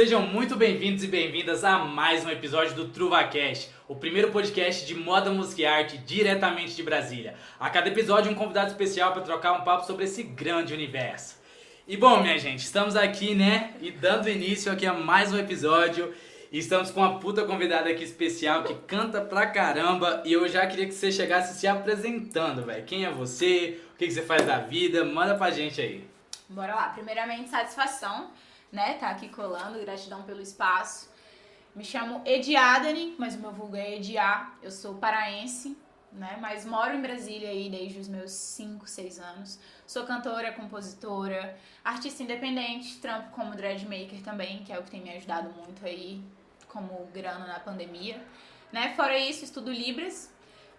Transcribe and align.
Sejam 0.00 0.22
muito 0.22 0.56
bem-vindos 0.56 1.04
e 1.04 1.06
bem-vindas 1.06 1.62
a 1.62 1.80
mais 1.80 2.24
um 2.24 2.30
episódio 2.30 2.74
do 2.74 2.88
TruvaCast, 2.88 3.70
o 3.86 3.94
primeiro 3.94 4.30
podcast 4.30 4.86
de 4.86 4.94
moda, 4.94 5.30
música 5.30 5.60
e 5.60 5.66
arte 5.66 5.98
diretamente 5.98 6.74
de 6.74 6.82
Brasília. 6.82 7.34
A 7.60 7.68
cada 7.68 7.88
episódio 7.88 8.32
um 8.32 8.34
convidado 8.34 8.70
especial 8.70 9.12
para 9.12 9.20
trocar 9.20 9.52
um 9.52 9.60
papo 9.60 9.86
sobre 9.86 10.06
esse 10.06 10.22
grande 10.22 10.72
universo. 10.72 11.36
E 11.86 11.98
bom, 11.98 12.22
minha 12.22 12.38
gente, 12.38 12.60
estamos 12.60 12.96
aqui, 12.96 13.34
né, 13.34 13.74
e 13.78 13.90
dando 13.90 14.30
início 14.30 14.72
aqui 14.72 14.86
a 14.86 14.94
mais 14.94 15.34
um 15.34 15.38
episódio. 15.38 16.14
E 16.50 16.56
estamos 16.56 16.90
com 16.90 17.00
uma 17.00 17.20
puta 17.20 17.44
convidada 17.44 17.90
aqui 17.90 18.02
especial 18.02 18.64
que 18.64 18.72
canta 18.86 19.20
pra 19.20 19.48
caramba. 19.48 20.22
E 20.24 20.32
eu 20.32 20.48
já 20.48 20.66
queria 20.66 20.86
que 20.86 20.94
você 20.94 21.12
chegasse 21.12 21.60
se 21.60 21.66
apresentando, 21.66 22.64
velho. 22.64 22.86
Quem 22.86 23.04
é 23.04 23.10
você? 23.10 23.78
O 23.92 23.98
que, 23.98 24.06
que 24.06 24.14
você 24.14 24.22
faz 24.22 24.46
da 24.46 24.60
vida? 24.60 25.04
Manda 25.04 25.34
pra 25.34 25.50
gente 25.50 25.78
aí. 25.78 26.08
Bora 26.48 26.74
lá. 26.74 26.88
Primeiramente, 26.88 27.50
satisfação 27.50 28.30
né? 28.72 28.94
Tá 28.94 29.10
aqui 29.10 29.28
colando, 29.28 29.80
gratidão 29.80 30.22
pelo 30.22 30.40
espaço. 30.40 31.10
Me 31.74 31.84
chamo 31.84 32.22
Ediadani, 32.24 33.14
mas 33.18 33.34
o 33.34 33.38
meu 33.38 33.52
vulgo 33.52 33.76
é 33.76 33.96
Ediá. 33.96 34.52
Eu 34.62 34.70
sou 34.70 34.94
paraense, 34.94 35.76
né? 36.12 36.36
Mas 36.40 36.64
moro 36.64 36.94
em 36.94 37.00
Brasília 37.00 37.48
aí 37.48 37.70
desde 37.70 37.98
os 37.98 38.08
meus 38.08 38.32
5, 38.32 38.86
6 38.86 39.18
anos. 39.20 39.58
Sou 39.86 40.04
cantora, 40.04 40.52
compositora, 40.52 41.56
artista 41.84 42.22
independente, 42.22 42.98
trampo 42.98 43.30
como 43.30 43.54
dreadmaker 43.54 44.20
também, 44.22 44.64
que 44.64 44.72
é 44.72 44.78
o 44.78 44.82
que 44.82 44.90
tem 44.90 45.00
me 45.00 45.10
ajudado 45.16 45.50
muito 45.50 45.84
aí 45.84 46.22
como 46.68 47.06
grana 47.12 47.46
na 47.46 47.60
pandemia. 47.60 48.20
Né? 48.72 48.94
Fora 48.94 49.16
isso, 49.18 49.44
estudo 49.44 49.72
Libras. 49.72 50.32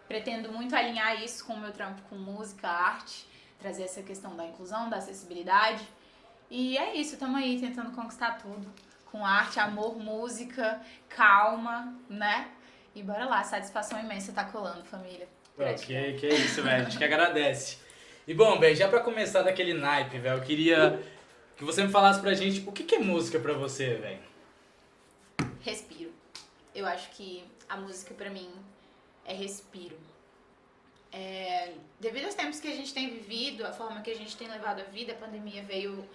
Pretendo 0.08 0.52
muito 0.52 0.76
alinhar 0.76 1.24
isso 1.24 1.46
com 1.46 1.54
o 1.54 1.58
meu 1.58 1.72
trampo 1.72 2.02
com 2.10 2.16
música, 2.16 2.68
arte, 2.68 3.26
trazer 3.58 3.84
essa 3.84 4.04
questão 4.04 4.36
da 4.36 4.46
inclusão, 4.46 4.90
da 4.90 4.98
acessibilidade 4.98 5.88
e 6.52 6.78
é 6.78 6.96
isso, 6.96 7.14
estamos 7.14 7.42
aí 7.42 7.58
tentando 7.60 7.92
conquistar 7.92 8.34
tudo. 8.34 8.68
Com 9.06 9.26
arte, 9.26 9.58
amor, 9.58 9.98
música, 9.98 10.82
calma, 11.08 11.98
né? 12.10 12.50
E 12.94 13.02
bora 13.02 13.26
lá, 13.26 13.42
satisfação 13.42 13.98
imensa 14.00 14.34
tá 14.34 14.44
colando, 14.44 14.84
família. 14.84 15.28
Ok, 15.58 16.18
que 16.20 16.26
é 16.26 16.34
isso, 16.34 16.62
velho. 16.62 16.82
A 16.82 16.84
gente 16.84 16.98
que 16.98 17.04
agradece. 17.06 17.78
E 18.28 18.34
bom, 18.34 18.60
velho, 18.60 18.76
já 18.76 18.90
pra 18.90 19.00
começar 19.00 19.44
daquele 19.44 19.74
naipe, 19.74 20.20
velho, 20.20 20.38
eu 20.38 20.44
queria 20.44 21.02
que 21.56 21.64
você 21.64 21.84
me 21.84 21.90
falasse 21.90 22.20
pra 22.20 22.34
gente 22.34 22.68
o 22.68 22.72
que, 22.74 22.84
que 22.84 22.96
é 22.96 23.00
música 23.00 23.40
pra 23.40 23.54
você, 23.54 23.96
velho. 23.96 24.20
Respiro. 25.62 26.12
Eu 26.76 26.86
acho 26.86 27.10
que 27.12 27.46
a 27.70 27.78
música 27.78 28.14
pra 28.14 28.30
mim 28.30 28.50
é 29.24 29.34
respiro. 29.34 29.98
É, 31.14 31.74
devido 32.00 32.26
aos 32.26 32.36
tempos 32.36 32.60
que 32.60 32.68
a 32.68 32.76
gente 32.76 32.94
tem 32.94 33.10
vivido, 33.10 33.66
a 33.66 33.72
forma 33.72 34.02
que 34.02 34.12
a 34.12 34.16
gente 34.16 34.36
tem 34.36 34.50
levado 34.50 34.82
a 34.82 34.86
vida, 34.86 35.14
a 35.14 35.16
pandemia 35.16 35.64
veio 35.64 36.08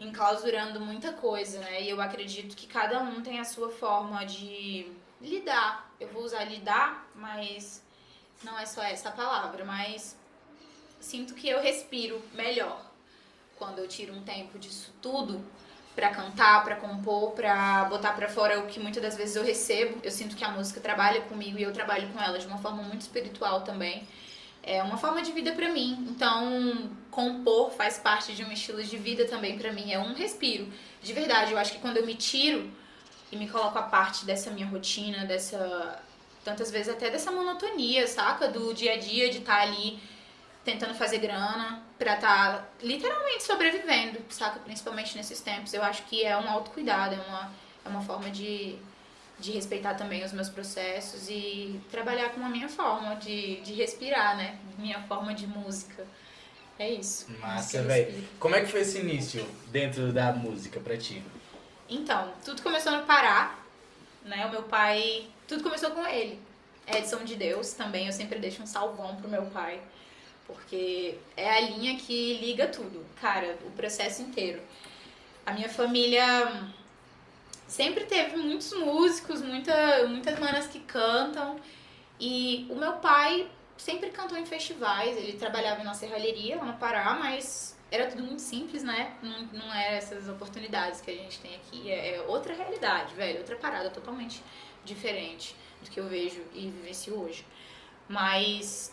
enclausurando 0.00 0.80
muita 0.80 1.12
coisa, 1.12 1.60
né? 1.60 1.82
E 1.82 1.90
eu 1.90 2.00
acredito 2.00 2.56
que 2.56 2.66
cada 2.66 3.00
um 3.02 3.20
tem 3.20 3.38
a 3.38 3.44
sua 3.44 3.70
forma 3.70 4.24
de 4.24 4.90
lidar. 5.20 5.94
Eu 6.00 6.08
vou 6.08 6.24
usar 6.24 6.44
lidar, 6.44 7.06
mas 7.14 7.82
não 8.42 8.58
é 8.58 8.64
só 8.64 8.82
essa 8.82 9.10
palavra, 9.10 9.64
mas 9.64 10.16
sinto 10.98 11.34
que 11.34 11.48
eu 11.48 11.60
respiro 11.60 12.20
melhor 12.32 12.90
quando 13.58 13.78
eu 13.78 13.86
tiro 13.86 14.14
um 14.14 14.22
tempo 14.22 14.58
disso 14.58 14.92
tudo 15.02 15.44
para 15.94 16.08
cantar, 16.10 16.64
para 16.64 16.76
compor, 16.76 17.32
para 17.32 17.84
botar 17.84 18.14
para 18.14 18.28
fora 18.28 18.58
o 18.60 18.66
que 18.66 18.80
muitas 18.80 19.02
das 19.02 19.16
vezes 19.16 19.36
eu 19.36 19.44
recebo. 19.44 20.00
Eu 20.02 20.10
sinto 20.10 20.34
que 20.34 20.44
a 20.44 20.50
música 20.50 20.80
trabalha 20.80 21.20
comigo 21.22 21.58
e 21.58 21.62
eu 21.62 21.72
trabalho 21.72 22.10
com 22.10 22.18
ela 22.18 22.38
de 22.38 22.46
uma 22.46 22.56
forma 22.56 22.82
muito 22.82 23.02
espiritual 23.02 23.62
também 23.62 24.08
é 24.62 24.82
uma 24.82 24.96
forma 24.96 25.22
de 25.22 25.32
vida 25.32 25.52
para 25.52 25.68
mim. 25.68 26.06
Então, 26.10 26.90
compor 27.10 27.70
faz 27.70 27.98
parte 27.98 28.34
de 28.34 28.44
um 28.44 28.52
estilo 28.52 28.82
de 28.82 28.96
vida 28.96 29.24
também 29.26 29.58
para 29.58 29.72
mim, 29.72 29.92
é 29.92 29.98
um 29.98 30.14
respiro. 30.14 30.68
De 31.02 31.12
verdade, 31.12 31.52
eu 31.52 31.58
acho 31.58 31.72
que 31.72 31.78
quando 31.78 31.96
eu 31.96 32.06
me 32.06 32.14
tiro 32.14 32.70
e 33.32 33.36
me 33.36 33.48
coloco 33.48 33.78
a 33.78 33.82
parte 33.82 34.24
dessa 34.24 34.50
minha 34.50 34.66
rotina, 34.66 35.24
dessa 35.24 36.02
tantas 36.42 36.70
vezes 36.70 36.88
até 36.88 37.10
dessa 37.10 37.30
monotonia, 37.30 38.06
saca, 38.06 38.48
do 38.48 38.72
dia 38.72 38.94
a 38.94 38.96
dia 38.96 39.28
de 39.30 39.38
estar 39.38 39.56
tá 39.56 39.62
ali 39.62 40.00
tentando 40.64 40.94
fazer 40.94 41.18
grana 41.18 41.82
para 41.98 42.14
estar 42.14 42.58
tá 42.58 42.68
literalmente 42.82 43.42
sobrevivendo, 43.42 44.18
saca, 44.30 44.58
principalmente 44.60 45.16
nesses 45.16 45.40
tempos. 45.40 45.74
Eu 45.74 45.82
acho 45.82 46.02
que 46.04 46.24
é 46.24 46.36
um 46.36 46.48
autocuidado, 46.48 47.14
é 47.14 47.18
uma 47.18 47.50
é 47.84 47.88
uma 47.88 48.02
forma 48.02 48.30
de 48.30 48.76
de 49.40 49.52
respeitar 49.52 49.94
também 49.94 50.24
os 50.24 50.32
meus 50.32 50.48
processos 50.48 51.28
e 51.28 51.80
trabalhar 51.90 52.30
com 52.30 52.44
a 52.44 52.48
minha 52.48 52.68
forma 52.68 53.16
de, 53.16 53.60
de 53.62 53.72
respirar, 53.72 54.36
né? 54.36 54.58
Minha 54.78 55.02
forma 55.02 55.34
de 55.34 55.46
música. 55.46 56.06
É 56.78 56.90
isso. 56.90 57.26
Massa, 57.40 57.82
velho. 57.82 58.26
Como 58.38 58.54
é 58.54 58.60
que 58.60 58.66
foi 58.66 58.80
esse 58.80 58.98
início 58.98 59.46
dentro 59.68 60.12
da 60.12 60.32
música 60.32 60.80
pra 60.80 60.96
ti? 60.96 61.22
Então, 61.88 62.32
tudo 62.44 62.62
começou 62.62 62.92
no 62.92 63.02
Pará, 63.04 63.58
né? 64.24 64.46
O 64.46 64.50
meu 64.50 64.62
pai. 64.62 65.26
Tudo 65.48 65.62
começou 65.62 65.90
com 65.90 66.06
ele. 66.06 66.40
Edson 66.86 67.24
de 67.24 67.36
Deus 67.36 67.72
também. 67.72 68.06
Eu 68.06 68.12
sempre 68.12 68.38
deixo 68.38 68.62
um 68.62 68.66
salvão 68.66 69.16
pro 69.16 69.28
meu 69.28 69.46
pai. 69.46 69.80
Porque 70.46 71.18
é 71.36 71.50
a 71.50 71.60
linha 71.60 71.96
que 71.96 72.38
liga 72.38 72.66
tudo, 72.66 73.04
cara, 73.20 73.56
o 73.64 73.70
processo 73.72 74.22
inteiro. 74.22 74.60
A 75.46 75.52
minha 75.52 75.68
família 75.68 76.70
sempre 77.70 78.04
teve 78.04 78.36
muitos 78.36 78.72
músicos, 78.72 79.40
muita, 79.40 80.06
muitas 80.08 80.38
manas 80.38 80.66
que 80.66 80.80
cantam. 80.80 81.56
E 82.18 82.66
o 82.68 82.74
meu 82.74 82.94
pai 82.94 83.48
sempre 83.76 84.10
cantou 84.10 84.36
em 84.36 84.44
festivais, 84.44 85.16
ele 85.16 85.34
trabalhava 85.34 85.82
na 85.82 85.94
serralheria 85.94 86.56
lá 86.56 86.64
no 86.64 86.74
Pará, 86.74 87.14
mas 87.14 87.78
era 87.90 88.06
tudo 88.08 88.22
muito 88.24 88.42
simples, 88.42 88.82
né? 88.82 89.14
Não, 89.22 89.42
não 89.52 89.72
era 89.72 89.96
essas 89.96 90.28
oportunidades 90.28 91.00
que 91.00 91.10
a 91.10 91.14
gente 91.14 91.38
tem 91.38 91.54
aqui. 91.54 91.90
É, 91.90 92.16
é 92.16 92.20
outra 92.22 92.52
realidade, 92.52 93.14
velho, 93.14 93.38
outra 93.38 93.56
parada 93.56 93.88
totalmente 93.88 94.42
diferente 94.84 95.54
do 95.82 95.88
que 95.88 95.98
eu 95.98 96.08
vejo 96.08 96.42
e 96.52 96.68
vivencio 96.70 97.18
hoje. 97.18 97.46
Mas 98.08 98.92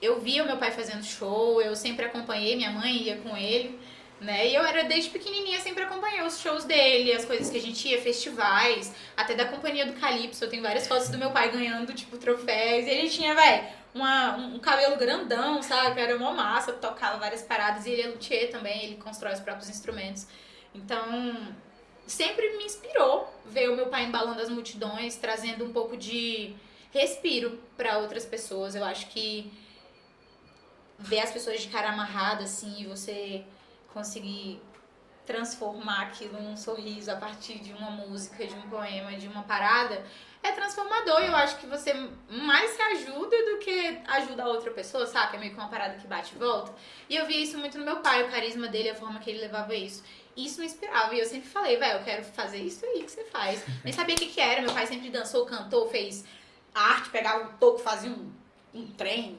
eu 0.00 0.20
via 0.20 0.44
o 0.44 0.46
meu 0.46 0.56
pai 0.56 0.70
fazendo 0.70 1.02
show, 1.02 1.60
eu 1.60 1.74
sempre 1.74 2.06
acompanhei, 2.06 2.54
minha 2.56 2.70
mãe 2.70 3.02
ia 3.02 3.16
com 3.18 3.36
ele 3.36 3.78
né? 4.22 4.48
E 4.48 4.54
eu 4.54 4.64
era 4.64 4.84
desde 4.84 5.10
pequenininha, 5.10 5.60
sempre 5.60 5.82
acompanhei 5.82 6.22
os 6.22 6.40
shows 6.40 6.64
dele, 6.64 7.12
as 7.12 7.24
coisas 7.24 7.50
que 7.50 7.56
a 7.56 7.60
gente 7.60 7.88
ia, 7.88 8.00
festivais, 8.00 8.94
até 9.16 9.34
da 9.34 9.46
companhia 9.46 9.84
do 9.86 9.94
Calypso. 9.94 10.44
Eu 10.44 10.50
tenho 10.50 10.62
várias 10.62 10.86
fotos 10.86 11.08
do 11.08 11.18
meu 11.18 11.30
pai 11.30 11.50
ganhando, 11.50 11.92
tipo, 11.92 12.16
troféus. 12.16 12.86
E 12.86 12.90
ele 12.90 13.08
tinha, 13.08 13.34
velho, 13.34 13.64
um, 13.94 14.54
um 14.56 14.58
cabelo 14.58 14.96
grandão, 14.96 15.62
sabe? 15.62 16.00
Era 16.00 16.16
uma 16.16 16.32
massa, 16.32 16.72
tocava 16.72 17.18
várias 17.18 17.42
paradas. 17.42 17.86
E 17.86 17.90
ele 17.90 18.02
é 18.02 18.06
luthier 18.06 18.50
também, 18.50 18.84
ele 18.84 18.96
constrói 18.96 19.32
os 19.32 19.40
próprios 19.40 19.68
instrumentos. 19.68 20.26
Então, 20.74 21.54
sempre 22.06 22.56
me 22.56 22.64
inspirou 22.64 23.32
ver 23.46 23.70
o 23.70 23.76
meu 23.76 23.86
pai 23.86 24.04
embalando 24.04 24.40
as 24.40 24.48
multidões, 24.48 25.16
trazendo 25.16 25.64
um 25.64 25.72
pouco 25.72 25.96
de 25.96 26.54
respiro 26.92 27.58
para 27.76 27.98
outras 27.98 28.24
pessoas. 28.24 28.74
Eu 28.74 28.84
acho 28.84 29.08
que 29.08 29.52
ver 30.98 31.20
as 31.20 31.32
pessoas 31.32 31.60
de 31.60 31.68
cara 31.68 31.90
amarrada, 31.90 32.44
assim, 32.44 32.82
e 32.82 32.86
você 32.86 33.44
conseguir 33.92 34.60
transformar 35.24 36.02
aquilo 36.02 36.40
num 36.40 36.56
sorriso 36.56 37.10
a 37.10 37.16
partir 37.16 37.58
de 37.58 37.72
uma 37.72 37.90
música, 37.90 38.44
de 38.44 38.54
um 38.54 38.62
poema, 38.62 39.12
de 39.12 39.28
uma 39.28 39.42
parada, 39.44 40.04
é 40.42 40.50
transformador. 40.50 41.20
Eu 41.20 41.34
acho 41.36 41.58
que 41.58 41.66
você 41.66 41.94
mais 42.28 42.70
se 42.72 42.82
ajuda 42.82 43.36
do 43.44 43.58
que 43.58 44.00
ajuda 44.08 44.42
a 44.42 44.48
outra 44.48 44.70
pessoa, 44.72 45.06
sabe? 45.06 45.36
É 45.36 45.40
meio 45.40 45.52
que 45.52 45.58
uma 45.58 45.68
parada 45.68 45.94
que 45.94 46.06
bate 46.06 46.34
e 46.34 46.38
volta. 46.38 46.74
E 47.08 47.16
eu 47.16 47.26
vi 47.26 47.42
isso 47.42 47.56
muito 47.56 47.78
no 47.78 47.84
meu 47.84 48.00
pai, 48.00 48.24
o 48.24 48.30
carisma 48.30 48.66
dele, 48.68 48.90
a 48.90 48.94
forma 48.94 49.20
que 49.20 49.30
ele 49.30 49.40
levava 49.40 49.74
isso. 49.74 50.02
Isso 50.36 50.60
me 50.60 50.66
inspirava. 50.66 51.14
E 51.14 51.20
eu 51.20 51.26
sempre 51.26 51.48
falei, 51.48 51.76
velho, 51.76 51.98
eu 51.98 52.04
quero 52.04 52.24
fazer 52.24 52.58
isso 52.58 52.84
aí 52.84 53.04
que 53.04 53.10
você 53.10 53.24
faz. 53.24 53.64
Nem 53.84 53.92
sabia 53.92 54.16
o 54.16 54.18
que, 54.18 54.26
que 54.26 54.40
era. 54.40 54.62
Meu 54.62 54.72
pai 54.72 54.86
sempre 54.86 55.10
dançou, 55.10 55.46
cantou, 55.46 55.88
fez 55.88 56.24
arte, 56.74 57.10
pegava 57.10 57.44
um 57.44 57.52
toco, 57.58 57.78
fazia 57.78 58.10
um, 58.10 58.32
um 58.74 58.86
trem, 58.92 59.38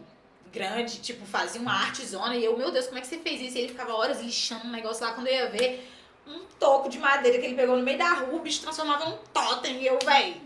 grande, 0.54 1.02
tipo, 1.02 1.26
fazia 1.26 1.60
uma 1.60 1.74
artezona. 1.74 2.38
E 2.38 2.46
eu, 2.46 2.56
meu 2.56 2.72
Deus, 2.72 2.86
como 2.86 3.00
é 3.00 3.02
que 3.02 3.08
você 3.08 3.18
fez 3.18 3.42
isso? 3.42 3.58
E 3.58 3.62
ele 3.62 3.70
ficava 3.70 3.94
horas 3.94 4.22
lixando 4.22 4.68
um 4.68 4.72
negócio 4.72 5.04
lá. 5.04 5.14
Quando 5.14 5.28
eu 5.28 5.34
ia 5.34 5.50
ver, 5.50 5.90
um 6.28 6.46
toco 6.60 6.88
de 6.88 7.00
madeira 7.00 7.40
que 7.40 7.46
ele 7.46 7.56
pegou 7.56 7.76
no 7.76 7.84
meio 7.84 7.98
da 7.98 8.14
rua, 8.14 8.36
o 8.36 8.40
bicho 8.40 8.62
transformava 8.62 9.10
num 9.10 9.18
totem. 9.34 9.82
E 9.82 9.88
eu, 9.88 9.98
véi, 10.06 10.40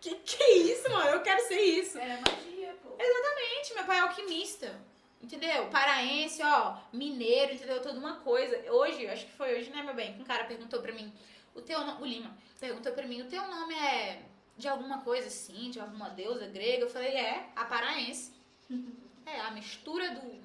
que 0.00 0.16
que 0.16 0.42
é 0.42 0.56
isso, 0.56 0.90
mano? 0.90 1.10
Eu 1.10 1.20
quero 1.20 1.46
ser 1.46 1.60
isso. 1.60 1.96
Era 1.96 2.20
magia, 2.20 2.74
pô. 2.82 2.96
Exatamente, 2.98 3.74
meu 3.74 3.84
pai 3.84 3.98
é 3.98 4.00
alquimista. 4.00 4.80
Entendeu? 5.22 5.66
Paraense, 5.66 6.42
ó, 6.42 6.78
mineiro, 6.92 7.52
entendeu? 7.54 7.80
Toda 7.80 7.98
uma 7.98 8.16
coisa. 8.16 8.58
Hoje, 8.72 9.06
acho 9.06 9.26
que 9.26 9.32
foi 9.32 9.58
hoje, 9.58 9.70
né, 9.70 9.82
meu 9.82 9.94
bem? 9.94 10.16
Um 10.18 10.24
cara 10.24 10.44
perguntou 10.44 10.80
pra 10.80 10.92
mim, 10.92 11.12
o 11.54 11.60
teu 11.60 11.78
nome, 11.84 12.02
o 12.02 12.06
Lima, 12.06 12.34
perguntou 12.58 12.92
pra 12.92 13.06
mim, 13.06 13.20
o 13.20 13.26
teu 13.26 13.46
nome 13.46 13.74
é 13.74 14.22
de 14.56 14.66
alguma 14.66 15.02
coisa 15.02 15.26
assim, 15.26 15.70
de 15.70 15.78
alguma 15.78 16.08
deusa 16.08 16.46
grega? 16.46 16.84
Eu 16.84 16.90
falei, 16.90 17.12
é, 17.12 17.50
a 17.54 17.64
paraense. 17.64 18.32
É 19.32 19.40
a 19.40 19.50
mistura 19.52 20.10
do 20.10 20.40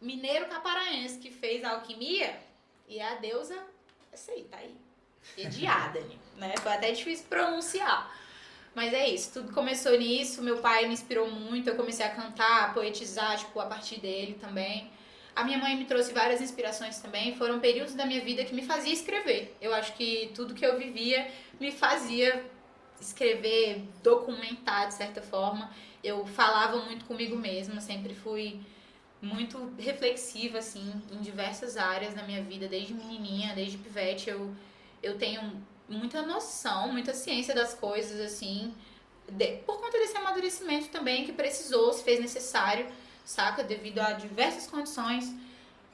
mineiro 0.00 0.46
caparaense 0.46 1.18
que 1.18 1.30
fez 1.30 1.64
a 1.64 1.70
alquimia 1.70 2.38
e 2.86 3.00
a 3.00 3.14
deusa, 3.14 3.58
essa 4.12 4.32
aí, 4.32 4.44
tá 4.44 4.58
aí. 4.58 4.76
Ediadane, 5.38 6.18
né? 6.36 6.54
Foi 6.58 6.72
até 6.72 6.92
difícil 6.92 7.26
pronunciar. 7.28 8.14
Mas 8.74 8.92
é 8.92 9.08
isso, 9.08 9.32
tudo 9.32 9.52
começou 9.52 9.96
nisso. 9.98 10.42
Meu 10.42 10.58
pai 10.58 10.86
me 10.86 10.92
inspirou 10.92 11.30
muito. 11.30 11.70
Eu 11.70 11.76
comecei 11.76 12.04
a 12.04 12.10
cantar, 12.10 12.64
a 12.64 12.72
poetizar, 12.74 13.38
tipo, 13.38 13.58
a 13.60 13.66
partir 13.66 14.00
dele 14.00 14.36
também. 14.40 14.90
A 15.34 15.42
minha 15.42 15.58
mãe 15.58 15.76
me 15.76 15.84
trouxe 15.84 16.12
várias 16.12 16.40
inspirações 16.40 16.98
também. 16.98 17.36
Foram 17.36 17.58
períodos 17.60 17.94
da 17.94 18.04
minha 18.04 18.20
vida 18.20 18.44
que 18.44 18.54
me 18.54 18.62
fazia 18.62 18.92
escrever. 18.92 19.56
Eu 19.60 19.72
acho 19.72 19.94
que 19.94 20.30
tudo 20.34 20.54
que 20.54 20.66
eu 20.66 20.76
vivia 20.76 21.30
me 21.58 21.72
fazia 21.72 22.44
escrever, 23.06 23.84
documentar 24.02 24.88
de 24.88 24.94
certa 24.94 25.22
forma. 25.22 25.70
Eu 26.02 26.26
falava 26.26 26.78
muito 26.84 27.04
comigo 27.04 27.36
mesma, 27.36 27.80
sempre 27.80 28.14
fui 28.14 28.60
muito 29.20 29.72
reflexiva 29.78 30.58
assim 30.58 31.02
em 31.10 31.20
diversas 31.20 31.76
áreas 31.76 32.14
da 32.14 32.22
minha 32.22 32.42
vida, 32.42 32.68
desde 32.68 32.92
menininha, 32.92 33.54
desde 33.54 33.78
pivete, 33.78 34.28
eu 34.28 34.54
eu 35.02 35.18
tenho 35.18 35.62
muita 35.88 36.22
noção, 36.22 36.90
muita 36.90 37.12
ciência 37.12 37.54
das 37.54 37.74
coisas 37.74 38.18
assim, 38.20 38.74
de, 39.28 39.58
por 39.58 39.78
conta 39.78 39.98
desse 39.98 40.16
amadurecimento 40.16 40.88
também 40.88 41.24
que 41.24 41.32
precisou, 41.32 41.92
se 41.92 42.02
fez 42.02 42.20
necessário, 42.20 42.86
saca, 43.24 43.62
devido 43.62 43.98
a 43.98 44.12
diversas 44.12 44.66
condições 44.66 45.30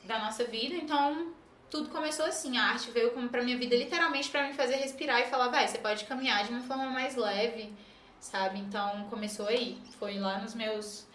da 0.04 0.18
nossa 0.18 0.44
vida. 0.44 0.74
Então, 0.76 1.32
tudo 1.70 1.88
começou 1.88 2.26
assim, 2.26 2.58
a 2.58 2.64
arte 2.64 2.90
veio 2.90 3.12
como 3.12 3.28
pra 3.28 3.43
minha 3.43 3.56
vida 3.56 3.76
literalmente 3.76 4.28
para 4.28 4.46
me 4.46 4.52
fazer 4.52 4.76
respirar 4.76 5.20
e 5.20 5.26
falar, 5.26 5.49
vai, 5.49 5.69
você 5.69 5.78
pode 5.78 6.05
caminhar 6.05 6.44
de 6.44 6.50
uma 6.50 6.61
forma 6.62 6.87
mais 6.87 7.14
leve, 7.14 7.72
sabe? 8.19 8.58
Então, 8.58 9.06
começou 9.08 9.46
aí. 9.46 9.78
Foi 9.99 10.19
lá 10.19 10.38
nos 10.38 10.55
meus 10.55 11.06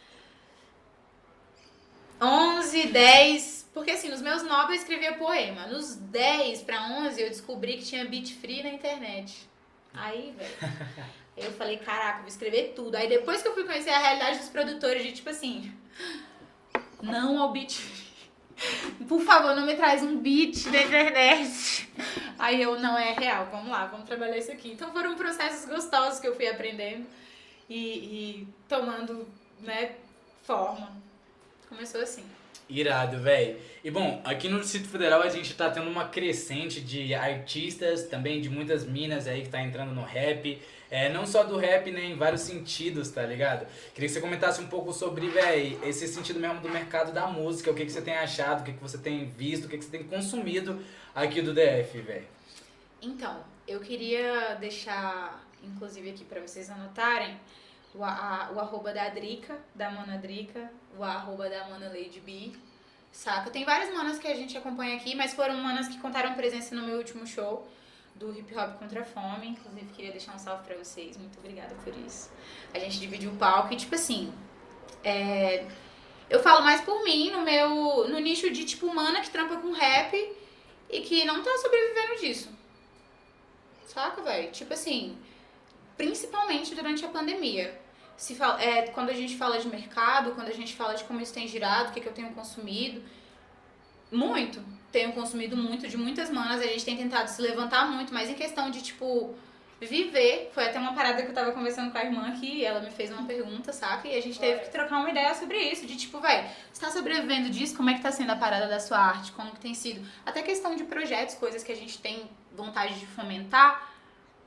11, 2.21 2.87
10, 2.87 3.69
porque 3.73 3.91
assim, 3.91 4.07
nos 4.09 4.21
meus 4.21 4.43
9 4.43 4.71
eu 4.71 4.77
escrevia 4.77 5.17
poema. 5.17 5.67
Nos 5.67 5.95
10 5.95 6.61
para 6.61 6.87
11 6.87 7.21
eu 7.21 7.29
descobri 7.29 7.77
que 7.77 7.85
tinha 7.85 8.05
beat 8.05 8.33
free 8.35 8.63
na 8.63 8.69
internet. 8.69 9.49
Aí, 9.93 10.33
velho, 10.37 10.73
eu 11.35 11.51
falei, 11.53 11.77
caraca, 11.77 12.19
vou 12.19 12.27
escrever 12.29 12.73
tudo. 12.73 12.95
Aí 12.95 13.09
depois 13.09 13.41
que 13.41 13.47
eu 13.49 13.53
fui 13.53 13.65
conhecer 13.65 13.89
a 13.89 13.99
realidade 13.99 14.39
dos 14.39 14.49
produtores, 14.49 15.03
de 15.03 15.11
tipo 15.11 15.29
assim, 15.29 15.73
não 17.01 17.41
ao 17.41 17.51
beat 17.51 17.73
free. 17.73 18.04
Por 19.07 19.21
favor, 19.21 19.55
não 19.55 19.65
me 19.65 19.75
traz 19.75 20.01
um 20.01 20.19
beat 20.19 20.69
da 20.69 20.81
internet. 20.81 21.89
Aí 22.39 22.61
eu, 22.61 22.79
não 22.79 22.97
é 22.97 23.13
real, 23.13 23.47
vamos 23.51 23.69
lá, 23.69 23.85
vamos 23.85 24.05
trabalhar 24.05 24.37
isso 24.37 24.51
aqui. 24.51 24.71
Então 24.71 24.91
foram 24.91 25.15
processos 25.15 25.69
gostosos 25.69 26.19
que 26.19 26.27
eu 26.27 26.35
fui 26.35 26.47
aprendendo 26.47 27.05
e, 27.69 27.77
e 27.77 28.47
tomando, 28.67 29.27
né, 29.61 29.91
forma. 30.43 30.91
Começou 31.69 32.01
assim. 32.01 32.23
Irado, 32.67 33.19
velho. 33.19 33.57
E 33.83 33.91
bom, 33.91 34.21
aqui 34.23 34.49
no 34.49 34.59
Distrito 34.59 34.87
Federal 34.87 35.21
a 35.21 35.29
gente 35.29 35.53
tá 35.53 35.69
tendo 35.69 35.89
uma 35.89 36.07
crescente 36.07 36.81
de 36.81 37.13
artistas, 37.13 38.07
também 38.07 38.41
de 38.41 38.49
muitas 38.49 38.85
minas 38.85 39.27
aí 39.27 39.43
que 39.43 39.49
tá 39.49 39.61
entrando 39.61 39.93
no 39.93 40.03
rap. 40.03 40.59
É, 40.89 41.09
não 41.09 41.25
só 41.25 41.43
do 41.43 41.57
rap, 41.57 41.91
né, 41.91 42.05
em 42.05 42.15
vários 42.15 42.41
sentidos, 42.41 43.09
tá 43.09 43.23
ligado? 43.23 43.65
Queria 43.93 44.07
que 44.07 44.13
você 44.13 44.21
comentasse 44.21 44.61
um 44.61 44.67
pouco 44.67 44.93
sobre, 44.93 45.27
velho, 45.29 45.79
esse 45.83 46.07
sentido 46.07 46.39
mesmo 46.39 46.61
do 46.61 46.69
mercado 46.69 47.11
da 47.11 47.27
música, 47.27 47.71
o 47.71 47.73
que, 47.73 47.85
que 47.85 47.91
você 47.91 48.01
tem 48.01 48.15
achado, 48.15 48.61
o 48.61 48.63
que, 48.63 48.73
que 48.73 48.81
você 48.81 48.97
tem 48.97 49.25
visto, 49.25 49.65
o 49.65 49.67
que, 49.67 49.77
que 49.77 49.85
você 49.85 49.91
tem 49.91 50.03
consumido 50.03 50.83
aqui 51.13 51.41
do 51.41 51.53
DF, 51.53 51.99
velho. 52.01 52.27
Então, 53.01 53.43
eu 53.67 53.79
queria 53.79 54.55
deixar, 54.55 55.43
inclusive 55.63 56.11
aqui 56.11 56.23
para 56.23 56.41
vocês 56.41 56.69
anotarem, 56.69 57.39
o, 57.93 58.03
a, 58.03 58.51
o 58.53 58.59
arroba 58.59 58.93
da 58.93 59.09
Drica, 59.09 59.57
da 59.73 59.89
Mana 59.89 60.17
Drica, 60.17 60.69
o 60.97 61.03
arroba 61.03 61.49
da 61.49 61.67
Mana 61.67 61.87
Lady 61.87 62.19
B, 62.19 62.51
saca? 63.11 63.49
Tem 63.49 63.65
várias 63.65 63.93
manas 63.93 64.19
que 64.19 64.27
a 64.27 64.35
gente 64.35 64.57
acompanha 64.57 64.97
aqui, 64.97 65.15
mas 65.15 65.33
foram 65.33 65.55
manas 65.57 65.87
que 65.87 65.97
contaram 65.99 66.35
presença 66.35 66.75
no 66.75 66.83
meu 66.83 66.97
último 66.97 67.25
show 67.25 67.67
do 68.15 68.31
Hip 68.37 68.57
Hop 68.57 68.79
Contra 68.79 69.01
a 69.01 69.05
Fome. 69.05 69.49
Inclusive, 69.49 69.93
queria 69.93 70.11
deixar 70.11 70.35
um 70.35 70.39
salve 70.39 70.63
pra 70.63 70.75
vocês. 70.75 71.17
Muito 71.17 71.37
obrigada 71.37 71.75
por 71.83 71.95
isso. 71.97 72.31
A 72.73 72.79
gente 72.79 72.99
dividiu 72.99 73.31
o 73.31 73.35
palco 73.35 73.73
e, 73.73 73.77
tipo 73.77 73.95
assim, 73.95 74.33
é... 75.03 75.65
eu 76.29 76.39
falo 76.39 76.63
mais 76.63 76.81
por 76.81 77.03
mim, 77.03 77.31
no 77.31 77.41
meu 77.41 78.07
no 78.07 78.19
nicho 78.19 78.49
de, 78.49 78.65
tipo, 78.65 78.93
mana 78.93 79.21
que 79.21 79.29
trampa 79.29 79.57
com 79.57 79.71
rap 79.71 80.15
e 80.89 81.01
que 81.01 81.25
não 81.25 81.43
tá 81.43 81.57
sobrevivendo 81.57 82.19
disso. 82.19 82.49
Saca, 83.85 84.21
velho? 84.21 84.51
Tipo 84.51 84.73
assim, 84.73 85.17
principalmente 85.95 86.75
durante 86.75 87.05
a 87.05 87.09
pandemia 87.09 87.79
se 88.17 88.35
fala, 88.35 88.61
é, 88.61 88.87
quando 88.87 89.09
a 89.09 89.13
gente 89.13 89.35
fala 89.35 89.59
de 89.59 89.67
mercado, 89.67 90.31
quando 90.31 90.47
a 90.47 90.53
gente 90.53 90.73
fala 90.75 90.93
de 90.93 91.03
como 91.03 91.19
isso 91.19 91.33
tem 91.33 91.47
girado, 91.47 91.89
o 91.89 91.93
que, 91.93 92.01
que 92.01 92.07
eu 92.07 92.13
tenho 92.13 92.33
consumido, 92.33 93.03
muito. 94.11 94.63
Tenho 94.95 95.11
consumido 95.11 95.57
muito 95.57 95.89
de 95.89 95.97
muitas 95.97 96.29
manas, 96.29 96.61
a 96.61 96.67
gente 96.67 96.85
tem 96.85 96.95
tentado 96.95 97.27
se 97.27 97.41
levantar 97.41 97.85
muito, 97.91 98.13
mas 98.13 98.29
em 98.29 98.33
questão 98.33 98.71
de, 98.71 98.81
tipo, 98.81 99.35
viver, 99.77 100.49
foi 100.53 100.69
até 100.69 100.79
uma 100.79 100.93
parada 100.93 101.21
que 101.21 101.27
eu 101.27 101.33
tava 101.33 101.51
conversando 101.51 101.91
com 101.91 101.97
a 101.97 102.05
irmã 102.05 102.29
aqui, 102.29 102.63
ela 102.63 102.79
me 102.79 102.89
fez 102.89 103.11
uma 103.11 103.27
pergunta, 103.27 103.73
saca? 103.73 104.07
E 104.07 104.15
a 104.15 104.21
gente 104.21 104.39
teve 104.39 104.61
que 104.61 104.71
trocar 104.71 104.99
uma 104.99 105.09
ideia 105.09 105.35
sobre 105.35 105.57
isso, 105.57 105.85
de 105.85 105.97
tipo, 105.97 106.21
vai, 106.21 106.49
você 106.71 106.79
tá 106.79 106.89
sobrevivendo 106.89 107.49
disso? 107.49 107.75
Como 107.75 107.89
é 107.89 107.95
que 107.95 108.01
tá 108.01 108.09
sendo 108.09 108.31
a 108.31 108.37
parada 108.37 108.69
da 108.69 108.79
sua 108.79 108.97
arte? 108.97 109.33
Como 109.33 109.51
que 109.51 109.59
tem 109.59 109.73
sido? 109.73 109.99
Até 110.25 110.41
questão 110.41 110.77
de 110.77 110.85
projetos, 110.85 111.35
coisas 111.35 111.61
que 111.61 111.73
a 111.73 111.75
gente 111.75 111.97
tem 111.97 112.29
vontade 112.55 112.97
de 112.97 113.05
fomentar, 113.05 113.91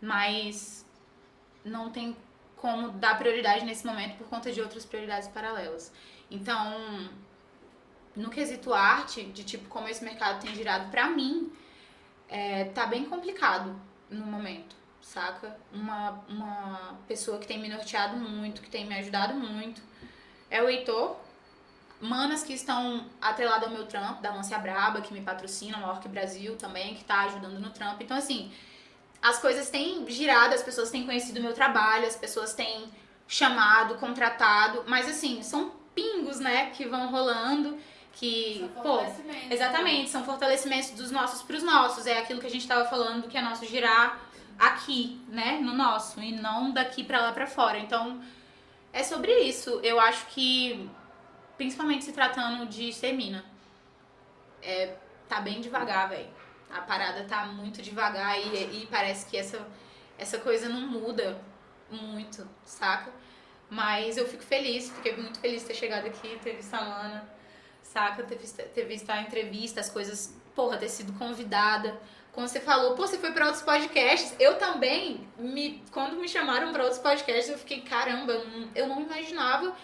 mas 0.01 0.83
não 1.63 1.91
tem 1.91 2.17
como 2.57 2.89
dar 2.93 3.19
prioridade 3.19 3.67
nesse 3.67 3.87
momento 3.87 4.17
por 4.17 4.27
conta 4.29 4.51
de 4.51 4.63
outras 4.63 4.87
prioridades 4.87 5.29
paralelas. 5.29 5.93
Então, 6.31 7.11
no 8.19 8.31
quesito 8.31 8.75
arte, 8.75 9.25
de 9.25 9.45
tipo 9.45 9.69
como 9.69 9.89
esse 9.89 10.05
mercado 10.05 10.41
tem 10.41 10.55
girado 10.55 10.91
para 10.91 11.09
mim, 11.09 11.53
é, 12.29 12.65
tá 12.65 12.85
bem 12.85 13.05
complicado 13.05 13.75
no 14.11 14.27
momento, 14.27 14.75
saca? 15.01 15.57
Uma, 15.73 16.25
uma 16.29 16.99
pessoa 17.07 17.39
que 17.39 17.47
tem 17.47 17.59
me 17.59 17.69
norteado 17.69 18.17
muito, 18.17 18.61
que 18.61 18.69
tem 18.69 18.87
me 18.87 18.99
ajudado 18.99 19.35
muito, 19.35 19.81
é 20.51 20.63
o 20.63 20.69
Heitor. 20.69 21.17
Manas 22.01 22.45
que 22.45 22.53
estão 22.53 23.07
atreladas 23.21 23.65
ao 23.65 23.75
meu 23.75 23.85
trampo, 23.87 24.23
da 24.23 24.33
Lancia 24.33 24.57
Braba, 24.59 25.01
que 25.01 25.13
me 25.13 25.21
patrocina, 25.21 25.79
a 25.79 25.91
Orc 25.91 26.07
Brasil 26.09 26.57
também, 26.57 26.95
que 26.95 27.03
tá 27.03 27.23
ajudando 27.23 27.59
no 27.59 27.71
trampo. 27.71 28.03
Então, 28.05 28.17
assim, 28.17 28.53
as 29.21 29.41
coisas 29.41 29.69
têm 29.69 30.09
girado, 30.09 30.55
as 30.55 30.63
pessoas 30.63 30.91
têm 30.91 31.05
conhecido 31.05 31.41
o 31.41 31.43
meu 31.43 31.55
trabalho, 31.55 32.07
as 32.07 32.15
pessoas 32.15 32.55
têm 32.55 32.89
chamado, 33.27 33.97
contratado, 33.97 34.85
mas 34.87 35.09
assim, 35.09 35.43
são 35.43 35.73
pingos, 35.93 36.39
né, 36.39 36.71
que 36.71 36.87
vão 36.87 37.11
rolando, 37.11 37.77
que, 38.13 38.69
são 38.75 38.83
pô, 38.83 39.01
exatamente, 39.51 40.11
são 40.11 40.25
fortalecimentos 40.25 40.91
dos 40.91 41.11
nossos 41.11 41.43
para 41.43 41.57
os 41.57 41.63
nossos, 41.63 42.07
é 42.07 42.19
aquilo 42.19 42.41
que 42.41 42.47
a 42.47 42.51
gente 42.51 42.63
estava 42.63 42.85
falando 42.89 43.29
que 43.29 43.39
é 43.39 43.43
nosso 43.43 43.65
girar 43.65 44.21
aqui, 44.59 45.21
né, 45.29 45.59
no 45.61 45.73
nosso 45.73 46.21
e 46.21 46.33
não 46.33 46.73
daqui 46.73 47.05
para 47.05 47.21
lá 47.21 47.33
para 47.33 47.47
fora. 47.47 47.79
Então, 47.79 48.21
é 48.93 49.05
sobre 49.05 49.33
isso. 49.41 49.81
Eu 49.85 50.01
acho 50.01 50.27
que 50.27 50.91
principalmente 51.57 52.05
se 52.05 52.13
tratando 52.13 52.67
de 52.67 52.93
ser 52.93 53.13
mina, 53.13 53.45
é 54.63 54.97
tá 55.29 55.41
bem 55.41 55.61
devagar, 55.61 56.09
velho 56.09 56.39
a 56.71 56.81
parada 56.83 57.25
tá 57.25 57.47
muito 57.47 57.81
devagar 57.81 58.39
e, 58.39 58.83
e 58.83 58.87
parece 58.91 59.27
que 59.27 59.37
essa, 59.37 59.67
essa 60.19 60.39
coisa 60.39 60.69
não 60.69 60.81
muda 60.81 61.41
muito, 61.91 62.47
saca? 62.65 63.11
Mas 63.71 64.17
eu 64.17 64.27
fico 64.27 64.43
feliz, 64.43 64.91
fiquei 64.91 65.17
muito 65.17 65.39
feliz 65.41 65.63
de 65.63 65.69
ter 65.69 65.75
chegado 65.75 66.07
aqui, 66.07 66.39
ter 66.43 66.57
visto 66.57 66.75
a 66.75 66.81
Lana, 66.81 67.29
saca? 67.83 68.23
Ter 68.23 68.37
visto, 68.37 68.57
ter 68.57 68.85
visto 68.85 69.11
a 69.11 69.21
entrevista, 69.21 69.81
as 69.81 69.91
coisas, 69.91 70.35
porra, 70.55 70.77
ter 70.77 70.89
sido 70.89 71.13
convidada. 71.19 71.99
Quando 72.33 72.49
você 72.49 72.61
falou, 72.61 72.95
pô, 72.95 73.07
você 73.07 73.19
foi 73.19 73.33
para 73.33 73.47
outros 73.47 73.65
podcasts, 73.65 74.35
eu 74.39 74.59
também, 74.59 75.27
me, 75.39 75.83
quando 75.91 76.17
me 76.17 76.29
chamaram 76.29 76.73
para 76.73 76.85
outros 76.85 77.01
podcasts, 77.01 77.49
eu 77.49 77.59
fiquei, 77.59 77.81
caramba, 77.81 78.33
eu 78.75 78.87
não 78.87 79.01
imaginava 79.01 79.75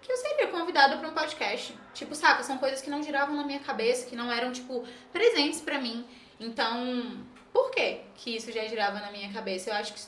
que 0.00 0.12
eu 0.12 0.16
seria 0.18 0.48
convidada 0.48 0.98
para 0.98 1.08
um 1.08 1.14
podcast. 1.14 1.74
Tipo, 1.94 2.14
saca? 2.14 2.42
São 2.42 2.58
coisas 2.58 2.82
que 2.82 2.90
não 2.90 3.02
giravam 3.02 3.34
na 3.34 3.44
minha 3.44 3.60
cabeça, 3.60 4.06
que 4.06 4.14
não 4.14 4.30
eram, 4.30 4.52
tipo, 4.52 4.84
presentes 5.12 5.60
para 5.62 5.80
mim. 5.80 6.06
Então, 6.38 7.24
por 7.52 7.70
que 7.70 8.00
que 8.14 8.36
isso 8.36 8.52
já 8.52 8.64
girava 8.66 9.00
na 9.00 9.10
minha 9.10 9.32
cabeça? 9.32 9.70
Eu 9.70 9.74
acho 9.74 9.94
que. 9.94 10.00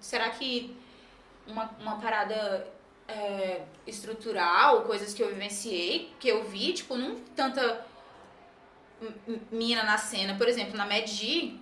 Será 0.00 0.30
que 0.30 0.74
uma, 1.46 1.70
uma 1.80 2.00
parada 2.00 2.66
é, 3.12 3.62
estrutural, 3.86 4.82
coisas 4.82 5.12
que 5.12 5.22
eu 5.22 5.28
vivenciei, 5.28 6.12
que 6.18 6.28
eu 6.28 6.44
vi, 6.44 6.72
tipo, 6.72 6.96
não 6.96 7.16
tanta 7.36 7.84
mina 9.50 9.82
na 9.82 9.98
cena. 9.98 10.34
Por 10.36 10.48
exemplo, 10.48 10.76
na 10.76 10.86
Medi, 10.86 11.58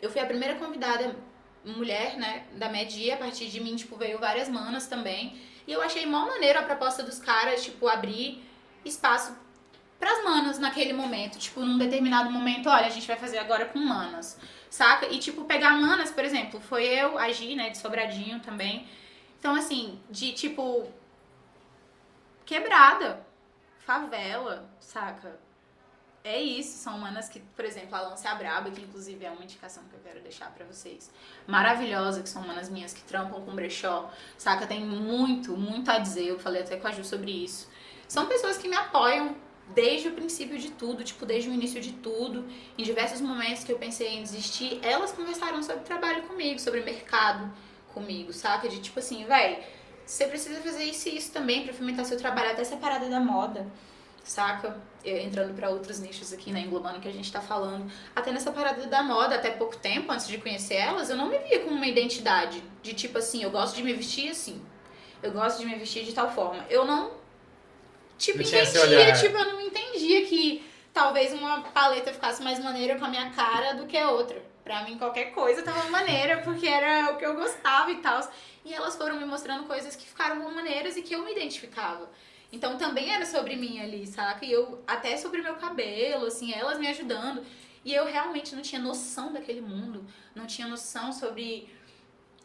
eu 0.00 0.10
fui 0.10 0.20
a 0.20 0.26
primeira 0.26 0.56
convidada 0.56 1.16
mulher, 1.64 2.16
né, 2.16 2.44
da 2.52 2.68
Medi. 2.68 3.10
A 3.10 3.16
partir 3.16 3.46
de 3.48 3.60
mim, 3.60 3.76
tipo, 3.76 3.96
veio 3.96 4.18
várias 4.18 4.48
manas 4.48 4.86
também. 4.86 5.38
E 5.66 5.72
eu 5.72 5.82
achei 5.82 6.06
mó 6.06 6.26
maneiro 6.26 6.58
a 6.58 6.62
proposta 6.62 7.02
dos 7.02 7.18
caras, 7.18 7.64
tipo, 7.64 7.88
abrir 7.88 8.42
espaço 8.84 9.36
pras 9.98 10.22
manas 10.24 10.58
naquele 10.58 10.92
momento. 10.92 11.38
Tipo, 11.38 11.60
num 11.60 11.78
determinado 11.78 12.30
momento, 12.30 12.68
olha, 12.68 12.86
a 12.86 12.90
gente 12.90 13.06
vai 13.06 13.16
fazer 13.16 13.38
agora 13.38 13.66
com 13.66 13.78
manas. 13.78 14.38
Saca? 14.70 15.06
E, 15.06 15.18
tipo, 15.18 15.44
pegar 15.44 15.72
manas, 15.72 16.10
por 16.10 16.24
exemplo, 16.24 16.60
foi 16.60 16.84
eu, 16.84 17.18
a 17.18 17.30
Gi, 17.30 17.54
né, 17.54 17.70
de 17.70 17.78
Sobradinho 17.78 18.40
também. 18.40 18.86
Então, 19.46 19.54
assim, 19.54 19.96
de 20.10 20.32
tipo. 20.32 20.88
Quebrada. 22.44 23.24
Favela, 23.78 24.68
saca? 24.80 25.38
É 26.24 26.42
isso, 26.42 26.78
são 26.78 26.98
manas 26.98 27.28
que, 27.28 27.38
por 27.38 27.64
exemplo, 27.64 27.94
a 27.94 28.00
Lance 28.00 28.26
Braba, 28.36 28.68
que 28.72 28.82
inclusive 28.82 29.24
é 29.24 29.30
uma 29.30 29.44
indicação 29.44 29.84
que 29.84 29.94
eu 29.94 30.00
quero 30.00 30.20
deixar 30.20 30.50
para 30.50 30.66
vocês. 30.66 31.12
Maravilhosa, 31.46 32.24
que 32.24 32.28
são 32.28 32.42
manas 32.42 32.68
minhas 32.68 32.92
que 32.92 33.02
trampam 33.02 33.40
com 33.42 33.54
brechó, 33.54 34.10
saca? 34.36 34.66
Tem 34.66 34.84
muito, 34.84 35.56
muito 35.56 35.88
a 35.92 36.00
dizer. 36.00 36.26
Eu 36.26 36.40
falei 36.40 36.62
até 36.62 36.76
com 36.76 36.88
a 36.88 36.90
Ju 36.90 37.04
sobre 37.04 37.30
isso. 37.30 37.70
São 38.08 38.26
pessoas 38.26 38.58
que 38.58 38.68
me 38.68 38.74
apoiam 38.74 39.36
desde 39.72 40.08
o 40.08 40.12
princípio 40.12 40.58
de 40.58 40.72
tudo, 40.72 41.04
tipo, 41.04 41.24
desde 41.24 41.48
o 41.48 41.52
início 41.52 41.80
de 41.80 41.92
tudo, 41.92 42.44
em 42.76 42.82
diversos 42.82 43.20
momentos 43.20 43.62
que 43.62 43.70
eu 43.70 43.78
pensei 43.78 44.08
em 44.08 44.22
desistir, 44.24 44.80
elas 44.82 45.12
conversaram 45.12 45.62
sobre 45.62 45.84
trabalho 45.84 46.24
comigo, 46.24 46.58
sobre 46.58 46.80
mercado 46.80 47.48
comigo, 47.96 48.32
saca? 48.32 48.68
De 48.68 48.78
tipo 48.78 48.98
assim, 48.98 49.24
véi, 49.24 49.62
você 50.04 50.26
precisa 50.26 50.60
fazer 50.60 50.84
isso 50.84 51.08
e 51.08 51.16
isso 51.16 51.32
também 51.32 51.64
pra 51.64 51.72
fomentar 51.72 52.04
seu 52.04 52.18
trabalho, 52.18 52.50
até 52.50 52.60
essa 52.60 52.76
parada 52.76 53.08
da 53.08 53.18
moda, 53.18 53.66
saca? 54.22 54.76
Eu, 55.02 55.16
entrando 55.18 55.54
para 55.54 55.70
outros 55.70 55.98
nichos 55.98 56.32
aqui, 56.32 56.52
né, 56.52 56.60
englobando 56.60 57.00
que 57.00 57.08
a 57.08 57.12
gente 57.12 57.32
tá 57.32 57.40
falando. 57.40 57.90
Até 58.14 58.30
nessa 58.32 58.52
parada 58.52 58.86
da 58.86 59.02
moda, 59.02 59.36
até 59.36 59.50
pouco 59.50 59.76
tempo, 59.76 60.12
antes 60.12 60.28
de 60.28 60.36
conhecer 60.38 60.74
elas, 60.74 61.08
eu 61.08 61.16
não 61.16 61.28
me 61.28 61.38
via 61.38 61.60
como 61.60 61.76
uma 61.76 61.86
identidade. 61.86 62.62
De 62.82 62.92
tipo 62.92 63.16
assim, 63.18 63.42
eu 63.42 63.50
gosto 63.50 63.74
de 63.74 63.82
me 63.82 63.94
vestir 63.94 64.30
assim. 64.30 64.60
Eu 65.22 65.32
gosto 65.32 65.58
de 65.58 65.66
me 65.66 65.74
vestir 65.76 66.04
de 66.04 66.12
tal 66.12 66.30
forma. 66.30 66.64
Eu 66.68 66.84
não 66.84 67.12
tipo, 68.18 68.38
Não 68.38 68.86
entendia, 68.86 69.12
tipo, 69.12 69.36
eu 69.36 69.52
não 69.52 69.60
entendia 69.60 70.26
que 70.26 70.64
talvez 70.92 71.32
uma 71.32 71.62
paleta 71.62 72.12
ficasse 72.12 72.42
mais 72.42 72.58
maneira 72.58 72.98
com 72.98 73.04
a 73.04 73.08
minha 73.08 73.30
cara 73.30 73.74
do 73.74 73.86
que 73.86 73.96
a 73.96 74.10
outra. 74.10 74.42
Pra 74.66 74.82
mim, 74.82 74.98
qualquer 74.98 75.26
coisa 75.26 75.62
tava 75.62 75.88
maneira, 75.90 76.38
porque 76.38 76.66
era 76.66 77.12
o 77.12 77.16
que 77.16 77.24
eu 77.24 77.36
gostava 77.36 77.88
e 77.92 77.98
tal. 77.98 78.20
E 78.64 78.74
elas 78.74 78.96
foram 78.96 79.16
me 79.16 79.24
mostrando 79.24 79.62
coisas 79.62 79.94
que 79.94 80.04
ficaram 80.04 80.52
maneiras 80.52 80.96
e 80.96 81.02
que 81.02 81.14
eu 81.14 81.24
me 81.24 81.30
identificava. 81.30 82.10
Então 82.50 82.76
também 82.76 83.12
era 83.12 83.24
sobre 83.24 83.54
mim 83.54 83.78
ali, 83.78 84.04
saca? 84.08 84.44
E 84.44 84.50
eu, 84.50 84.82
até 84.84 85.16
sobre 85.16 85.40
meu 85.40 85.54
cabelo, 85.54 86.26
assim, 86.26 86.52
elas 86.52 86.80
me 86.80 86.88
ajudando. 86.88 87.46
E 87.84 87.94
eu 87.94 88.06
realmente 88.06 88.56
não 88.56 88.62
tinha 88.62 88.82
noção 88.82 89.32
daquele 89.32 89.60
mundo. 89.60 90.04
Não 90.34 90.48
tinha 90.48 90.66
noção 90.66 91.12
sobre 91.12 91.72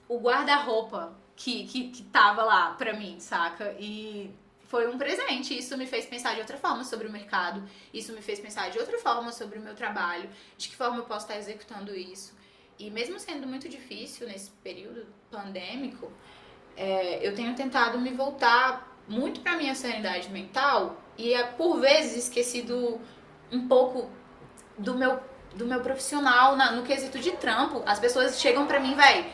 o 0.07 0.19
guarda-roupa 0.19 1.17
que, 1.35 1.65
que, 1.65 1.89
que 1.89 2.03
tava 2.03 2.43
lá 2.43 2.73
pra 2.73 2.93
mim, 2.93 3.19
saca? 3.19 3.75
E 3.79 4.29
foi 4.71 4.87
um 4.87 4.97
presente. 4.97 5.57
Isso 5.61 5.77
me 5.77 5.85
fez 5.85 6.05
pensar 6.05 6.33
de 6.33 6.39
outra 6.39 6.57
forma 6.57 6.83
sobre 6.83 7.05
o 7.07 7.11
mercado. 7.11 7.61
Isso 7.93 8.13
me 8.13 8.21
fez 8.21 8.39
pensar 8.39 8.69
de 8.71 8.79
outra 8.79 8.97
forma 8.99 9.31
sobre 9.33 9.59
o 9.59 9.61
meu 9.61 9.75
trabalho. 9.75 10.29
De 10.57 10.69
que 10.69 10.75
forma 10.75 10.97
eu 10.97 11.03
posso 11.03 11.25
estar 11.25 11.37
executando 11.37 11.93
isso. 11.93 12.33
E 12.79 12.89
mesmo 12.89 13.19
sendo 13.19 13.45
muito 13.45 13.67
difícil 13.67 14.27
nesse 14.27 14.49
período 14.63 15.05
pandêmico, 15.29 16.11
é, 16.75 17.25
eu 17.27 17.35
tenho 17.35 17.53
tentado 17.53 17.99
me 17.99 18.11
voltar 18.11 18.67
muito 19.07 19.41
pra 19.41 19.57
minha 19.57 19.75
sanidade 19.75 20.29
mental 20.29 20.95
e 21.17 21.33
é, 21.33 21.43
por 21.43 21.79
vezes 21.79 22.23
esquecido 22.25 22.99
um 23.51 23.67
pouco 23.67 24.09
do 24.77 24.95
meu, 24.95 25.19
do 25.53 25.65
meu 25.65 25.81
profissional 25.81 26.55
na- 26.55 26.71
no 26.71 26.83
quesito 26.83 27.19
de 27.19 27.31
trampo. 27.33 27.83
As 27.85 27.99
pessoas 27.99 28.39
chegam 28.39 28.65
pra 28.65 28.79
mim, 28.79 28.95
véi, 28.95 29.29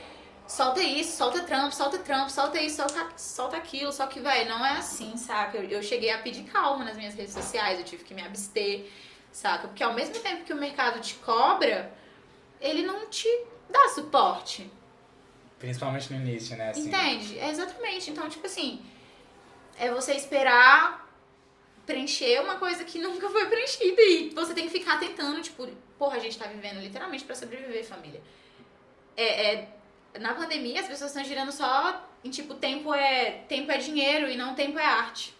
solta 0.47 0.81
isso, 0.81 1.17
solta 1.17 1.43
trampo, 1.43 1.75
solta 1.75 1.97
trampo, 1.99 2.29
solta 2.31 2.59
isso, 2.61 2.77
solta, 2.77 3.07
solta 3.17 3.57
aquilo. 3.57 3.91
Só 3.91 4.07
que, 4.07 4.19
véi, 4.19 4.45
não 4.45 4.65
é 4.65 4.71
assim, 4.77 5.15
saca? 5.17 5.57
Eu, 5.57 5.69
eu 5.69 5.83
cheguei 5.83 6.09
a 6.11 6.19
pedir 6.19 6.43
calma 6.43 6.83
nas 6.85 6.95
minhas 6.97 7.13
redes 7.15 7.33
sociais, 7.33 7.79
eu 7.79 7.85
tive 7.85 8.03
que 8.03 8.13
me 8.13 8.21
abster, 8.21 8.89
saca? 9.31 9.67
Porque 9.67 9.83
ao 9.83 9.93
mesmo 9.93 10.15
tempo 10.19 10.43
que 10.45 10.53
o 10.53 10.57
mercado 10.57 10.99
te 11.01 11.15
cobra, 11.15 11.91
ele 12.61 12.83
não 12.83 13.07
te 13.09 13.27
dá 13.69 13.89
suporte. 13.89 14.71
Principalmente 15.59 16.13
no 16.13 16.19
início, 16.19 16.55
né? 16.55 16.69
Assim, 16.69 16.87
Entende? 16.87 17.39
É 17.39 17.49
exatamente. 17.49 18.11
Então, 18.11 18.29
tipo 18.29 18.45
assim, 18.45 18.83
é 19.77 19.91
você 19.91 20.13
esperar 20.13 21.05
preencher 21.85 22.41
uma 22.41 22.55
coisa 22.55 22.83
que 22.83 22.99
nunca 23.01 23.29
foi 23.29 23.45
preenchida 23.47 24.01
e 24.01 24.29
você 24.29 24.53
tem 24.53 24.65
que 24.69 24.77
ficar 24.77 24.99
tentando, 24.99 25.41
tipo, 25.41 25.67
porra, 25.97 26.17
a 26.17 26.19
gente 26.19 26.37
tá 26.37 26.45
vivendo 26.47 26.79
literalmente 26.79 27.23
pra 27.23 27.35
sobreviver, 27.35 27.83
família. 27.85 28.21
É, 29.15 29.53
é- 29.53 29.76
na 30.19 30.33
pandemia 30.33 30.81
as 30.81 30.87
pessoas 30.87 31.11
estão 31.11 31.23
girando 31.23 31.51
só 31.51 32.07
em 32.23 32.29
tipo, 32.29 32.55
tempo 32.55 32.93
é, 32.93 33.43
tempo 33.47 33.71
é 33.71 33.77
dinheiro 33.77 34.29
e 34.29 34.35
não 34.35 34.55
tempo 34.55 34.77
é 34.77 34.85
arte. 34.85 35.33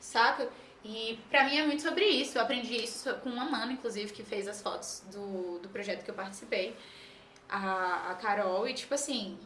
Saca? 0.00 0.48
E 0.84 1.18
pra 1.28 1.44
mim 1.44 1.58
é 1.58 1.66
muito 1.66 1.82
sobre 1.82 2.04
isso. 2.04 2.38
Eu 2.38 2.42
aprendi 2.42 2.76
isso 2.76 3.12
com 3.16 3.28
uma 3.30 3.44
mana, 3.44 3.72
inclusive, 3.72 4.12
que 4.12 4.22
fez 4.22 4.48
as 4.48 4.62
fotos 4.62 5.02
do, 5.12 5.58
do 5.58 5.68
projeto 5.68 6.04
que 6.04 6.10
eu 6.10 6.14
participei. 6.14 6.74
A, 7.48 8.12
a 8.12 8.14
Carol, 8.14 8.68
e 8.68 8.74
tipo 8.74 8.94
assim, 8.94 9.36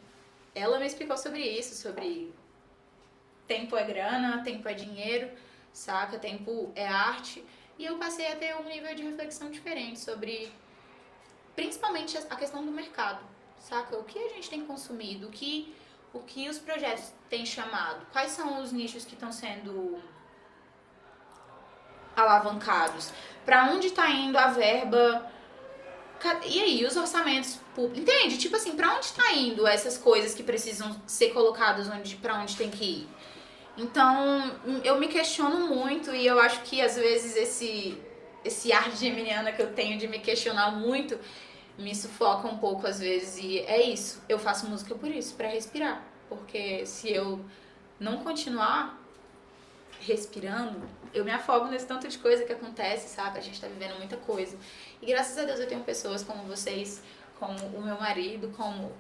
ela 0.55 0.79
me 0.79 0.87
explicou 0.87 1.17
sobre 1.17 1.43
isso, 1.43 1.75
sobre 1.75 2.33
tempo 3.47 3.77
é 3.77 3.85
grana, 3.85 4.43
tempo 4.43 4.69
é 4.69 4.75
dinheiro, 4.75 5.31
saca? 5.73 6.19
Tempo 6.19 6.71
é 6.75 6.87
arte. 6.87 7.43
E 7.79 7.85
eu 7.85 7.97
passei 7.99 8.31
a 8.31 8.37
ter 8.37 8.55
um 8.57 8.65
nível 8.65 8.95
de 8.95 9.03
reflexão 9.03 9.51
diferente 9.51 9.99
sobre, 9.99 10.53
principalmente 11.57 12.17
a 12.17 12.37
questão 12.37 12.65
do 12.65 12.71
mercado, 12.71 13.25
saca? 13.69 13.97
O 13.97 14.05
que 14.05 14.19
a 14.19 14.29
gente 14.29 14.49
tem 14.49 14.65
consumido, 14.65 15.29
o 15.29 15.31
que, 15.31 15.75
o 16.13 16.21
que 16.21 16.49
os 16.49 16.59
projetos 16.59 17.13
têm 17.29 17.45
chamado, 17.47 18.07
quais 18.13 18.31
são 18.33 18.63
os 18.63 18.73
nichos 18.73 19.05
que 19.05 19.15
estão 19.15 19.33
sendo 19.33 19.99
alavancados, 22.15 23.13
para 23.45 23.65
onde 23.65 23.91
tá 23.91 24.09
indo 24.11 24.39
a 24.39 24.49
verba 24.49 25.31
E 26.47 26.63
aí, 26.63 26.87
os 26.87 26.97
orçamentos 26.97 27.59
públicos. 27.75 28.01
Entende? 28.01 28.39
Tipo 28.39 28.57
assim, 28.57 28.77
pra 28.77 28.97
onde 28.97 29.13
tá 29.13 29.33
indo 29.33 29.67
essas 29.67 29.99
coisas 29.99 30.35
que 30.35 30.43
precisam 30.43 30.97
ser 31.07 31.31
colocadas 31.31 31.89
onde, 31.89 32.17
pra 32.17 32.39
onde 32.39 32.57
tem 32.57 32.71
que 32.71 32.85
ir? 32.85 33.09
Então, 33.77 34.59
eu 34.85 34.99
me 34.99 35.09
questiono 35.09 35.67
muito 35.67 36.15
e 36.15 36.25
eu 36.27 36.41
acho 36.41 36.63
que 36.63 36.81
às 36.81 36.97
vezes 36.97 37.37
esse, 37.37 38.01
esse 38.45 38.73
ar 38.73 38.91
geminiana 38.93 39.53
que 39.53 39.61
eu 39.61 39.75
tenho 39.75 39.99
de 39.99 40.07
me 40.07 40.21
questionar 40.21 40.71
muito 40.71 41.19
me 41.79 41.95
sufoca 41.95 42.49
um 42.49 42.59
pouco 42.59 42.87
às 42.87 43.01
vezes. 43.01 43.39
E 43.43 43.61
é 43.61 43.83
isso. 43.83 44.23
Eu 44.29 44.39
faço 44.39 44.67
música 44.67 44.95
por 44.95 45.11
isso, 45.11 45.35
pra 45.35 45.49
respirar. 45.49 46.03
Porque 46.29 46.87
se 46.87 47.13
eu 47.13 47.45
não 47.99 48.19
continuar 48.19 49.01
respirando, 50.01 50.83
eu 51.13 51.25
me 51.25 51.31
afogo 51.31 51.67
nesse 51.67 51.87
tanto 51.87 52.07
de 52.09 52.19
coisa 52.19 52.45
que 52.45 52.53
acontece, 52.53 53.09
sabe? 53.09 53.39
A 53.39 53.43
gente 53.43 53.61
tá 53.61 53.67
vivendo 53.67 53.97
muita 53.97 54.17
coisa. 54.17 54.57
E 55.01 55.07
graças 55.07 55.37
a 55.39 55.45
Deus 55.45 55.61
eu 55.61 55.69
tenho 55.69 55.83
pessoas 55.83 56.23
como 56.23 56.43
vocês, 56.45 57.03
como 57.39 57.59
o 57.69 57.83
meu 57.83 57.99
marido, 57.99 58.53
como 58.57 58.93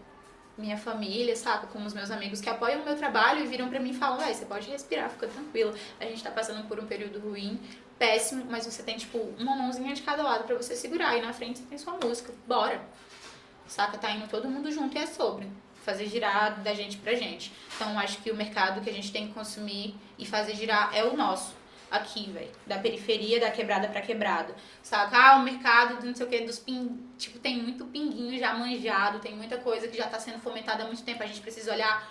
minha 0.57 0.77
família, 0.77 1.35
sabe? 1.35 1.67
Como 1.69 1.87
os 1.87 1.93
meus 1.93 2.11
amigos 2.11 2.41
que 2.41 2.49
apoiam 2.49 2.83
o 2.83 2.85
meu 2.85 2.97
trabalho 2.97 3.41
e 3.41 3.47
viram 3.47 3.69
pra 3.69 3.81
mim 3.81 3.91
e 3.91 3.95
falam, 3.95 4.19
véi, 4.19 4.33
você 4.33 4.47
pode 4.47 4.71
respirar, 4.71 5.11
fica 5.11 5.27
tranquila. 5.27 5.75
A 6.01 6.05
gente 6.05 6.23
tá 6.23 6.31
passando 6.31 6.67
por 6.69 6.79
um 6.79 6.87
período 6.87 7.19
ruim, 7.19 7.61
péssimo, 7.99 8.47
mas 8.49 8.67
você 8.67 8.83
tem, 8.83 8.97
tipo, 8.97 9.19
uma 9.39 9.55
mãozinha 9.57 9.95
de 9.95 10.03
cada 10.03 10.23
lado 10.23 10.45
pra 10.45 10.57
você 10.57 10.75
segurar. 10.75 11.17
E 11.17 11.23
na 11.23 11.33
frente 11.33 11.59
você 11.59 11.67
tem 11.67 11.79
sua 11.79 11.95
música. 11.95 12.33
Bora! 12.47 12.81
Saca? 13.67 13.99
Tá 13.99 14.11
indo 14.11 14.29
todo 14.29 14.49
mundo 14.49 14.71
junto 14.71 14.97
e 14.97 15.01
é 15.01 15.07
sobre. 15.07 15.49
Fazer 15.85 16.07
girar 16.07 16.63
da 16.63 16.75
gente 16.75 16.97
pra 16.99 17.15
gente. 17.15 17.53
Então 17.75 17.99
acho 17.99 18.19
que 18.19 18.31
o 18.31 18.37
mercado 18.37 18.81
que 18.81 18.91
a 18.91 18.93
gente 18.93 19.13
tem 19.13 19.29
que 19.29 19.35
consumir 19.35 19.95
e 20.19 20.27
fazer 20.27 20.55
girar 20.55 20.91
é 20.95 21.05
o 21.05 21.17
nosso. 21.17 21.55
Aqui, 21.91 22.31
velho. 22.31 22.51
Da 22.67 22.79
periferia, 22.79 23.39
da 23.39 23.51
quebrada 23.51 23.89
pra 23.89 24.01
quebrada. 24.01 24.55
Saca? 24.83 25.17
Ah, 25.17 25.37
o 25.37 25.43
mercado 25.43 26.01
do 26.01 26.07
não 26.07 26.15
sei 26.15 26.27
o 26.27 26.29
que, 26.29 26.41
dos 26.41 26.59
ping... 26.59 26.99
Tipo, 27.17 27.39
tem 27.39 27.63
muito 27.63 27.85
pinguinho 27.85 28.39
já 28.39 28.53
manjado, 28.55 29.21
tem 29.21 29.35
muita 29.37 29.59
coisa 29.59 29.87
que 29.87 29.97
já 29.97 30.09
tá 30.09 30.19
sendo 30.19 30.41
fomentada 30.41 30.83
há 30.83 30.87
muito 30.87 31.05
tempo. 31.05 31.23
A 31.23 31.27
gente 31.27 31.41
precisa 31.41 31.73
olhar 31.73 32.11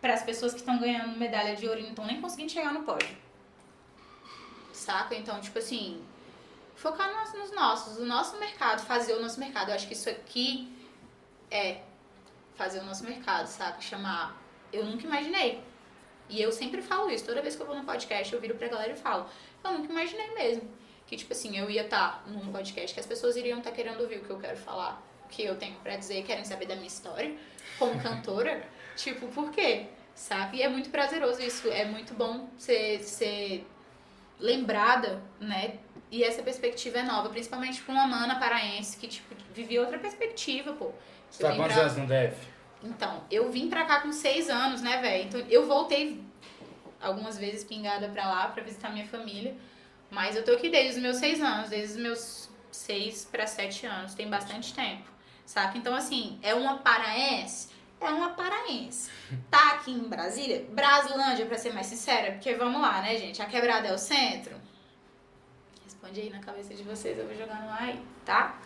para 0.00 0.14
as 0.14 0.22
pessoas 0.22 0.52
que 0.52 0.60
estão 0.60 0.78
ganhando 0.78 1.18
medalha 1.18 1.56
de 1.56 1.66
ouro 1.66 1.80
e 1.80 1.82
não 1.82 1.90
estão 1.90 2.06
nem 2.06 2.20
conseguindo 2.20 2.52
chegar 2.52 2.72
no 2.72 2.82
pódio. 2.82 3.16
Saca? 4.84 5.14
Então, 5.14 5.40
tipo 5.40 5.58
assim, 5.58 6.04
focar 6.76 7.10
nos, 7.14 7.32
nos 7.32 7.52
nossos, 7.52 7.96
o 7.96 8.04
nosso 8.04 8.36
mercado, 8.38 8.84
fazer 8.84 9.14
o 9.14 9.22
nosso 9.22 9.40
mercado. 9.40 9.70
Eu 9.70 9.74
acho 9.74 9.86
que 9.86 9.94
isso 9.94 10.10
aqui 10.10 10.70
é 11.50 11.80
fazer 12.54 12.80
o 12.80 12.84
nosso 12.84 13.02
mercado, 13.04 13.46
saca? 13.46 13.80
Chamar. 13.80 14.38
Eu 14.70 14.84
nunca 14.84 15.04
imaginei. 15.06 15.62
E 16.28 16.40
eu 16.40 16.52
sempre 16.52 16.82
falo 16.82 17.10
isso, 17.10 17.24
toda 17.24 17.40
vez 17.40 17.56
que 17.56 17.62
eu 17.62 17.66
vou 17.66 17.76
no 17.76 17.84
podcast, 17.84 18.32
eu 18.32 18.40
viro 18.40 18.54
pra 18.56 18.68
galera 18.68 18.92
e 18.92 18.96
falo. 18.96 19.26
Eu 19.64 19.72
nunca 19.72 19.90
imaginei 19.90 20.34
mesmo. 20.34 20.68
Que, 21.06 21.16
tipo 21.16 21.32
assim, 21.32 21.56
eu 21.56 21.70
ia 21.70 21.82
estar 21.84 22.22
num 22.26 22.52
podcast 22.52 22.92
que 22.92 23.00
as 23.00 23.06
pessoas 23.06 23.36
iriam 23.36 23.58
estar 23.58 23.72
querendo 23.72 24.00
ouvir 24.00 24.18
o 24.18 24.24
que 24.24 24.30
eu 24.30 24.38
quero 24.38 24.56
falar, 24.56 25.02
o 25.24 25.28
que 25.28 25.42
eu 25.42 25.56
tenho 25.56 25.76
pra 25.76 25.96
dizer, 25.96 26.24
querem 26.24 26.44
saber 26.44 26.66
da 26.66 26.74
minha 26.74 26.88
história 26.88 27.34
como 27.78 27.98
cantora. 28.02 28.66
tipo, 28.96 29.28
por 29.28 29.50
quê? 29.50 29.86
Sabe? 30.14 30.58
E 30.58 30.62
é 30.62 30.68
muito 30.68 30.90
prazeroso 30.90 31.40
isso. 31.40 31.70
É 31.70 31.86
muito 31.86 32.12
bom 32.14 32.48
ser, 32.58 33.00
ser 33.00 33.66
lembrada, 34.38 35.22
né? 35.40 35.78
E 36.10 36.22
essa 36.22 36.42
perspectiva 36.42 36.98
é 36.98 37.02
nova, 37.02 37.28
principalmente 37.28 37.80
pra 37.82 37.94
uma 37.94 38.06
mana 38.06 38.36
paraense 38.36 38.96
que, 38.96 39.08
tipo, 39.08 39.34
vivia 39.52 39.80
outra 39.80 39.98
perspectiva, 39.98 40.72
pô. 40.72 40.92
Você 41.30 41.42
tá 41.42 41.54
quantos 41.56 41.72
pra- 41.74 41.82
anos 41.82 41.96
no 41.96 42.06
DF? 42.06 42.36
então, 42.82 43.24
eu 43.30 43.50
vim 43.50 43.68
pra 43.68 43.84
cá 43.84 44.00
com 44.00 44.12
seis 44.12 44.48
anos, 44.48 44.80
né, 44.82 45.00
velho? 45.00 45.24
Então, 45.24 45.40
eu 45.48 45.66
voltei 45.66 46.22
algumas 47.00 47.36
vezes 47.38 47.64
pingada 47.64 48.08
pra 48.08 48.26
lá 48.26 48.46
pra 48.48 48.62
visitar 48.62 48.90
minha 48.90 49.06
família. 49.06 49.56
Mas 50.10 50.36
eu 50.36 50.44
tô 50.44 50.52
aqui 50.52 50.68
desde 50.68 50.96
os 50.96 51.02
meus 51.02 51.16
seis 51.16 51.40
anos, 51.40 51.70
desde 51.70 51.94
os 51.96 52.00
meus 52.00 52.48
seis 52.70 53.24
pra 53.30 53.46
sete 53.46 53.84
anos. 53.86 54.14
Tem 54.14 54.28
bastante 54.28 54.72
tempo, 54.72 55.02
saca? 55.44 55.76
Então, 55.76 55.94
assim, 55.94 56.38
é 56.42 56.54
uma 56.54 56.78
paraense? 56.78 57.68
É 58.00 58.08
uma 58.08 58.30
paraense. 58.30 59.10
Tá 59.50 59.72
aqui 59.72 59.92
em 59.92 60.08
Brasília? 60.08 60.66
Braslândia, 60.70 61.46
pra 61.46 61.56
ser 61.56 61.72
mais 61.72 61.86
sincera. 61.86 62.32
Porque 62.32 62.54
vamos 62.54 62.80
lá, 62.80 63.00
né, 63.00 63.16
gente? 63.16 63.40
A 63.40 63.46
quebrada 63.46 63.88
é 63.88 63.94
o 63.94 63.98
centro? 63.98 64.60
Responde 65.84 66.20
aí 66.20 66.30
na 66.30 66.40
cabeça 66.40 66.74
de 66.74 66.82
vocês, 66.82 67.18
eu 67.18 67.26
vou 67.26 67.36
jogar 67.36 67.62
no 67.62 67.70
ar 67.70 67.82
aí, 67.82 68.00
tá? 68.24 68.58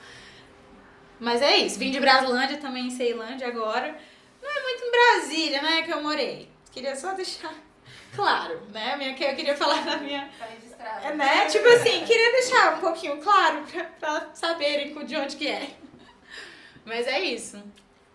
Mas 1.20 1.42
é 1.42 1.56
isso. 1.58 1.78
Vim 1.78 1.90
de 1.90 2.00
Braslândia, 2.00 2.58
também 2.58 2.86
em 2.86 2.90
Ceilândia 2.90 3.46
agora. 3.46 3.96
Não 4.42 4.50
é 4.50 4.62
muito 4.62 4.84
em 4.84 4.90
Brasília, 4.90 5.62
né, 5.62 5.82
que 5.82 5.92
eu 5.92 6.02
morei. 6.02 6.48
Queria 6.70 6.94
só 6.96 7.12
deixar 7.14 7.52
claro, 8.14 8.60
né? 8.72 8.96
Minha, 8.96 9.14
que 9.14 9.24
eu 9.24 9.34
queria 9.34 9.56
falar 9.56 9.84
da 9.84 9.96
minha. 9.98 10.28
Tá 10.38 10.46
registrado. 10.46 11.06
É, 11.06 11.14
né? 11.14 11.46
Tipo 11.46 11.68
assim, 11.68 12.04
queria 12.04 12.32
deixar 12.32 12.76
um 12.76 12.80
pouquinho 12.80 13.20
claro 13.20 13.64
pra, 13.64 13.84
pra 13.84 14.30
saberem 14.34 14.94
de 15.04 15.16
onde 15.16 15.36
que 15.36 15.48
é. 15.48 15.70
Mas 16.84 17.06
é 17.06 17.20
isso. 17.20 17.62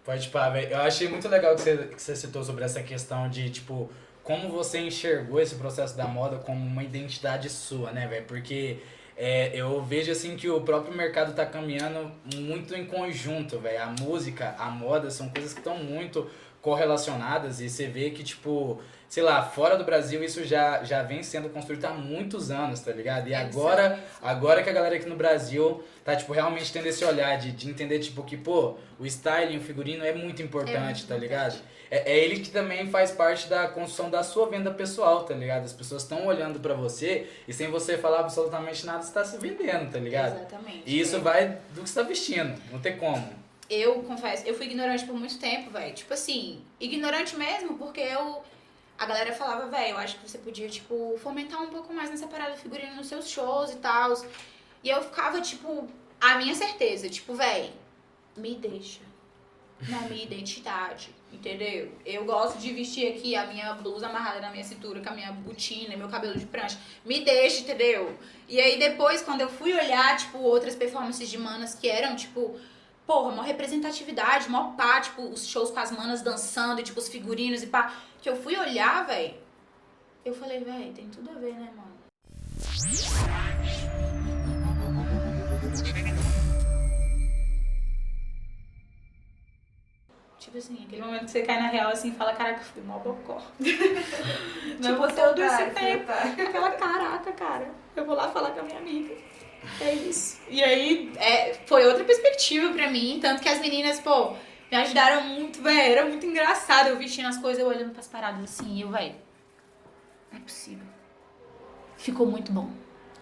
Pode 0.03 0.27
pá, 0.29 0.49
velho. 0.49 0.69
Eu 0.69 0.81
achei 0.81 1.07
muito 1.07 1.27
legal 1.29 1.55
que 1.55 1.61
você, 1.61 1.77
que 1.77 2.01
você 2.01 2.15
citou 2.15 2.43
sobre 2.43 2.65
essa 2.65 2.83
questão 2.83 3.29
de, 3.29 3.49
tipo, 3.49 3.89
como 4.21 4.49
você 4.49 4.79
enxergou 4.79 5.39
esse 5.39 5.55
processo 5.55 5.95
da 5.95 6.05
moda 6.05 6.37
como 6.37 6.59
uma 6.59 6.83
identidade 6.83 7.49
sua, 7.49 7.91
né, 7.91 8.05
velho? 8.07 8.25
Porque 8.25 8.79
é, 9.15 9.51
eu 9.53 9.81
vejo, 9.81 10.11
assim, 10.11 10.35
que 10.35 10.49
o 10.49 10.59
próprio 10.61 10.93
mercado 10.95 11.33
tá 11.33 11.45
caminhando 11.45 12.11
muito 12.35 12.75
em 12.75 12.85
conjunto, 12.85 13.59
velho. 13.59 13.81
A 13.81 13.95
música, 14.01 14.55
a 14.57 14.69
moda 14.69 15.09
são 15.09 15.29
coisas 15.29 15.53
que 15.53 15.59
estão 15.59 15.77
muito 15.77 16.29
correlacionadas 16.61 17.61
e 17.61 17.69
você 17.69 17.87
vê 17.87 18.09
que, 18.09 18.23
tipo, 18.23 18.81
sei 19.13 19.21
lá, 19.21 19.43
fora 19.43 19.77
do 19.77 19.83
Brasil 19.83 20.23
isso 20.23 20.43
já, 20.43 20.83
já 20.83 21.03
vem 21.03 21.21
sendo 21.21 21.47
construído 21.47 21.85
há 21.85 21.91
muitos 21.91 22.49
anos, 22.49 22.79
tá 22.79 22.91
ligado? 22.91 23.27
E 23.29 23.35
agora, 23.35 24.03
agora 24.19 24.63
que 24.63 24.71
a 24.71 24.73
galera 24.73 24.95
aqui 24.95 25.07
no 25.07 25.15
Brasil 25.15 25.83
tá, 26.03 26.15
tipo, 26.15 26.33
realmente 26.33 26.73
tendo 26.73 26.87
esse 26.87 27.05
olhar 27.05 27.37
de, 27.37 27.51
de 27.51 27.69
entender, 27.69 27.99
tipo, 27.99 28.23
que, 28.23 28.35
pô, 28.35 28.75
o 28.99 29.05
styling, 29.05 29.57
o 29.57 29.61
figurino 29.61 30.03
é 30.03 30.13
muito 30.15 30.41
importante, 30.41 30.75
É 30.75 30.79
muito 30.79 31.07
tá 31.07 31.15
ligado? 31.15 31.61
É, 31.91 32.11
é 32.11 32.17
ele 32.25 32.39
que 32.39 32.49
também 32.49 32.89
faz 32.89 33.11
parte 33.11 33.47
da 33.47 33.67
construção 33.67 34.09
da 34.09 34.23
sua 34.23 34.47
venda 34.49 34.71
pessoal, 34.71 35.23
tá 35.25 35.35
ligado? 35.35 35.63
As 35.63 35.73
pessoas 35.73 36.01
estão 36.01 36.25
olhando 36.25 36.59
pra 36.59 36.73
você 36.73 37.29
e 37.47 37.53
sem 37.53 37.69
você 37.69 37.99
falar 37.99 38.21
absolutamente 38.21 38.83
nada, 38.83 39.03
você 39.03 39.13
tá 39.13 39.23
se 39.23 39.37
vendendo, 39.37 39.91
tá 39.91 39.99
ligado? 39.99 40.37
Exatamente. 40.37 40.81
E 40.87 40.99
isso 40.99 41.17
É. 41.17 41.19
vai 41.19 41.59
do 41.75 41.83
que 41.83 41.87
você 41.91 42.01
tá 42.01 42.01
vestindo, 42.01 42.59
não 42.71 42.79
tem 42.79 42.97
como. 42.97 43.29
Eu 43.69 44.01
confesso, 44.01 44.43
eu 44.47 44.55
fui 44.55 44.65
ignorante 44.65 45.05
por 45.05 45.13
muito 45.13 45.37
tempo, 45.37 45.69
velho. 45.69 45.93
Tipo 45.93 46.15
assim, 46.15 46.63
ignorante 46.79 47.35
mesmo, 47.37 47.77
porque 47.77 47.99
eu. 48.01 48.41
A 48.97 49.05
galera 49.05 49.33
falava, 49.33 49.67
velho, 49.67 49.91
eu 49.91 49.97
acho 49.97 50.17
que 50.17 50.29
você 50.29 50.37
podia, 50.37 50.69
tipo, 50.69 51.17
fomentar 51.21 51.61
um 51.61 51.69
pouco 51.69 51.93
mais 51.93 52.09
nessa 52.09 52.27
parada 52.27 52.55
figurina 52.55 52.93
nos 52.93 53.07
seus 53.07 53.27
shows 53.29 53.71
e 53.71 53.77
tal. 53.77 54.13
E 54.83 54.89
eu 54.89 55.01
ficava, 55.03 55.41
tipo, 55.41 55.87
a 56.21 56.35
minha 56.35 56.55
certeza, 56.55 57.09
tipo, 57.09 57.33
velho, 57.33 57.71
me 58.35 58.55
deixa 58.55 59.01
na 59.89 60.01
minha 60.01 60.23
identidade, 60.23 61.09
entendeu? 61.31 61.91
Eu 62.05 62.23
gosto 62.25 62.57
de 62.57 62.71
vestir 62.71 63.11
aqui 63.11 63.35
a 63.35 63.45
minha 63.47 63.73
blusa 63.73 64.07
amarrada 64.07 64.39
na 64.39 64.51
minha 64.51 64.63
cintura, 64.63 65.01
com 65.01 65.09
a 65.09 65.13
minha 65.13 65.31
botina, 65.31 65.97
meu 65.97 66.07
cabelo 66.07 66.37
de 66.37 66.45
prancha. 66.45 66.77
Me 67.03 67.25
deixa, 67.25 67.61
entendeu? 67.61 68.17
E 68.47 68.61
aí 68.61 68.77
depois, 68.77 69.21
quando 69.21 69.41
eu 69.41 69.49
fui 69.49 69.73
olhar, 69.73 70.15
tipo, 70.17 70.37
outras 70.37 70.75
performances 70.75 71.29
de 71.29 71.37
manas 71.37 71.75
que 71.75 71.89
eram, 71.89 72.15
tipo, 72.15 72.57
porra, 73.05 73.33
uma 73.33 73.43
representatividade, 73.43 74.49
mó 74.49 74.71
pá, 74.71 75.01
tipo, 75.01 75.21
os 75.23 75.47
shows 75.47 75.71
com 75.71 75.79
as 75.79 75.91
manas 75.91 76.21
dançando, 76.21 76.79
e, 76.79 76.83
tipo, 76.83 76.99
os 76.99 77.07
figurinos 77.07 77.63
e 77.63 77.67
pá, 77.67 77.93
que 78.21 78.29
eu 78.29 78.35
fui 78.35 78.57
olhar, 78.57 79.05
velho, 79.05 79.35
eu 80.23 80.33
falei, 80.33 80.63
velho, 80.63 80.93
tem 80.93 81.09
tudo 81.09 81.29
a 81.29 81.33
ver, 81.33 81.53
né, 81.53 81.69
mano? 81.75 81.93
Tipo 90.39 90.57
assim, 90.57 90.83
aquele 90.85 91.01
momento 91.01 91.25
que 91.25 91.31
você 91.31 91.41
cai 91.41 91.59
na 91.59 91.67
real 91.67 91.89
assim 91.89 92.09
e 92.09 92.15
fala, 92.15 92.33
caraca, 92.33 92.59
fui 92.59 92.83
mó 92.83 92.99
bocó. 92.99 93.41
Não 94.79 94.93
tipo, 94.93 95.15
todo 95.15 95.41
esse 95.41 95.65
tempo. 95.71 96.11
Aquela 96.11 96.71
caraca, 96.71 97.31
cara. 97.31 97.71
Eu 97.95 98.05
vou 98.05 98.15
lá 98.15 98.29
falar 98.29 98.51
com 98.51 98.59
a 98.59 98.63
minha 98.63 98.77
amiga. 98.77 99.15
É 99.81 99.93
isso. 99.93 100.39
E 100.49 100.63
aí, 100.63 101.11
é, 101.17 101.53
foi 101.65 101.85
outra 101.85 102.03
perspectiva 102.03 102.73
pra 102.73 102.89
mim. 102.89 103.19
Tanto 103.21 103.41
que 103.41 103.49
as 103.49 103.59
meninas, 103.59 103.99
pô, 103.99 104.33
me 104.71 104.77
ajudaram 104.77 105.23
muito, 105.23 105.61
velho. 105.61 105.91
Era 105.93 106.05
muito 106.05 106.25
engraçado 106.25 106.89
eu 106.89 106.97
vestindo 106.97 107.27
as 107.27 107.37
coisas, 107.37 107.59
eu 107.59 107.67
olhando 107.67 107.91
pras 107.91 108.07
paradas 108.07 108.43
assim. 108.43 108.75
E 108.75 108.81
eu, 108.81 108.89
velho, 108.89 109.15
não 110.31 110.39
é 110.39 110.41
possível. 110.41 110.85
Ficou 111.97 112.25
muito 112.25 112.51
bom. 112.51 112.69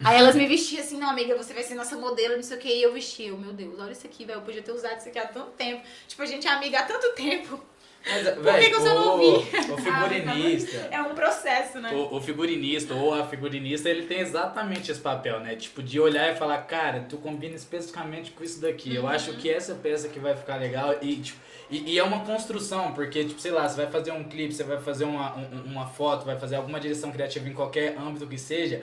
Aí 0.04 0.18
elas 0.18 0.36
me 0.36 0.48
vestiam 0.48 0.82
assim, 0.82 0.98
não, 0.98 1.10
amiga, 1.10 1.38
você 1.38 1.54
vai 1.54 1.62
ser 1.62 1.76
nossa 1.76 1.96
modelo, 1.96 2.36
não 2.36 2.42
sei 2.44 2.58
o 2.58 2.60
que. 2.60 2.70
E 2.70 2.82
eu 2.82 2.92
vestia, 2.92 3.28
eu, 3.30 3.38
meu 3.38 3.54
Deus, 3.54 3.80
olha 3.80 3.92
isso 3.92 4.08
aqui, 4.08 4.26
velho. 4.26 4.40
Eu 4.40 4.42
podia 4.42 4.64
ter 4.64 4.72
usado 4.72 4.98
isso 4.98 5.08
aqui 5.10 5.20
há 5.20 5.28
tanto 5.28 5.52
tempo. 5.52 5.84
Tipo, 6.08 6.24
a 6.24 6.26
gente 6.26 6.48
é 6.48 6.52
amiga 6.52 6.80
há 6.80 6.84
tanto 6.84 7.14
tempo. 7.14 7.64
Mas, 8.04 8.28
que 8.28 8.40
véi, 8.42 8.70
que 8.70 8.74
você 8.76 8.90
não 8.90 9.08
o, 9.08 9.12
ouvi? 9.22 9.48
o 9.72 9.78
figurinista. 9.78 10.88
É 10.92 11.02
um 11.02 11.14
processo, 11.14 11.80
né? 11.80 11.92
O, 11.94 12.16
o 12.18 12.22
figurinista 12.22 12.94
ou 12.94 13.14
a 13.14 13.26
figurinista, 13.26 13.90
ele 13.90 14.04
tem 14.08 14.20
exatamente 14.20 14.92
esse 14.92 15.00
papel, 15.00 15.40
né? 15.40 15.56
Tipo, 15.56 15.84
de 15.84 16.00
olhar 16.00 16.32
e 16.32 16.36
falar, 16.36 16.58
cara, 16.64 17.06
tu 17.08 17.18
combina 17.18 17.56
especificamente 17.56 18.32
com 18.32 18.44
isso 18.44 18.60
daqui. 18.60 18.96
Eu 18.96 19.08
acho 19.08 19.34
que 19.34 19.50
essa 19.50 19.76
peça 19.76 20.08
que 20.10 20.20
vai 20.20 20.36
ficar 20.36 20.56
legal 20.58 20.96
e, 21.02 21.18
tipo, 21.18 21.40
e, 21.70 21.94
e 21.94 22.00
é 22.00 22.04
uma 22.04 22.26
construção, 22.26 22.92
porque, 22.94 23.24
tipo, 23.24 23.40
sei 23.40 23.52
lá, 23.52 23.68
você 23.70 23.78
vai 23.78 23.88
fazer 23.92 24.12
um 24.12 24.24
clipe, 24.24 24.54
você 24.54 24.64
vai 24.64 24.80
fazer 24.82 25.06
uma, 25.06 25.36
um- 25.38 25.64
uma 25.66 25.86
foto, 25.88 26.26
vai 26.26 26.38
fazer 26.40 26.56
alguma 26.56 26.80
direção 26.80 27.12
criativa 27.12 27.48
em 27.48 27.54
qualquer 27.54 27.96
âmbito 27.98 28.28
que 28.28 28.38
seja. 28.38 28.82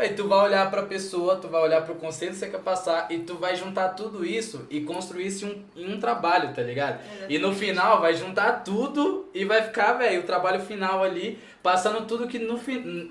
Véi, 0.00 0.14
tu 0.14 0.26
vai 0.26 0.38
olhar 0.46 0.70
pra 0.70 0.84
pessoa, 0.84 1.36
tu 1.36 1.46
vai 1.48 1.60
olhar 1.60 1.82
pro 1.84 1.94
conceito 1.94 2.32
que 2.32 2.38
você 2.38 2.48
quer 2.48 2.60
passar 2.60 3.06
e 3.10 3.18
tu 3.18 3.34
vai 3.36 3.54
juntar 3.54 3.90
tudo 3.90 4.24
isso 4.24 4.66
e 4.70 4.80
construir 4.80 5.26
isso 5.26 5.44
em 5.44 5.50
um, 5.50 5.64
em 5.90 5.94
um 5.94 6.00
trabalho, 6.00 6.54
tá 6.54 6.62
ligado? 6.62 7.00
E 7.28 7.38
no 7.38 7.52
final 7.54 8.00
vai 8.00 8.14
juntar 8.14 8.64
tudo 8.64 9.28
e 9.34 9.44
vai 9.44 9.60
ficar, 9.62 9.92
velho, 9.92 10.20
o 10.20 10.22
trabalho 10.24 10.60
final 10.62 11.04
ali, 11.04 11.38
passando 11.62 12.06
tudo 12.06 12.26
que 12.26 12.38
no 12.38 12.58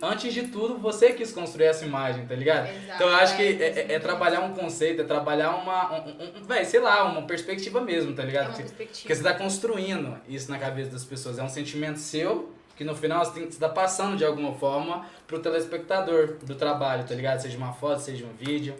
antes 0.02 0.34
de 0.34 0.48
tudo 0.48 0.80
você 0.80 1.14
quis 1.14 1.32
construir 1.32 1.66
essa 1.68 1.86
imagem, 1.86 2.26
tá 2.26 2.34
ligado? 2.34 2.68
Exato, 2.68 2.94
Então 2.96 3.08
eu 3.08 3.16
acho 3.18 3.36
que 3.38 3.44
é, 3.44 3.52
é, 3.62 3.80
é- 3.92 3.94
é 3.94 4.00
trabalhar 4.00 4.40
um 4.40 4.54
conceito, 4.56 5.02
é 5.04 5.06
trabalhar 5.06 5.52
uma, 5.58 5.94
um, 5.94 6.10
um, 6.10 6.60
um- 6.62 6.66
sei 6.66 6.80
lá, 6.80 7.04
uma 7.04 7.22
perspectiva 7.22 7.80
mesmo, 7.82 8.14
tá 8.16 8.24
É 8.24 8.26
ligado? 8.26 8.46
uma 8.48 8.54
Porque 8.54 8.64
perspectiva. 8.64 9.02
porque 9.04 9.16
você 9.16 9.24
tá 9.24 9.34
construindo 9.36 10.18
isso 10.28 10.50
na 10.50 10.58
cabeça 10.58 10.90
das 10.90 11.06
pessoas, 11.06 11.38
é 11.38 11.44
um 11.44 11.50
sentimento 11.50 12.00
seu 12.00 12.50
que 12.80 12.86
no 12.86 12.96
final 12.96 13.26
você, 13.26 13.34
tem, 13.42 13.52
você 13.52 13.60
tá 13.60 13.68
passando 13.68 14.16
de 14.16 14.24
alguma 14.24 14.54
forma 14.54 15.06
pro 15.28 15.38
telespectador 15.40 16.38
do 16.42 16.56
trabalho, 16.56 17.04
tá 17.06 17.14
ligado? 17.14 17.42
Seja 17.42 17.58
uma 17.58 17.74
foto, 17.74 18.00
seja 18.00 18.26
um 18.26 18.32
vídeo. 18.34 18.74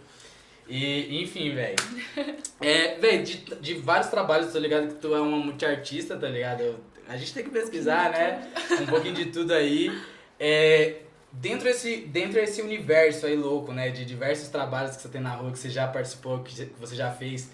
E, 0.70 1.22
enfim, 1.22 1.54
velho. 1.54 1.76
É, 2.62 2.96
velho, 2.98 3.24
de, 3.24 3.38
de 3.56 3.74
vários 3.76 4.08
trabalhos, 4.10 4.54
tô 4.54 4.60
ligado 4.60 4.88
que 4.88 4.94
tu 4.96 5.14
é 5.14 5.20
uma 5.20 5.38
multiartista, 5.38 6.16
tá 6.18 6.28
ligado? 6.30 6.62
Eu- 6.62 6.80
A 7.10 7.18
gente 7.18 7.34
tem 7.34 7.44
que 7.44 7.50
pesquisar, 7.50 8.10
né? 8.12 8.50
Um 8.82 8.86
pouquinho 8.86 9.16
de 9.16 9.26
tudo 9.26 9.54
aí. 9.54 9.92
É, 10.40 11.00
dentro, 11.34 11.68
esse, 11.68 11.98
dentro 11.98 12.34
desse 12.34 12.62
universo 12.62 13.26
aí 13.26 13.36
louco, 13.36 13.74
né? 13.74 13.90
De 13.90 14.06
diversos 14.06 14.48
trabalhos 14.48 14.96
que 14.96 15.02
você 15.02 15.10
tem 15.10 15.20
na 15.20 15.32
rua, 15.36 15.52
que 15.52 15.60
você 15.60 15.70
já 15.70 15.88
participou, 15.88 16.40
que 16.40 16.54
que 16.56 16.80
você 16.80 16.96
já 16.96 17.12
fez. 17.12 17.50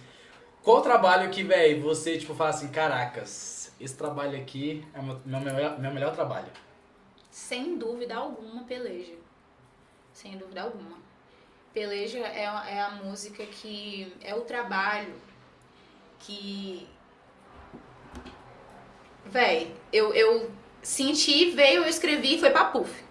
Qual 0.62 0.82
trabalho 0.82 1.30
que, 1.32 1.42
velho, 1.44 1.82
você, 1.82 2.18
tipo, 2.20 2.36
fala 2.36 2.52
assim, 2.52 2.68
caracas, 2.68 3.65
esse 3.80 3.96
trabalho 3.98 4.38
aqui 4.38 4.86
é 4.94 5.02
meu, 5.02 5.20
meu, 5.26 5.40
melhor, 5.40 5.80
meu 5.80 5.92
melhor 5.94 6.14
trabalho. 6.14 6.52
Sem 7.30 7.78
dúvida 7.78 8.16
alguma, 8.16 8.64
peleja. 8.64 9.14
Sem 10.14 10.38
dúvida 10.38 10.62
alguma. 10.62 10.98
Peleja 11.74 12.20
é, 12.20 12.44
é 12.44 12.82
a 12.82 12.92
música 13.04 13.46
que. 13.46 14.16
É 14.22 14.34
o 14.34 14.42
trabalho 14.42 15.14
que. 16.20 16.88
Véi, 19.26 19.76
eu, 19.92 20.14
eu 20.14 20.52
senti, 20.82 21.52
veio, 21.52 21.84
eu 21.84 21.90
escrevi 21.90 22.36
e 22.36 22.40
foi 22.40 22.52
pra 22.52 22.66
puff. 22.66 23.04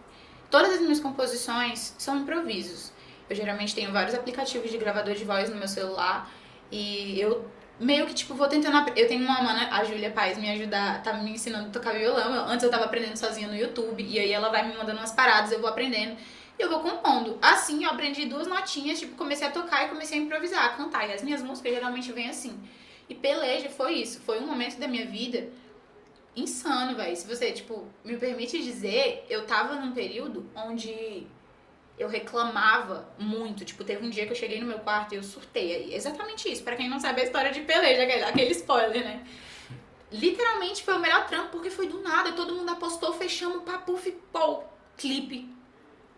Todas 0.50 0.74
as 0.74 0.80
minhas 0.80 1.00
composições 1.00 1.94
são 1.98 2.18
improvisos. 2.18 2.92
Eu 3.28 3.36
geralmente 3.36 3.74
tenho 3.74 3.92
vários 3.92 4.14
aplicativos 4.14 4.70
de 4.70 4.78
gravador 4.78 5.14
de 5.14 5.24
voz 5.24 5.50
no 5.50 5.56
meu 5.56 5.68
celular 5.68 6.30
e 6.70 7.20
eu 7.20 7.50
meio 7.78 8.06
que, 8.06 8.14
tipo, 8.14 8.34
vou 8.34 8.48
tentando. 8.48 8.76
Eu 8.96 9.08
tenho 9.08 9.24
uma 9.24 9.42
mana, 9.42 9.68
a 9.70 9.84
Júlia 9.84 10.10
Paz, 10.10 10.38
me 10.38 10.48
ajuda, 10.50 11.00
tá 11.02 11.12
me 11.14 11.32
ensinando 11.32 11.68
a 11.68 11.70
tocar 11.70 11.94
violão. 11.94 12.34
Eu- 12.34 12.42
antes 12.42 12.64
eu 12.64 12.70
tava 12.70 12.84
aprendendo 12.84 13.16
sozinha 13.16 13.48
no 13.48 13.56
YouTube, 13.56 14.02
e 14.02 14.18
aí 14.18 14.32
ela 14.32 14.48
vai 14.50 14.66
me 14.66 14.76
mandando 14.76 14.98
umas 14.98 15.12
paradas, 15.12 15.52
eu 15.52 15.60
vou 15.60 15.68
aprendendo. 15.68 16.16
E 16.58 16.62
eu 16.62 16.70
vou 16.70 16.80
compondo. 16.80 17.36
Assim, 17.42 17.84
eu 17.84 17.90
aprendi 17.90 18.26
duas 18.26 18.46
notinhas, 18.46 19.00
tipo, 19.00 19.16
comecei 19.16 19.46
a 19.46 19.50
tocar 19.50 19.86
e 19.86 19.88
comecei 19.88 20.18
a 20.18 20.22
improvisar, 20.22 20.64
a 20.64 20.68
cantar. 20.70 21.08
E 21.08 21.12
as 21.12 21.22
minhas 21.22 21.42
músicas 21.42 21.72
geralmente 21.74 22.12
vêm 22.12 22.28
assim. 22.28 22.58
E 23.08 23.14
peleja 23.14 23.68
foi 23.68 23.94
isso. 23.94 24.20
Foi 24.20 24.38
um 24.38 24.46
momento 24.46 24.78
da 24.78 24.86
minha 24.86 25.04
vida 25.04 25.48
insano, 26.36 26.96
velho. 26.96 27.16
Se 27.16 27.26
você, 27.26 27.52
tipo, 27.52 27.86
me 28.04 28.16
permite 28.16 28.62
dizer, 28.62 29.24
eu 29.28 29.46
tava 29.46 29.76
num 29.76 29.92
período 29.92 30.48
onde 30.54 31.26
eu 31.98 32.08
reclamava 32.08 33.08
muito. 33.18 33.64
Tipo, 33.64 33.84
teve 33.84 34.04
um 34.04 34.10
dia 34.10 34.26
que 34.26 34.32
eu 34.32 34.36
cheguei 34.36 34.60
no 34.60 34.66
meu 34.66 34.78
quarto 34.80 35.12
e 35.12 35.16
eu 35.16 35.22
surtei. 35.22 35.92
É 35.92 35.96
Exatamente 35.96 36.50
isso. 36.52 36.62
Pra 36.64 36.76
quem 36.76 36.88
não 36.88 36.98
sabe 37.00 37.20
a 37.20 37.24
história 37.24 37.50
de 37.52 37.60
peleja, 37.60 38.02
aquele, 38.02 38.22
aquele 38.24 38.50
spoiler, 38.52 39.04
né? 39.04 39.24
Literalmente 40.12 40.82
foi 40.82 40.94
o 40.94 41.00
melhor 41.00 41.26
trampo 41.26 41.48
porque 41.50 41.70
foi 41.70 41.88
do 41.88 42.00
nada. 42.00 42.32
Todo 42.32 42.54
mundo 42.54 42.70
apostou, 42.70 43.12
fechamos, 43.14 43.62
papo, 43.64 43.98
pô, 44.32 44.62
clipe. 44.96 45.52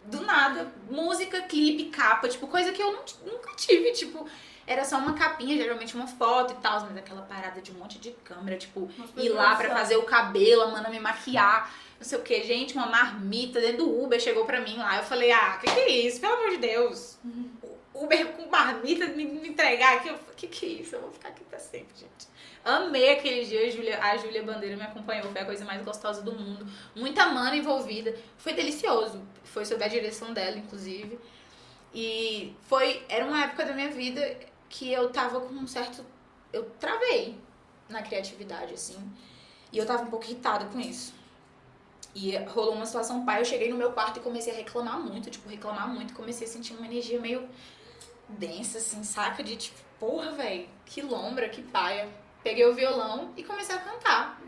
Do 0.05 0.21
nada. 0.21 0.73
Música, 0.91 1.41
clipe, 1.43 1.85
capa. 1.87 2.29
Tipo, 2.29 2.47
coisa 2.47 2.73
que 2.73 2.83
eu 2.83 2.93
não- 2.93 3.05
nunca 3.33 3.55
tive. 3.57 3.93
Tipo, 3.93 4.27
era 4.67 4.85
só 4.85 4.99
uma 4.99 5.15
capinha, 5.15 5.57
geralmente 5.57 5.95
uma 5.97 6.07
foto 6.07 6.53
e 6.53 6.57
tal. 6.57 6.81
Mas 6.83 6.97
aquela 6.97 7.23
parada 7.23 7.61
de 7.62 7.73
um 7.73 7.75
monte 7.77 7.99
de 7.99 8.11
câmera. 8.23 8.57
Tipo, 8.59 8.91
ir 9.17 9.31
lá 9.31 9.57
pra 9.57 9.71
fazer 9.71 9.97
o 9.97 10.03
cabelo, 10.03 10.62
a 10.62 10.69
mana 10.69 10.89
me 10.91 11.01
maquiar, 11.01 11.73
não 11.99 12.07
sei 12.07 12.19
o 12.19 12.23
que, 12.23 12.43
gente, 12.43 12.75
uma 12.75 12.87
marmita 12.87 13.61
dentro 13.61 13.79
do 13.79 14.03
Uber 14.03 14.21
chegou 14.21 14.45
pra 14.45 14.61
mim 14.61 14.77
lá. 14.77 14.99
Eu 14.99 15.05
falei, 15.05 15.33
ah, 15.33 15.59
que 15.59 15.71
que 15.71 15.81
é 15.81 15.89
isso? 15.89 16.21
Pelo 16.21 16.35
amor 16.35 16.51
de 16.51 16.59
Deus. 16.59 17.19
Uber 17.95 18.33
com 18.33 18.51
marmita 18.51 19.07
me, 19.07 19.25
me 19.25 19.49
entregar 19.49 19.97
aqui. 19.97 20.09
Eu 20.09 20.19
falei, 20.19 20.35
que 20.37 20.47
que 20.47 20.67
é 20.67 20.69
isso? 20.69 20.95
Eu 20.95 21.01
vou 21.01 21.11
ficar 21.11 21.29
aqui 21.31 21.43
pra 21.45 21.59
sempre, 21.59 21.97
gente. 21.97 22.29
Amei 22.63 23.11
aquele 23.11 23.45
dia, 23.45 23.67
a 23.67 23.71
Júlia, 23.71 24.03
a 24.03 24.17
Júlia 24.17 24.43
Bandeira 24.43 24.77
me 24.77 24.83
acompanhou, 24.83 25.31
foi 25.31 25.41
a 25.41 25.45
coisa 25.45 25.65
mais 25.65 25.83
gostosa 25.85 26.21
do 26.21 26.33
mundo. 26.33 26.67
Muita 26.95 27.27
mana 27.27 27.57
envolvida. 27.57 28.15
Foi 28.37 28.53
delicioso. 28.53 29.23
Foi 29.45 29.65
sob 29.65 29.83
a 29.83 29.89
direção 29.89 30.35
dela, 30.35 30.59
inclusive. 30.59 31.19
E 31.95 32.55
foi. 32.63 33.05
Era 33.09 33.25
uma 33.25 33.45
época 33.45 33.65
da 33.65 33.73
minha 33.73 33.91
vida 33.91 34.37
que 34.69 34.93
eu 34.93 35.09
tava 35.11 35.41
com 35.41 35.55
um 35.55 35.67
certo. 35.67 36.05
Eu 36.53 36.65
travei 36.79 37.39
na 37.89 38.03
criatividade, 38.03 38.75
assim. 38.75 38.99
E 39.73 39.79
eu 39.79 39.87
tava 39.87 40.03
um 40.03 40.11
pouco 40.11 40.27
irritada 40.27 40.67
com 40.67 40.79
isso. 40.79 41.15
E 42.18 42.35
rolou 42.46 42.72
uma 42.72 42.87
situação 42.87 43.26
pai, 43.26 43.42
eu 43.42 43.44
cheguei 43.44 43.68
no 43.68 43.76
meu 43.76 43.92
quarto 43.92 44.18
e 44.18 44.22
comecei 44.22 44.50
a 44.50 44.57
reclamar 44.57 44.98
muito, 44.98 45.29
tipo, 45.29 45.46
reclamar 45.50 45.87
muito, 45.87 46.14
comecei 46.14 46.46
a 46.46 46.50
sentir 46.50 46.72
uma 46.72 46.87
energia 46.87 47.20
meio 47.20 47.46
densa, 48.26 48.79
assim, 48.79 49.05
saca? 49.05 49.42
De 49.42 49.55
tipo, 49.55 49.79
porra, 50.00 50.33
velho, 50.33 50.66
que 50.87 51.02
lombra, 51.02 51.46
que 51.50 51.61
paia. 51.61 52.09
Peguei 52.42 52.64
o 52.64 52.74
violão 52.74 53.35
e 53.37 53.44
comecei 53.44 53.76
a 53.76 53.81
cantar. 53.81 54.40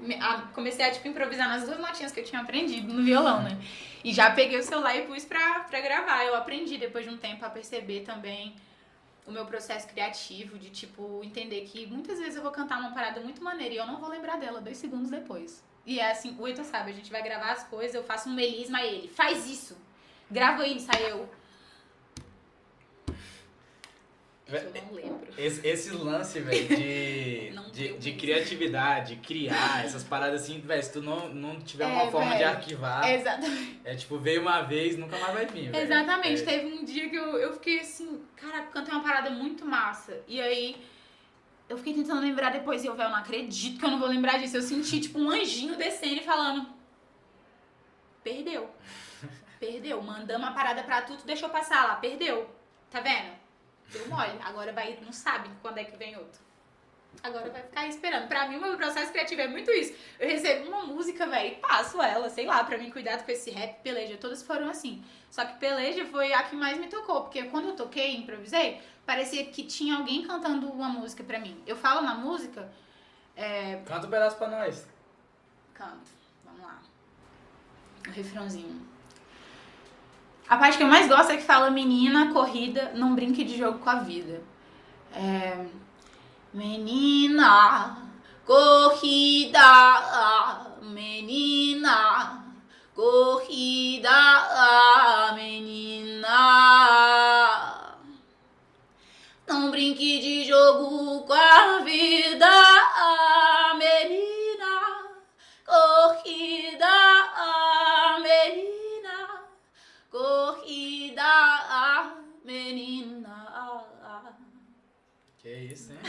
comecei 0.54 0.82
a, 0.82 0.90
tipo, 0.90 1.08
improvisar 1.08 1.46
nas 1.46 1.64
duas 1.64 1.78
notinhas 1.78 2.10
que 2.10 2.20
eu 2.20 2.24
tinha 2.24 2.40
aprendido 2.40 2.90
no 2.90 3.04
violão, 3.04 3.42
né? 3.42 3.58
E 4.02 4.14
já 4.14 4.30
peguei 4.30 4.58
o 4.58 4.62
celular 4.62 4.96
e 4.96 5.02
pus 5.02 5.26
pra, 5.26 5.60
pra 5.60 5.78
gravar. 5.82 6.24
Eu 6.24 6.36
aprendi 6.36 6.78
depois 6.78 7.04
de 7.04 7.10
um 7.10 7.18
tempo 7.18 7.44
a 7.44 7.50
perceber 7.50 8.00
também 8.00 8.56
o 9.26 9.30
meu 9.30 9.44
processo 9.44 9.86
criativo, 9.88 10.58
de, 10.58 10.70
tipo, 10.70 11.20
entender 11.22 11.62
que 11.66 11.86
muitas 11.86 12.18
vezes 12.18 12.36
eu 12.36 12.42
vou 12.42 12.50
cantar 12.50 12.78
uma 12.78 12.92
parada 12.92 13.20
muito 13.20 13.44
maneira 13.44 13.74
e 13.74 13.76
eu 13.76 13.86
não 13.86 13.98
vou 13.98 14.08
lembrar 14.08 14.38
dela 14.38 14.58
dois 14.58 14.78
segundos 14.78 15.10
depois. 15.10 15.67
E 15.88 16.00
é 16.00 16.10
assim, 16.10 16.36
o 16.38 16.46
Heitor 16.46 16.66
sabe, 16.66 16.90
a 16.90 16.94
gente 16.94 17.10
vai 17.10 17.22
gravar 17.22 17.50
as 17.50 17.64
coisas, 17.64 17.94
eu 17.94 18.04
faço 18.04 18.28
um 18.28 18.34
melisma 18.34 18.76
a 18.76 18.86
ele, 18.86 19.08
faz 19.08 19.46
isso. 19.46 19.74
Grava 20.30 20.62
aí, 20.62 20.76
eu. 21.08 21.26
Eu 24.46 24.72
não 24.74 24.94
lembro. 24.94 25.28
Esse, 25.38 25.66
esse 25.66 25.90
lance, 25.92 26.40
velho, 26.40 26.68
de, 26.68 27.50
de, 27.72 27.96
de, 27.96 28.12
criatividade, 28.12 29.16
criar, 29.16 29.82
essas 29.82 30.04
paradas 30.04 30.42
assim, 30.42 30.60
velho, 30.60 30.82
se 30.82 30.92
tu 30.92 31.00
não, 31.00 31.30
não 31.30 31.58
tiver 31.58 31.84
é, 31.84 31.86
uma 31.86 32.10
forma 32.10 32.32
véio, 32.32 32.38
de 32.38 32.44
arquivar. 32.44 33.10
Exatamente. 33.10 33.80
É 33.82 33.94
tipo, 33.94 34.18
veio 34.18 34.42
uma 34.42 34.60
vez, 34.60 34.94
nunca 34.98 35.18
mais 35.18 35.32
vai 35.32 35.46
vir, 35.46 35.70
véio. 35.70 35.84
Exatamente. 35.84 36.42
É. 36.42 36.44
Teve 36.44 36.66
um 36.66 36.84
dia 36.84 37.08
que 37.08 37.16
eu, 37.16 37.38
eu 37.38 37.54
fiquei 37.54 37.80
assim, 37.80 38.20
cara, 38.36 38.64
cantei 38.64 38.92
uma 38.92 39.02
parada 39.02 39.30
muito 39.30 39.64
massa. 39.64 40.20
E 40.28 40.38
aí 40.38 40.76
eu 41.68 41.76
fiquei 41.76 41.94
tentando 41.94 42.20
lembrar 42.20 42.50
depois 42.50 42.82
e 42.82 42.86
eu, 42.86 42.94
velho, 42.94 43.10
não 43.10 43.16
acredito 43.16 43.78
que 43.78 43.84
eu 43.84 43.90
não 43.90 43.98
vou 43.98 44.08
lembrar 44.08 44.38
disso. 44.38 44.56
Eu 44.56 44.62
senti, 44.62 45.00
tipo, 45.00 45.18
um 45.18 45.30
anjinho 45.30 45.76
descendo 45.76 46.16
e 46.16 46.24
falando: 46.24 46.66
Perdeu. 48.22 48.70
Perdeu. 49.60 50.02
Mandamos 50.02 50.46
uma 50.46 50.54
parada 50.54 50.82
pra 50.82 51.02
tu, 51.02 51.16
tu 51.16 51.26
deixou 51.26 51.50
passar 51.50 51.86
lá. 51.86 51.96
Perdeu. 51.96 52.48
Tá 52.90 53.00
vendo? 53.00 53.36
Deu 53.92 54.08
mole. 54.08 54.38
Agora 54.42 54.72
vai, 54.72 54.98
não 55.02 55.12
sabe 55.12 55.50
quando 55.60 55.78
é 55.78 55.84
que 55.84 55.96
vem 55.96 56.16
outro. 56.16 56.47
Agora 57.22 57.50
vai 57.50 57.62
ficar 57.62 57.86
esperando. 57.88 58.28
Pra 58.28 58.48
mim, 58.48 58.56
o 58.56 58.60
meu 58.60 58.76
processo 58.76 59.10
criativo 59.10 59.40
é 59.40 59.48
muito 59.48 59.70
isso. 59.70 59.94
Eu 60.20 60.28
recebo 60.28 60.68
uma 60.68 60.84
música, 60.84 61.26
velho, 61.26 61.52
e 61.52 61.56
passo 61.56 62.00
ela, 62.00 62.30
sei 62.30 62.46
lá, 62.46 62.62
pra 62.62 62.78
mim, 62.78 62.90
cuidado 62.90 63.24
com 63.24 63.30
esse 63.30 63.50
rap, 63.50 63.82
peleja. 63.82 64.16
Todas 64.16 64.42
foram 64.42 64.68
assim. 64.68 65.02
Só 65.30 65.44
que 65.44 65.58
peleja 65.58 66.06
foi 66.06 66.32
a 66.32 66.42
que 66.44 66.56
mais 66.56 66.78
me 66.78 66.86
tocou, 66.86 67.22
porque 67.22 67.44
quando 67.44 67.68
eu 67.68 67.76
toquei 67.76 68.16
improvisei, 68.16 68.80
parecia 69.04 69.44
que 69.46 69.64
tinha 69.64 69.96
alguém 69.96 70.22
cantando 70.22 70.68
uma 70.70 70.88
música 70.88 71.24
pra 71.24 71.38
mim. 71.38 71.60
Eu 71.66 71.76
falo 71.76 72.02
na 72.02 72.14
música. 72.14 72.70
É... 73.36 73.82
Canta 73.84 74.06
um 74.06 74.10
pedaço 74.10 74.36
pra 74.36 74.48
nós. 74.48 74.86
Canto. 75.74 76.10
Vamos 76.44 76.62
lá. 76.62 76.78
O 78.06 78.10
refrãozinho. 78.10 78.86
A 80.48 80.56
parte 80.56 80.78
que 80.78 80.82
eu 80.82 80.88
mais 80.88 81.06
gosto 81.08 81.30
é 81.30 81.36
que 81.36 81.42
fala 81.42 81.70
menina, 81.70 82.32
corrida, 82.32 82.92
não 82.94 83.14
brinque 83.14 83.44
de 83.44 83.58
jogo 83.58 83.80
com 83.80 83.90
a 83.90 83.96
vida. 83.96 84.42
É... 85.12 85.66
Menina, 86.58 87.96
corrida, 88.44 89.70
menina, 90.82 92.42
corrida, 92.96 94.20
menina. 95.36 97.17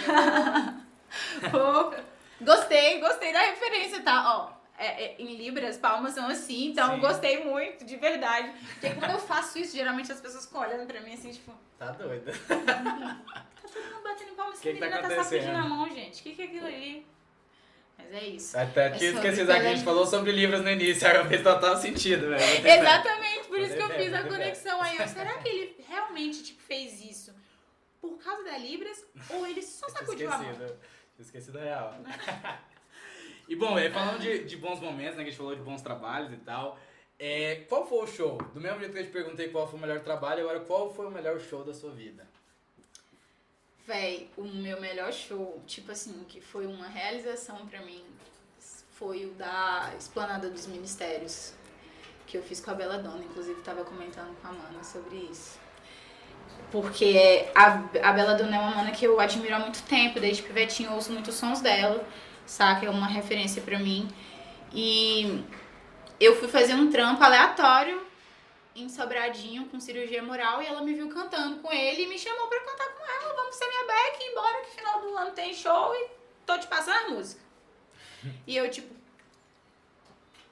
Pô, 1.51 1.93
gostei, 2.41 2.99
gostei 2.99 3.33
da 3.33 3.41
referência, 3.41 4.01
tá? 4.01 4.37
Ó, 4.37 4.59
é, 4.77 5.03
é, 5.03 5.15
em 5.19 5.35
Libras, 5.35 5.77
palmas 5.77 6.13
são 6.13 6.27
assim, 6.27 6.67
então 6.67 6.95
Sim. 6.95 6.99
gostei 6.99 7.43
muito, 7.43 7.83
de 7.83 7.97
verdade. 7.97 8.51
Porque 8.73 8.95
quando 8.95 9.11
eu 9.11 9.19
faço 9.19 9.59
isso, 9.59 9.75
geralmente 9.75 10.11
as 10.11 10.21
pessoas 10.21 10.45
ficam 10.45 10.61
olhando 10.61 10.87
pra 10.87 11.01
mim 11.01 11.13
assim, 11.13 11.31
tipo. 11.31 11.51
Tá 11.77 11.91
doida. 11.91 12.31
tá 12.47 13.17
todo 13.73 13.83
mundo 13.83 14.03
batendo 14.03 14.35
palmas, 14.35 14.59
que, 14.59 14.73
que 14.73 14.79
menina 14.79 15.01
tá, 15.01 15.09
tá 15.09 15.23
sacudindo 15.23 15.51
na 15.51 15.67
mão, 15.67 15.89
gente. 15.89 16.21
O 16.21 16.23
que, 16.23 16.33
que 16.33 16.41
é 16.41 16.45
aquilo 16.45 16.67
aí? 16.67 17.05
Mas 17.97 18.13
é 18.13 18.23
isso. 18.25 18.57
Até 18.57 18.87
é 18.87 18.95
esqueci 18.95 19.41
aqui, 19.41 19.51
a 19.51 19.63
gente 19.63 19.83
falou 19.83 20.05
sobre 20.07 20.31
livros 20.31 20.61
no 20.61 20.69
início, 20.69 21.05
agora 21.07 21.27
fez 21.27 21.43
total 21.43 21.75
sentido, 21.75 22.29
velho. 22.29 22.67
Exatamente, 22.67 23.47
por 23.49 23.59
isso 23.59 23.75
que 23.75 23.83
eu 23.83 23.89
fiz 23.89 24.13
a 24.13 24.23
conexão 24.23 24.81
aí. 24.81 25.07
Será 25.09 25.33
que 25.39 25.49
ele 25.49 25.85
realmente 25.87 26.41
tipo, 26.41 26.61
fez 26.63 27.01
isso 27.01 27.38
por 28.01 28.17
causa 28.17 28.43
da 28.43 28.57
Libras 28.57 29.05
ou 29.29 29.45
ele 29.45 29.61
só 29.61 29.87
sacudiu 29.89 30.31
a 30.31 30.37
mão? 30.37 30.77
Esqueci 31.19 31.51
da 31.51 31.59
real. 31.59 31.95
e 33.47 33.55
bom, 33.55 33.75
falando 33.91 34.19
de, 34.19 34.45
de 34.45 34.55
bons 34.55 34.79
momentos, 34.79 35.17
né? 35.17 35.23
Que 35.23 35.29
a 35.29 35.31
gente 35.31 35.37
falou 35.37 35.55
de 35.55 35.61
bons 35.61 35.81
trabalhos 35.81 36.31
e 36.31 36.37
tal. 36.37 36.79
É, 37.17 37.65
qual 37.67 37.85
foi 37.85 38.03
o 38.03 38.07
show? 38.07 38.37
Do 38.53 38.61
mesmo 38.61 38.79
jeito 38.79 38.93
que 38.93 38.99
eu 38.99 39.05
te 39.05 39.11
perguntei 39.11 39.49
qual 39.49 39.67
foi 39.67 39.77
o 39.77 39.81
melhor 39.81 39.99
trabalho, 39.99 40.41
agora 40.41 40.61
qual 40.61 40.93
foi 40.93 41.05
o 41.05 41.11
melhor 41.11 41.37
show 41.41 41.65
da 41.65 41.73
sua 41.73 41.91
vida? 41.91 42.25
Véi, 43.85 44.29
o 44.37 44.43
meu 44.43 44.79
melhor 44.79 45.11
show, 45.11 45.61
tipo 45.67 45.91
assim, 45.91 46.23
que 46.29 46.39
foi 46.39 46.65
uma 46.65 46.87
realização 46.87 47.67
para 47.67 47.81
mim, 47.81 48.05
foi 48.91 49.25
o 49.25 49.31
da 49.31 49.93
Esplanada 49.97 50.49
dos 50.49 50.67
Ministérios, 50.67 51.53
que 52.25 52.37
eu 52.37 52.43
fiz 52.43 52.61
com 52.61 52.71
a 52.71 52.75
Bela 52.75 52.99
Dona, 52.99 53.23
inclusive 53.25 53.61
tava 53.63 53.83
comentando 53.83 54.39
com 54.41 54.47
a 54.47 54.51
Mana 54.53 54.83
sobre 54.83 55.17
isso. 55.17 55.59
Porque 56.71 57.47
a, 57.55 57.81
a 58.03 58.11
Bela 58.13 58.35
Dona 58.35 58.55
é 58.55 58.59
uma 58.59 58.75
mana 58.75 58.91
que 58.91 59.05
eu 59.05 59.19
admiro 59.19 59.55
há 59.55 59.59
muito 59.59 59.81
tempo, 59.83 60.19
desde 60.19 60.43
pivetinho 60.43 60.89
eu 60.89 60.95
ouço 60.95 61.11
muitos 61.11 61.33
sons 61.33 61.61
dela, 61.61 62.07
saca? 62.45 62.85
É 62.85 62.89
uma 62.89 63.07
referência 63.07 63.61
para 63.61 63.79
mim. 63.79 64.07
E 64.71 65.43
eu 66.19 66.35
fui 66.35 66.47
fazer 66.47 66.75
um 66.75 66.91
trampo 66.91 67.23
aleatório 67.23 68.05
em 68.75 68.87
Sobradinho 68.87 69.65
com 69.65 69.79
cirurgia 69.79 70.21
moral 70.21 70.61
e 70.61 70.67
ela 70.67 70.81
me 70.81 70.93
viu 70.93 71.09
cantando 71.09 71.57
com 71.57 71.71
ele 71.71 72.03
e 72.03 72.07
me 72.07 72.19
chamou 72.19 72.47
para 72.47 72.61
cantar 72.61 72.89
com 72.89 73.03
ela. 73.03 73.33
Vamos 73.35 73.55
ser 73.55 73.67
minha 73.67 73.85
back, 73.85 74.23
embora 74.23 74.61
que 74.61 74.75
final 74.75 75.01
do 75.01 75.17
ano 75.17 75.31
tem 75.31 75.53
show 75.53 75.93
e 75.95 76.09
tô 76.45 76.57
te 76.57 76.67
passando 76.67 77.07
a 77.07 77.09
música. 77.09 77.41
E 78.45 78.57
eu, 78.57 78.69
tipo, 78.69 78.93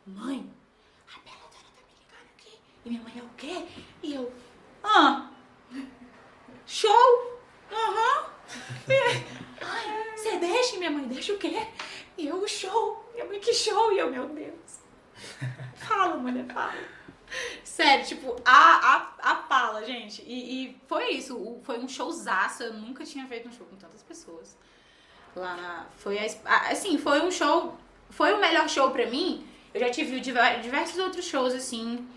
mãe, 0.06 0.50
a 1.14 1.20
Bela 1.20 1.50
Dona 1.52 1.70
tá 1.76 1.82
me 1.84 1.94
ligando 2.00 2.30
aqui. 2.34 2.60
E 2.86 2.90
minha 2.90 3.02
mãe 3.02 3.14
é 3.18 3.22
o 3.22 3.30
quê? 3.36 3.66
E 4.02 4.16
eu, 4.16 4.34
ah, 4.82 5.30
Show! 6.68 7.40
Aham! 7.72 8.26
Uhum. 8.90 9.24
Ai, 9.62 10.18
você 10.18 10.38
deixa? 10.38 10.78
Minha 10.78 10.92
mãe, 10.92 11.08
deixa 11.08 11.34
o 11.34 11.38
quê? 11.38 11.66
E 12.18 12.28
eu, 12.28 12.46
show! 12.46 13.10
Minha 13.14 13.26
mãe, 13.26 13.40
que 13.40 13.54
show! 13.54 13.94
E 13.94 14.00
eu, 14.00 14.12
meu 14.12 14.28
Deus! 14.28 14.80
Fala, 15.76 16.18
mulher, 16.18 16.46
fala. 16.54 16.76
Sério, 17.64 18.06
tipo, 18.06 18.36
a, 18.44 18.96
a, 19.22 19.32
a 19.32 19.36
pala, 19.36 19.86
gente. 19.86 20.22
E, 20.24 20.66
e 20.66 20.82
foi 20.88 21.12
isso, 21.12 21.60
foi 21.64 21.80
um 21.80 21.88
showzaço. 21.88 22.64
Eu 22.64 22.74
nunca 22.74 23.06
tinha 23.06 23.26
feito 23.28 23.48
um 23.48 23.52
show 23.52 23.66
com 23.66 23.78
tantas 23.78 24.04
pessoas. 24.04 24.58
Lá 25.36 25.56
na. 25.56 25.86
Foi 25.98 26.18
a, 26.18 26.72
assim, 26.72 26.98
foi 26.98 27.22
um 27.22 27.32
show. 27.32 27.78
Foi 28.10 28.34
o 28.34 28.40
melhor 28.40 28.68
show 28.68 28.92
pra 28.92 29.08
mim. 29.08 29.48
Eu 29.74 29.80
já 29.80 29.90
tive 29.90 30.20
diversos 30.20 30.98
outros 30.98 31.26
shows, 31.26 31.54
assim, 31.54 32.08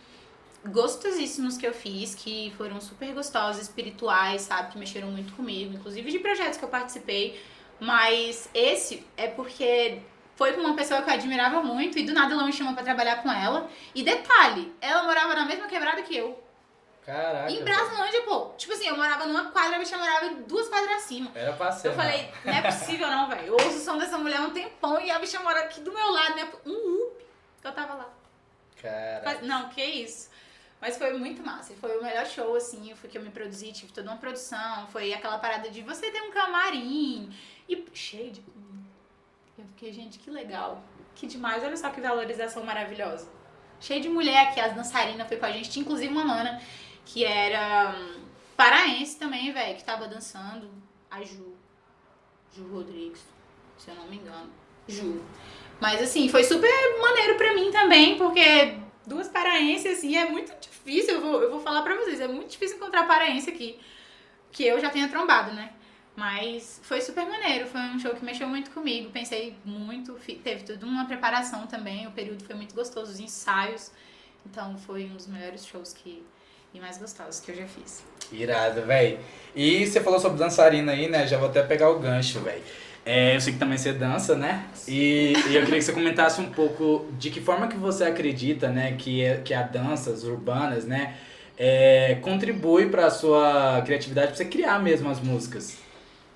gostosíssimos 0.66 1.57
que 1.57 1.66
eu 1.66 1.73
fiz, 1.73 2.14
que 2.14 2.53
foram 2.57 2.81
super 2.81 3.12
gostosos, 3.14 3.62
espirituais, 3.62 4.42
sabe? 4.42 4.73
Que 4.73 4.79
mexeram 4.79 5.09
muito 5.11 5.33
comigo, 5.35 5.75
inclusive 5.75 6.11
de 6.11 6.18
projetos 6.18 6.59
que 6.59 6.64
eu 6.64 6.68
participei. 6.68 7.40
Mas 7.79 8.49
esse 8.53 9.07
é 9.16 9.27
porque 9.27 10.03
foi 10.37 10.53
com 10.53 10.61
uma 10.61 10.75
pessoa 10.75 11.03
que 11.03 11.09
eu 11.09 11.14
admirava 11.14 11.62
muito 11.62 11.99
e 11.99 12.05
do 12.05 12.12
nada 12.12 12.35
ela 12.35 12.44
me 12.44 12.53
chamou 12.53 12.75
pra 12.75 12.83
trabalhar 12.83 13.23
com 13.23 13.31
ela. 13.31 13.68
E 13.94 14.03
detalhe, 14.03 14.73
ela 14.81 15.03
morava 15.05 15.35
na 15.35 15.46
mesma 15.46 15.66
quebrada 15.66 16.03
que 16.03 16.16
eu. 16.16 16.42
Caraca. 17.05 17.51
Em 17.51 17.64
Braslândia, 17.64 18.23
pô. 18.23 18.51
Tipo 18.57 18.75
assim, 18.75 18.87
eu 18.87 18.96
morava 18.96 19.27
numa 19.27 19.51
quadra, 19.51 19.77
a 19.77 19.79
bicha 19.79 19.96
morava 19.96 20.29
duas 20.46 20.68
quadras 20.68 20.96
acima. 20.96 21.31
Era 21.35 21.55
pra 21.55 21.73
ser. 21.73 21.88
Eu 21.88 21.92
falei, 21.94 22.31
não 22.44 22.53
é 22.53 22.62
possível 22.62 23.09
não, 23.09 23.29
velho. 23.29 23.46
Eu 23.46 23.55
ouço 23.55 23.79
o 23.79 23.81
som 23.81 23.99
dessa 23.99 24.18
mulher 24.18 24.40
um 24.40 24.51
tempão 24.51 25.01
e 25.01 25.11
a 25.11 25.18
bicha 25.18 25.40
mora 25.40 25.61
aqui 25.61 25.81
do 25.81 25.92
meu 25.92 26.11
lado, 26.11 26.37
né? 26.37 26.49
Um 26.66 27.07
up 27.07 27.25
que 27.61 27.66
eu 27.66 27.73
tava 27.73 27.94
lá. 27.94 28.09
Caraca. 28.81 29.42
Não, 29.42 29.68
que 29.70 29.83
isso. 29.83 30.31
Mas 30.81 30.97
foi 30.97 31.12
muito 31.12 31.43
massa. 31.43 31.75
Foi 31.75 31.99
o 31.99 32.03
melhor 32.03 32.27
show, 32.27 32.57
assim. 32.57 32.95
Foi 32.95 33.11
que 33.11 33.19
eu 33.19 33.23
me 33.23 33.31
produzi, 33.31 33.73
tive 33.73 33.93
toda 33.93 34.11
uma 34.11 34.16
produção. 34.16 34.87
Foi 34.88 35.12
aquela 35.12 35.38
parada 35.38 35.69
de 35.69 35.83
você 35.83 36.11
ter 36.11 36.23
um 36.23 36.31
camarim. 36.31 37.31
E 37.69 37.85
cheio 37.93 38.33
de. 38.33 38.43
Eu 39.59 39.64
fiquei, 39.66 39.93
gente, 39.93 40.19
que 40.19 40.31
legal. 40.31 40.83
Que 41.14 41.27
demais. 41.27 41.62
Olha 41.62 41.77
só 41.77 41.90
que 41.90 42.01
valorização 42.01 42.64
maravilhosa. 42.64 43.29
Cheio 43.79 44.01
de 44.01 44.09
mulher 44.09 44.49
aqui. 44.49 44.61
As 44.61 44.75
dançarinas 44.75 45.29
foi 45.29 45.37
com 45.37 45.47
a 45.47 45.53
gente. 45.53 45.69
Tinha 45.69 45.83
inclusive 45.83 46.11
uma 46.11 46.25
mana 46.25 46.61
que 47.05 47.25
era 47.25 47.95
hum, 47.95 48.25
paraense 48.57 49.19
também, 49.19 49.53
velho, 49.53 49.77
que 49.77 49.85
tava 49.85 50.09
dançando. 50.09 50.71
A 51.11 51.23
Ju. 51.23 51.55
Ju 52.53 52.66
Rodrigues, 52.73 53.23
se 53.77 53.90
eu 53.90 53.95
não 53.97 54.07
me 54.07 54.16
engano. 54.16 54.51
Ju. 54.88 55.23
Mas 55.79 56.01
assim, 56.01 56.29
foi 56.29 56.45
super 56.45 56.71
maneiro 57.01 57.37
pra 57.37 57.55
mim 57.55 57.71
também, 57.71 58.16
porque 58.16 58.79
duas 59.11 59.29
paraenses, 59.29 59.99
assim, 59.99 60.16
é 60.16 60.29
muito 60.29 60.53
difícil, 60.61 61.16
eu 61.16 61.20
vou, 61.20 61.42
eu 61.42 61.51
vou 61.51 61.61
falar 61.61 61.83
pra 61.83 61.96
vocês, 61.96 62.20
é 62.20 62.29
muito 62.29 62.51
difícil 62.51 62.77
encontrar 62.77 63.07
paraense 63.07 63.51
aqui, 63.51 63.79
que 64.53 64.64
eu 64.64 64.81
já 64.81 64.88
tenha 64.88 65.09
trombado, 65.09 65.53
né? 65.53 65.73
Mas 66.16 66.81
foi 66.83 67.01
super 67.01 67.27
maneiro, 67.27 67.66
foi 67.66 67.81
um 67.81 67.99
show 67.99 68.14
que 68.14 68.25
mexeu 68.25 68.49
muito 68.49 68.70
comigo, 68.70 69.11
pensei 69.11 69.57
muito, 69.64 70.14
teve 70.42 70.64
toda 70.64 70.87
uma 70.87 71.05
preparação 71.07 71.66
também, 71.66 72.07
o 72.07 72.12
período 72.12 72.44
foi 72.44 72.55
muito 72.55 72.75
gostoso, 72.75 73.12
os 73.12 73.20
ensaios, 73.20 73.90
então 74.46 74.79
foi 74.79 75.05
um 75.05 75.16
dos 75.16 75.27
melhores 75.27 75.66
shows 75.66 75.92
que 75.92 76.25
e 76.73 76.79
mais 76.79 76.99
gostosos 76.99 77.40
que 77.40 77.51
eu 77.51 77.57
já 77.57 77.66
fiz. 77.66 78.05
Irado, 78.31 78.83
velho. 78.83 79.18
E 79.57 79.85
você 79.85 80.01
falou 80.01 80.20
sobre 80.20 80.38
dançarina 80.38 80.92
aí, 80.92 81.09
né? 81.09 81.27
Já 81.27 81.37
vou 81.37 81.49
até 81.49 81.64
pegar 81.64 81.90
o 81.90 81.99
gancho, 81.99 82.38
velho. 82.40 82.62
É, 83.05 83.35
eu 83.35 83.41
sei 83.41 83.55
que 83.55 83.59
também 83.59 83.79
você 83.79 83.93
dança, 83.93 84.37
né? 84.37 84.67
E, 84.87 85.33
e, 85.49 85.57
eu 85.57 85.65
queria 85.65 85.79
que 85.79 85.83
você 85.83 85.93
comentasse 85.93 86.41
um 86.41 86.51
pouco 86.51 87.07
de 87.19 87.31
que 87.31 87.41
forma 87.41 87.67
que 87.67 87.77
você 87.77 88.05
acredita, 88.05 88.69
né, 88.69 88.93
que, 88.93 89.23
é, 89.25 89.39
que 89.39 89.55
a 89.55 89.63
dança, 89.63 90.11
as 90.11 90.23
urbanas, 90.23 90.85
né, 90.85 91.17
é, 91.57 92.17
contribui 92.23 92.89
para 92.89 93.07
a 93.07 93.11
sua 93.11 93.83
criatividade, 93.85 94.29
para 94.29 94.37
você 94.37 94.45
criar 94.45 94.79
mesmo 94.79 95.11
as 95.11 95.21
músicas. 95.21 95.79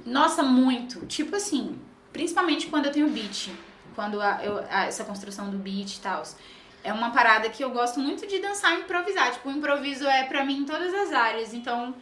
Nossa, 0.05 0.43
muito. 0.43 1.07
Tipo 1.07 1.37
assim, 1.37 1.79
principalmente 2.13 2.67
quando 2.67 2.87
eu 2.87 2.93
tenho 2.93 3.09
beat, 3.09 3.51
quando 3.95 4.21
a, 4.21 4.41
eu, 4.43 4.59
a, 4.71 4.87
essa 4.87 5.05
construção 5.05 5.51
do 5.51 5.59
beat 5.59 5.97
e 5.97 6.01
tal. 6.01 6.23
É 6.83 6.93
uma 6.93 7.11
parada 7.11 7.49
que 7.49 7.65
eu 7.65 7.71
gosto 7.71 7.99
muito 7.99 8.27
de 8.27 8.39
dançar 8.41 8.77
e 8.77 8.83
improvisar. 8.83 9.33
Tipo, 9.33 9.49
o 9.49 9.53
improviso 9.53 10.07
é 10.07 10.25
para 10.25 10.45
mim 10.45 10.59
em 10.59 10.65
todas 10.67 10.93
as 10.93 11.13
áreas. 11.13 11.55
Então, 11.55 11.95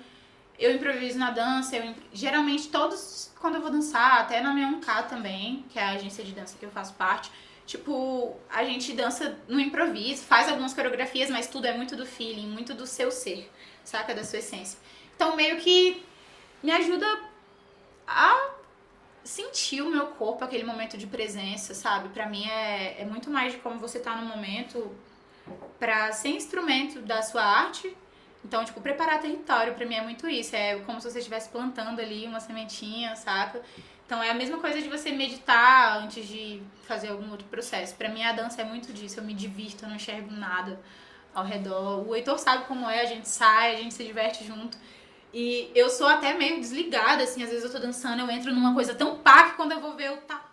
eu 0.63 0.75
improviso 0.75 1.19
na 1.19 1.31
dança, 1.31 1.77
eu, 1.77 1.95
geralmente 2.13 2.69
todos 2.69 3.33
quando 3.41 3.57
eu 3.57 3.61
vou 3.61 3.71
dançar, 3.71 4.21
até 4.21 4.41
na 4.41 4.55
minha 4.55 4.69
1K 4.69 5.09
também, 5.09 5.65
que 5.69 5.79
é 5.79 5.83
a 5.83 5.91
agência 5.91 6.23
de 6.23 6.33
dança 6.33 6.57
que 6.57 6.65
eu 6.65 6.71
faço 6.71 6.95
parte, 6.95 7.31
tipo, 7.67 8.37
a 8.49 8.65
gente 8.65 8.93
dança 8.93 9.37
no 9.49 9.59
improviso, 9.59 10.23
faz 10.23 10.49
algumas 10.49 10.73
coreografias, 10.73 11.29
mas 11.29 11.49
tudo 11.49 11.67
é 11.67 11.77
muito 11.77 11.97
do 11.97 12.07
feeling, 12.07 12.47
muito 12.47 12.73
do 12.73 12.87
seu 12.87 13.11
ser, 13.11 13.51
saca? 13.83 14.15
Da 14.15 14.23
sua 14.23 14.39
essência. 14.39 14.79
Então, 15.17 15.35
meio 15.35 15.59
que 15.59 16.03
me 16.63 16.71
ajuda 16.71 17.07
a 18.07 18.51
sentir 19.25 19.83
o 19.83 19.91
meu 19.91 20.07
corpo, 20.09 20.45
aquele 20.45 20.65
momento 20.65 20.97
de 20.97 21.07
presença, 21.07 21.75
sabe? 21.75 22.09
Pra 22.11 22.27
mim 22.27 22.47
é, 22.49 23.03
é 23.03 23.05
muito 23.05 23.31
mais 23.31 23.53
de 23.53 23.59
como 23.59 23.79
você 23.79 23.99
tá 23.99 24.17
no 24.17 24.27
momento 24.27 24.95
pra 25.79 26.13
ser 26.13 26.31
instrumento 26.31 27.01
da 27.01 27.23
sua 27.23 27.43
arte 27.43 27.97
então, 28.45 28.65
tipo, 28.65 28.81
preparar 28.81 29.21
território 29.21 29.75
para 29.75 29.87
mim 29.87 29.95
é 29.95 30.03
muito 30.03 30.29
isso. 30.29 30.55
É 30.57 30.79
como 30.81 31.01
se 31.01 31.11
você 31.11 31.19
estivesse 31.19 31.49
plantando 31.49 32.01
ali 32.01 32.27
uma 32.27 32.41
sementinha, 32.41 33.15
saca? 33.15 33.63
Então 34.05 34.23
é 34.23 34.31
a 34.31 34.35
mesma 34.35 34.59
coisa 34.59 34.83
de 34.83 34.89
você 34.89 35.13
meditar 35.13 36.03
antes 36.03 36.27
de 36.27 36.63
fazer 36.83 37.09
algum 37.09 37.31
outro 37.31 37.47
processo. 37.47 37.95
Para 37.95 38.09
mim 38.09 38.23
a 38.23 38.33
dança 38.33 38.61
é 38.61 38.65
muito 38.65 38.93
disso. 38.93 39.21
Eu 39.21 39.25
me 39.25 39.33
divirto, 39.33 39.85
eu 39.85 39.89
não 39.89 39.97
enxergo 39.97 40.31
nada 40.31 40.79
ao 41.35 41.45
redor. 41.45 42.07
O 42.07 42.15
Heitor 42.15 42.39
sabe 42.39 42.65
como 42.67 42.89
é, 42.91 43.01
a 43.01 43.07
gente 43.07 43.29
sai, 43.29 43.75
a 43.75 43.79
gente 43.79 43.95
se 43.95 44.05
diverte 44.05 44.45
junto. 44.45 44.77
E 45.33 45.71
eu 45.75 45.89
sou 45.89 46.07
até 46.07 46.35
meio 46.35 46.61
desligada, 46.61 47.23
assim, 47.23 47.43
às 47.43 47.49
vezes 47.49 47.65
eu 47.65 47.73
tô 47.73 47.79
dançando, 47.79 48.21
eu 48.21 48.31
entro 48.31 48.53
numa 48.53 48.75
coisa 48.75 48.95
tão 48.95 49.17
pá 49.19 49.45
que 49.45 49.57
quando 49.57 49.73
eu 49.73 49.81
vou 49.81 49.95
ver, 49.97 50.09
eu 50.09 50.19
tá. 50.19 50.45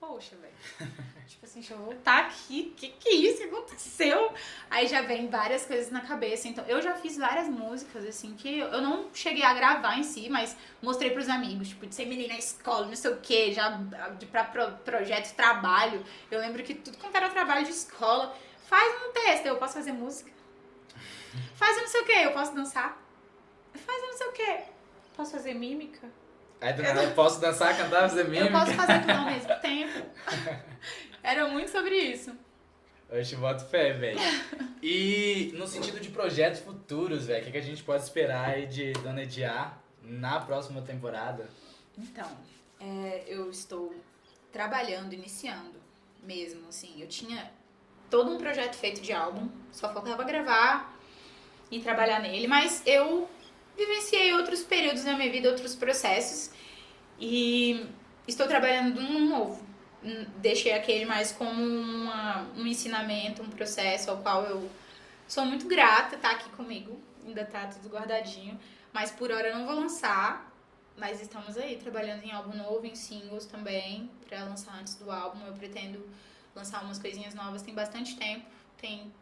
Poxa, 0.00 0.36
velho 0.36 0.90
assim, 1.50 1.60
deixa 1.60 1.74
eu 1.74 1.78
voltar 1.78 2.26
aqui, 2.26 2.72
que 2.76 2.88
que 2.88 3.08
é 3.08 3.14
isso 3.14 3.38
que 3.38 3.44
aconteceu? 3.44 4.32
Aí 4.70 4.86
já 4.86 5.02
vem 5.02 5.28
várias 5.28 5.66
coisas 5.66 5.90
na 5.90 6.00
cabeça. 6.00 6.46
Então, 6.46 6.64
eu 6.66 6.80
já 6.80 6.94
fiz 6.94 7.16
várias 7.16 7.48
músicas, 7.48 8.04
assim, 8.04 8.34
que 8.34 8.60
eu 8.60 8.80
não 8.80 9.12
cheguei 9.12 9.42
a 9.42 9.52
gravar 9.52 9.98
em 9.98 10.04
si, 10.04 10.28
mas 10.28 10.56
mostrei 10.80 11.10
pros 11.10 11.28
amigos, 11.28 11.68
tipo, 11.68 11.86
de 11.86 11.94
ser 11.94 12.06
menina 12.06 12.34
na 12.34 12.38
escola, 12.38 12.86
não 12.86 12.94
sei 12.94 13.10
o 13.10 13.16
que, 13.16 13.52
já 13.52 13.70
de, 14.18 14.26
pra 14.26 14.44
pro, 14.44 14.72
projeto, 14.84 15.34
trabalho. 15.34 16.04
Eu 16.30 16.40
lembro 16.40 16.62
que 16.62 16.74
tudo 16.74 16.96
quanto 16.98 17.16
era 17.16 17.28
trabalho 17.28 17.64
de 17.64 17.72
escola, 17.72 18.34
faz 18.68 19.02
um 19.04 19.12
texto, 19.12 19.46
eu 19.46 19.56
posso 19.56 19.74
fazer 19.74 19.92
música. 19.92 20.30
Faz 21.56 21.76
não 21.76 21.88
sei 21.88 22.00
o 22.00 22.04
que, 22.04 22.12
eu 22.12 22.32
posso 22.32 22.54
dançar. 22.54 22.96
Faz 23.74 24.02
não 24.02 24.16
sei 24.16 24.26
o 24.28 24.32
que, 24.32 24.58
posso 25.16 25.32
fazer 25.32 25.54
mímica. 25.54 26.08
Aí 26.60 26.74
do 26.74 26.82
nada, 26.82 27.02
eu 27.02 27.12
posso 27.12 27.40
dançar, 27.40 27.74
cantar, 27.74 28.02
fazer 28.02 28.24
mímica. 28.24 28.46
Eu 28.46 28.52
posso 28.52 28.74
fazer 28.74 29.00
tudo 29.00 29.12
ao 29.12 29.24
mesmo 29.32 29.60
tempo. 29.60 30.06
Era 31.22 31.48
muito 31.48 31.70
sobre 31.70 31.96
isso. 31.96 32.32
Eu 33.10 33.24
te 33.24 33.36
boto 33.36 33.64
fé, 33.66 33.92
velho. 33.92 34.20
E 34.82 35.52
no 35.56 35.66
sentido 35.66 36.00
de 36.00 36.08
projetos 36.08 36.60
futuros, 36.60 37.26
velho, 37.26 37.42
o 37.42 37.44
que, 37.44 37.52
que 37.52 37.58
a 37.58 37.62
gente 37.62 37.82
pode 37.82 38.02
esperar 38.02 38.50
aí 38.50 38.66
de 38.66 38.92
Dona 38.92 39.24
Ediá 39.24 39.76
na 40.02 40.40
próxima 40.40 40.80
temporada? 40.80 41.50
Então, 41.98 42.30
é, 42.80 43.24
eu 43.26 43.50
estou 43.50 43.94
trabalhando, 44.50 45.12
iniciando 45.12 45.74
mesmo, 46.22 46.68
assim. 46.68 47.00
Eu 47.00 47.08
tinha 47.08 47.50
todo 48.08 48.30
um 48.30 48.38
projeto 48.38 48.74
feito 48.76 49.00
de 49.00 49.12
álbum, 49.12 49.48
só 49.70 49.92
faltava 49.92 50.24
gravar 50.24 50.98
e 51.70 51.80
trabalhar 51.80 52.20
nele, 52.20 52.46
mas 52.46 52.82
eu 52.86 53.28
vivenciei 53.76 54.32
outros 54.34 54.62
períodos 54.62 55.04
na 55.04 55.16
minha 55.16 55.30
vida, 55.30 55.48
outros 55.48 55.74
processos 55.74 56.50
e 57.18 57.86
estou 58.26 58.46
trabalhando 58.46 59.00
num 59.00 59.28
novo 59.28 59.69
deixei 60.36 60.72
aquele 60.72 61.04
mais 61.04 61.32
como 61.32 61.62
uma, 61.62 62.46
um 62.56 62.66
ensinamento, 62.66 63.42
um 63.42 63.48
processo 63.50 64.10
ao 64.10 64.18
qual 64.18 64.44
eu 64.44 64.70
sou 65.28 65.44
muito 65.44 65.66
grata, 65.66 66.16
tá 66.16 66.30
aqui 66.32 66.48
comigo, 66.50 67.00
ainda 67.26 67.44
tá 67.44 67.66
tudo 67.66 67.88
guardadinho, 67.88 68.58
mas 68.92 69.10
por 69.10 69.30
hora 69.30 69.48
eu 69.48 69.58
não 69.58 69.66
vou 69.66 69.76
lançar, 69.76 70.50
mas 70.96 71.20
estamos 71.20 71.56
aí 71.56 71.76
trabalhando 71.76 72.24
em 72.24 72.32
álbum 72.32 72.56
novo, 72.56 72.84
em 72.86 72.94
singles 72.94 73.46
também, 73.46 74.10
para 74.28 74.44
lançar 74.44 74.78
antes 74.78 74.96
do 74.96 75.10
álbum. 75.10 75.46
Eu 75.46 75.52
pretendo 75.54 76.06
lançar 76.54 76.82
umas 76.82 76.98
coisinhas 76.98 77.34
novas, 77.34 77.62
tem 77.62 77.74
bastante 77.74 78.16
tempo, 78.16 78.44
tem 78.76 79.12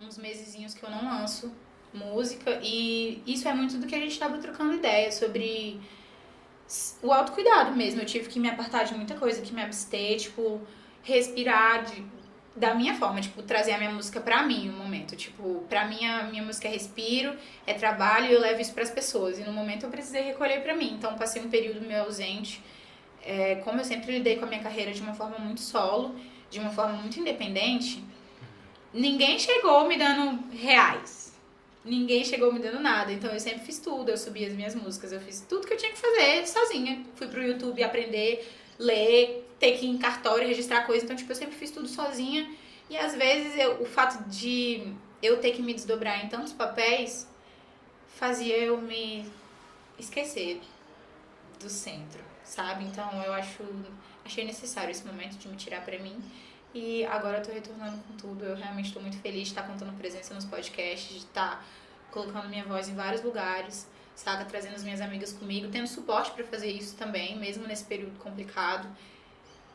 uns 0.00 0.18
mesezinhos 0.18 0.74
que 0.74 0.82
eu 0.82 0.90
não 0.90 1.04
lanço 1.04 1.54
música 1.92 2.60
e 2.62 3.22
isso 3.26 3.48
é 3.48 3.54
muito 3.54 3.78
do 3.78 3.86
que 3.86 3.94
a 3.94 4.00
gente 4.00 4.12
estava 4.12 4.36
trocando 4.38 4.74
ideia 4.74 5.10
sobre 5.10 5.80
o 7.02 7.12
autocuidado 7.12 7.74
mesmo. 7.74 8.00
Eu 8.00 8.06
tive 8.06 8.28
que 8.28 8.38
me 8.38 8.48
apartar 8.48 8.84
de 8.84 8.94
muita 8.94 9.14
coisa, 9.14 9.40
que 9.40 9.52
me 9.52 9.62
abster, 9.62 10.18
tipo, 10.18 10.60
respirar 11.02 11.84
de, 11.84 12.02
da 12.54 12.74
minha 12.74 12.94
forma, 12.94 13.20
tipo, 13.20 13.42
trazer 13.42 13.72
a 13.72 13.78
minha 13.78 13.90
música 13.90 14.20
pra 14.20 14.42
mim 14.42 14.68
no 14.68 14.78
momento. 14.78 15.16
Tipo, 15.16 15.64
pra 15.68 15.86
mim 15.86 16.04
a 16.04 16.24
minha 16.24 16.42
música 16.42 16.68
é 16.68 16.70
respiro, 16.70 17.36
é 17.66 17.74
trabalho 17.74 18.26
e 18.26 18.32
eu 18.32 18.40
levo 18.40 18.60
isso 18.60 18.72
pras 18.72 18.90
pessoas. 18.90 19.38
E 19.38 19.42
no 19.42 19.52
momento 19.52 19.84
eu 19.84 19.90
precisei 19.90 20.22
recolher 20.22 20.62
pra 20.62 20.74
mim. 20.74 20.94
Então 20.94 21.14
passei 21.16 21.42
um 21.42 21.50
período 21.50 21.80
meio 21.80 22.02
ausente. 22.02 22.62
É, 23.22 23.56
como 23.56 23.80
eu 23.80 23.84
sempre 23.84 24.12
lidei 24.12 24.36
com 24.36 24.44
a 24.44 24.48
minha 24.48 24.62
carreira 24.62 24.92
de 24.92 25.00
uma 25.00 25.14
forma 25.14 25.38
muito 25.38 25.60
solo, 25.60 26.14
de 26.48 26.60
uma 26.60 26.70
forma 26.70 26.94
muito 26.94 27.18
independente, 27.18 28.02
ninguém 28.94 29.36
chegou 29.38 29.86
me 29.88 29.96
dando 29.96 30.44
reais 30.52 31.25
ninguém 31.86 32.24
chegou 32.24 32.52
me 32.52 32.58
dando 32.58 32.80
nada. 32.80 33.12
Então 33.12 33.30
eu 33.30 33.40
sempre 33.40 33.60
fiz 33.64 33.78
tudo, 33.78 34.10
eu 34.10 34.18
subi 34.18 34.44
as 34.44 34.52
minhas 34.52 34.74
músicas, 34.74 35.12
eu 35.12 35.20
fiz 35.20 35.40
tudo 35.48 35.66
que 35.66 35.72
eu 35.72 35.76
tinha 35.76 35.92
que 35.92 35.98
fazer 35.98 36.46
sozinha. 36.46 37.04
Fui 37.14 37.28
pro 37.28 37.42
YouTube 37.42 37.82
aprender, 37.82 38.46
ler, 38.78 39.48
ter 39.58 39.78
que 39.78 39.86
ir 39.86 39.90
em 39.90 39.98
cartório, 39.98 40.46
registrar 40.46 40.84
coisas. 40.84 41.04
Então, 41.04 41.16
tipo, 41.16 41.30
eu 41.30 41.36
sempre 41.36 41.54
fiz 41.54 41.70
tudo 41.70 41.88
sozinha. 41.88 42.50
E 42.90 42.96
às 42.96 43.14
vezes 43.14 43.58
eu, 43.58 43.80
o 43.80 43.86
fato 43.86 44.28
de 44.28 44.92
eu 45.22 45.38
ter 45.38 45.52
que 45.52 45.62
me 45.62 45.72
desdobrar 45.72 46.24
em 46.24 46.28
tantos 46.28 46.52
papéis 46.52 47.28
fazia 48.08 48.56
eu 48.58 48.80
me 48.80 49.24
esquecer 49.98 50.60
do 51.60 51.68
centro, 51.68 52.22
sabe? 52.44 52.84
Então 52.84 53.22
eu 53.22 53.32
acho 53.32 53.62
achei 54.24 54.44
necessário 54.44 54.90
esse 54.90 55.06
momento 55.06 55.36
de 55.36 55.48
me 55.48 55.56
tirar 55.56 55.84
para 55.84 55.98
mim 55.98 56.16
e 56.74 57.04
agora 57.06 57.38
eu 57.38 57.42
tô 57.42 57.52
retornando 57.52 57.98
com 57.98 58.14
tudo. 58.16 58.44
Eu 58.44 58.56
realmente 58.56 58.86
estou 58.86 59.00
muito 59.00 59.18
feliz 59.18 59.42
de 59.42 59.48
estar 59.48 59.62
contando 59.62 59.96
presença 59.96 60.34
nos 60.34 60.44
podcasts, 60.44 61.10
de 61.10 61.18
estar 61.18 61.64
colocando 62.10 62.48
minha 62.48 62.64
voz 62.64 62.88
em 62.88 62.94
vários 62.94 63.22
lugares, 63.22 63.86
saca? 64.14 64.44
Trazendo 64.44 64.74
as 64.74 64.82
minhas 64.82 65.00
amigas 65.00 65.32
comigo, 65.32 65.68
tendo 65.70 65.86
suporte 65.86 66.30
para 66.32 66.44
fazer 66.44 66.68
isso 66.68 66.96
também, 66.96 67.38
mesmo 67.38 67.66
nesse 67.66 67.84
período 67.84 68.18
complicado. 68.18 68.88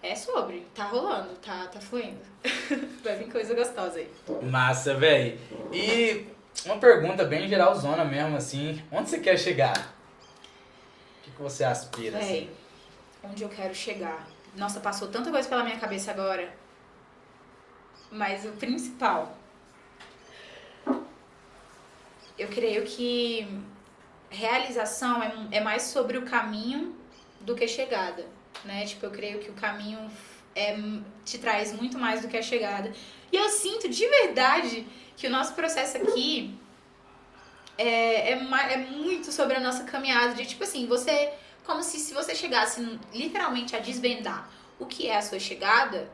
É 0.04 0.16
sobre, 0.16 0.66
tá 0.74 0.86
rolando, 0.86 1.36
tá, 1.36 1.68
tá 1.68 1.80
fluindo. 1.80 2.22
Vai 3.04 3.18
vir 3.18 3.32
coisa 3.32 3.54
gostosa 3.54 4.00
aí. 4.00 4.10
Massa, 4.42 4.96
velho. 4.96 5.40
E 5.72 6.26
uma 6.66 6.78
pergunta 6.78 7.24
bem 7.24 7.48
geralzona 7.48 8.04
mesmo, 8.04 8.36
assim. 8.36 8.84
Onde 8.92 9.10
você 9.10 9.20
quer 9.20 9.38
chegar? 9.38 9.78
O 9.78 11.24
que, 11.24 11.32
que 11.32 11.42
você 11.42 11.64
aspira? 11.64 12.18
Véi, 12.18 12.24
assim? 12.24 12.50
onde 13.24 13.44
eu 13.44 13.50
quero 13.50 13.76
chegar? 13.76 14.28
Nossa, 14.56 14.80
passou 14.80 15.08
tanta 15.08 15.30
coisa 15.30 15.48
pela 15.48 15.64
minha 15.64 15.80
cabeça 15.80 16.10
agora. 16.10 16.52
Mas 18.12 18.46
o 18.46 18.52
principal. 18.52 19.38
eu 22.42 22.48
creio 22.48 22.84
que 22.86 23.48
realização 24.30 25.22
é, 25.22 25.32
é 25.52 25.62
mais 25.62 25.84
sobre 25.84 26.18
o 26.18 26.24
caminho 26.24 26.96
do 27.42 27.56
que 27.56 27.68
chegada, 27.68 28.26
né? 28.66 28.86
Tipo, 28.86 29.06
eu 29.06 29.12
creio 29.12 29.40
que 29.40 29.50
o 29.52 29.54
caminho 29.54 30.00
é, 30.56 30.76
te 31.24 31.38
traz 31.38 31.72
muito 31.74 32.00
mais 32.00 32.22
do 32.22 32.28
que 32.28 32.38
a 32.38 32.42
chegada. 32.42 32.92
E 33.32 33.36
eu 33.36 33.48
sinto 33.50 33.88
de 33.88 34.08
verdade 34.08 34.88
que 35.16 35.28
o 35.28 35.30
nosso 35.30 35.54
processo 35.54 35.98
aqui 35.98 36.58
é, 37.78 38.32
é, 38.32 38.74
é 38.74 38.78
muito 38.78 39.32
sobre 39.32 39.58
a 39.58 39.60
nossa 39.60 39.84
caminhada. 39.84 40.34
De 40.34 40.46
tipo 40.46 40.64
assim, 40.64 40.88
você. 40.88 41.32
Como 41.64 41.84
se, 41.84 42.00
se 42.00 42.12
você 42.12 42.34
chegasse 42.34 43.00
literalmente 43.14 43.76
a 43.76 43.80
desvendar 43.80 44.50
o 44.80 44.88
que 44.88 45.08
é 45.08 45.18
a 45.18 45.22
sua 45.22 45.40
chegada, 45.40 46.10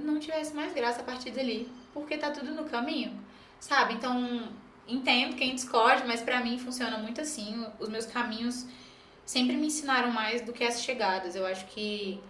não 0.00 0.18
tivesse 0.18 0.54
mais 0.54 0.72
graça 0.72 1.00
a 1.00 1.04
partir 1.04 1.30
dali. 1.30 1.70
Porque 1.92 2.16
tá 2.16 2.30
tudo 2.30 2.52
no 2.52 2.64
caminho, 2.64 3.18
sabe? 3.58 3.94
Então, 3.94 4.48
entendo 4.86 5.36
quem 5.36 5.54
discorde, 5.54 6.06
mas 6.06 6.22
para 6.22 6.40
mim 6.40 6.58
funciona 6.58 6.98
muito 6.98 7.20
assim. 7.20 7.66
Os 7.78 7.88
meus 7.88 8.06
caminhos 8.06 8.66
sempre 9.24 9.56
me 9.56 9.66
ensinaram 9.66 10.10
mais 10.10 10.42
do 10.42 10.52
que 10.52 10.64
as 10.64 10.82
chegadas. 10.82 11.34
Eu 11.34 11.46
acho 11.46 11.66
que 11.66 12.20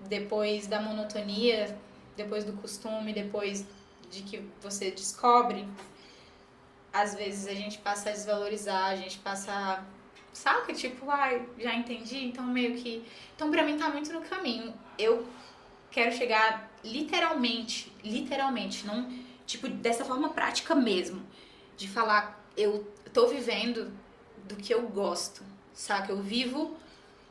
depois 0.00 0.66
da 0.66 0.80
monotonia, 0.80 1.76
depois 2.16 2.44
do 2.44 2.52
costume, 2.54 3.12
depois 3.12 3.66
de 4.10 4.22
que 4.22 4.42
você 4.60 4.90
descobre, 4.90 5.66
às 6.92 7.14
vezes 7.14 7.46
a 7.46 7.54
gente 7.54 7.78
passa 7.78 8.10
a 8.10 8.12
desvalorizar, 8.12 8.90
a 8.90 8.96
gente 8.96 9.18
passa 9.18 9.52
a, 9.52 9.84
saca, 10.32 10.72
tipo, 10.72 11.10
ai, 11.10 11.46
já 11.58 11.74
entendi, 11.74 12.24
então 12.24 12.44
meio 12.44 12.76
que, 12.76 13.04
então 13.34 13.50
para 13.50 13.62
mim 13.62 13.76
tá 13.78 13.88
muito 13.88 14.12
no 14.12 14.20
caminho. 14.22 14.74
Eu 14.98 15.26
quero 15.90 16.12
chegar 16.12 16.69
literalmente, 16.84 17.92
literalmente, 18.02 18.86
não 18.86 19.08
tipo 19.46 19.68
dessa 19.68 20.04
forma 20.04 20.28
prática 20.28 20.74
mesmo, 20.74 21.22
de 21.76 21.88
falar 21.88 22.40
eu 22.56 22.86
tô 23.12 23.26
vivendo 23.26 23.92
do 24.46 24.56
que 24.56 24.72
eu 24.72 24.82
gosto, 24.88 25.42
saca? 25.72 26.12
Eu 26.12 26.22
vivo 26.22 26.76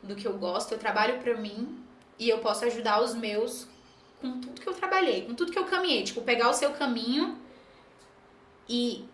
do 0.03 0.15
que 0.15 0.27
eu 0.27 0.38
gosto, 0.38 0.73
eu 0.73 0.77
trabalho 0.77 1.19
para 1.19 1.38
mim 1.38 1.77
e 2.17 2.29
eu 2.29 2.39
posso 2.39 2.65
ajudar 2.65 3.01
os 3.01 3.13
meus 3.13 3.67
com 4.21 4.39
tudo 4.39 4.59
que 4.59 4.67
eu 4.67 4.73
trabalhei, 4.73 5.25
com 5.25 5.33
tudo 5.33 5.51
que 5.51 5.59
eu 5.59 5.65
caminhei. 5.65 6.03
Tipo, 6.03 6.21
pegar 6.21 6.49
o 6.49 6.53
seu 6.53 6.71
caminho 6.71 7.38
e 8.67 9.05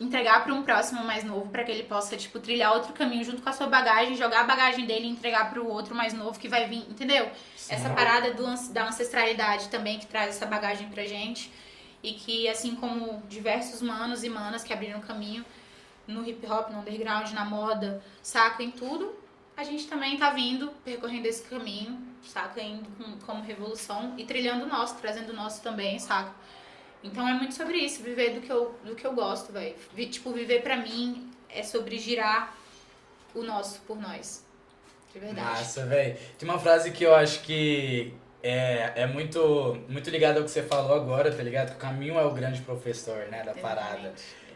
entregar 0.00 0.42
para 0.42 0.52
um 0.52 0.62
próximo 0.62 1.04
mais 1.04 1.22
novo 1.22 1.48
para 1.48 1.62
que 1.64 1.70
ele 1.70 1.84
possa, 1.84 2.16
tipo, 2.16 2.40
trilhar 2.40 2.72
outro 2.72 2.92
caminho 2.92 3.24
junto 3.24 3.42
com 3.42 3.48
a 3.48 3.52
sua 3.52 3.66
bagagem, 3.66 4.16
jogar 4.16 4.40
a 4.40 4.44
bagagem 4.44 4.84
dele 4.84 5.06
e 5.06 5.10
entregar 5.10 5.50
para 5.50 5.60
o 5.60 5.68
outro 5.68 5.94
mais 5.94 6.12
novo 6.12 6.38
que 6.38 6.48
vai 6.48 6.66
vir, 6.66 6.84
entendeu? 6.90 7.30
Sim. 7.56 7.74
Essa 7.74 7.90
parada 7.90 8.32
do, 8.34 8.44
da 8.72 8.88
ancestralidade 8.88 9.68
também 9.68 9.98
que 9.98 10.06
traz 10.06 10.30
essa 10.30 10.46
bagagem 10.46 10.88
pra 10.88 11.04
gente 11.04 11.52
e 12.02 12.12
que, 12.14 12.48
assim 12.48 12.74
como 12.74 13.22
diversos 13.28 13.80
manos 13.80 14.24
e 14.24 14.28
manas 14.28 14.64
que 14.64 14.72
abriram 14.72 15.00
caminho 15.00 15.44
no 16.06 16.26
hip 16.26 16.44
hop, 16.46 16.70
no 16.70 16.80
underground, 16.80 17.30
na 17.30 17.44
moda, 17.44 18.02
saca, 18.22 18.62
em 18.62 18.72
tudo, 18.72 19.14
a 19.56 19.62
gente 19.62 19.86
também 19.86 20.16
tá 20.16 20.30
vindo, 20.30 20.72
percorrendo 20.84 21.28
esse 21.28 21.42
caminho, 21.44 21.98
saca? 22.24 22.60
Indo 22.60 22.88
com, 22.96 23.18
como 23.24 23.42
revolução 23.42 24.14
e 24.16 24.24
trilhando 24.24 24.64
o 24.64 24.68
nosso, 24.68 24.96
trazendo 24.96 25.30
o 25.30 25.36
nosso 25.36 25.62
também, 25.62 25.98
saca? 25.98 26.32
Então 27.02 27.28
é 27.28 27.34
muito 27.34 27.54
sobre 27.54 27.78
isso, 27.78 28.02
viver 28.02 28.34
do 28.34 28.40
que 28.40 28.50
eu, 28.50 28.74
do 28.84 28.94
que 28.94 29.06
eu 29.06 29.12
gosto, 29.12 29.52
velho. 29.52 29.74
Tipo, 30.10 30.32
viver 30.32 30.62
pra 30.62 30.76
mim 30.76 31.30
é 31.48 31.62
sobre 31.62 31.98
girar 31.98 32.56
o 33.34 33.42
nosso 33.42 33.80
por 33.80 34.00
nós. 34.00 34.44
De 35.12 35.18
verdade. 35.18 35.58
Nossa, 35.58 35.86
velho. 35.86 36.16
Tem 36.38 36.48
uma 36.48 36.58
frase 36.58 36.90
que 36.90 37.04
eu 37.04 37.14
acho 37.14 37.42
que 37.42 38.14
é, 38.42 38.92
é 38.96 39.06
muito, 39.06 39.78
muito 39.88 40.10
ligada 40.10 40.38
ao 40.38 40.44
que 40.44 40.50
você 40.50 40.62
falou 40.62 40.94
agora, 40.94 41.30
tá 41.30 41.42
ligado? 41.42 41.70
Que 41.70 41.76
o 41.76 41.78
caminho 41.78 42.18
é 42.18 42.24
o 42.24 42.30
grande 42.30 42.60
professor, 42.62 43.26
né, 43.28 43.42
da 43.42 43.52
parada. 43.52 44.12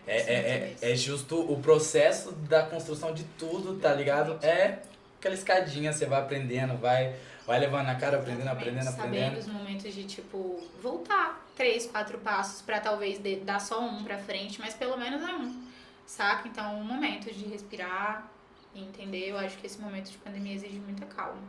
É, 0.07 0.17
é, 0.19 0.77
é, 0.81 0.93
é, 0.93 0.97
justo 0.97 1.41
o 1.53 1.61
processo 1.61 2.33
da 2.33 2.63
construção 2.63 3.13
de 3.13 3.25
tudo, 3.39 3.79
tá 3.79 3.93
ligado? 3.93 4.39
É 4.45 4.79
aquela 5.19 5.35
escadinha, 5.35 5.93
você 5.93 6.07
vai 6.07 6.21
aprendendo, 6.21 6.77
vai, 6.77 7.15
vai 7.47 7.61
levando 7.61 7.87
na 7.87 7.95
cara, 7.95 8.19
aprendendo, 8.19 8.49
aprendendo, 8.49 8.89
aprendendo. 8.89 9.25
Sabendo 9.25 9.39
os 9.39 9.47
momentos 9.47 9.95
de, 9.95 10.05
tipo, 10.05 10.63
voltar 10.83 11.47
três, 11.55 11.87
quatro 11.87 12.19
passos 12.19 12.61
para 12.63 12.81
talvez 12.81 13.19
dar 13.45 13.61
só 13.61 13.81
um 13.81 14.05
pra 14.05 14.19
frente, 14.19 14.61
mas 14.61 14.75
pelo 14.75 14.97
menos 14.97 15.23
é 15.23 15.35
um, 15.35 15.63
saca? 16.05 16.49
Então, 16.49 16.79
um 16.79 16.85
momento 16.85 17.33
de 17.33 17.45
respirar 17.45 18.31
e 18.75 18.83
entender. 18.83 19.31
Eu 19.31 19.39
acho 19.39 19.57
que 19.59 19.67
esse 19.67 19.81
momento 19.81 20.11
de 20.11 20.19
pandemia 20.19 20.55
exige 20.55 20.79
muita 20.79 21.07
calma. 21.07 21.43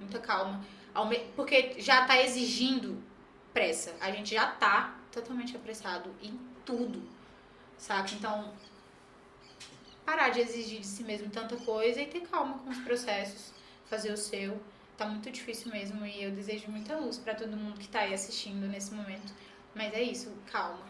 Muita 0.00 0.18
calma. 0.18 0.60
Porque 1.34 1.76
já 1.78 2.04
tá 2.04 2.20
exigindo 2.20 3.02
pressa. 3.52 3.94
A 4.00 4.10
gente 4.10 4.34
já 4.34 4.46
tá 4.46 4.96
totalmente 5.12 5.56
apressado 5.56 6.10
em 6.20 6.38
tudo 6.64 7.14
saca? 7.84 8.14
Então, 8.14 8.52
parar 10.04 10.30
de 10.30 10.40
exigir 10.40 10.80
de 10.80 10.86
si 10.86 11.02
mesmo 11.04 11.30
tanta 11.30 11.56
coisa 11.56 12.00
e 12.00 12.06
ter 12.06 12.20
calma 12.22 12.58
com 12.58 12.70
os 12.70 12.78
processos, 12.78 13.52
fazer 13.86 14.12
o 14.12 14.16
seu. 14.16 14.60
Tá 14.96 15.06
muito 15.06 15.30
difícil 15.30 15.72
mesmo 15.72 16.06
e 16.06 16.22
eu 16.22 16.30
desejo 16.30 16.70
muita 16.70 16.96
luz 16.96 17.18
para 17.18 17.34
todo 17.34 17.56
mundo 17.56 17.78
que 17.78 17.88
tá 17.88 18.00
aí 18.00 18.14
assistindo 18.14 18.66
nesse 18.68 18.94
momento. 18.94 19.32
Mas 19.74 19.92
é 19.92 20.02
isso, 20.02 20.32
calma. 20.50 20.86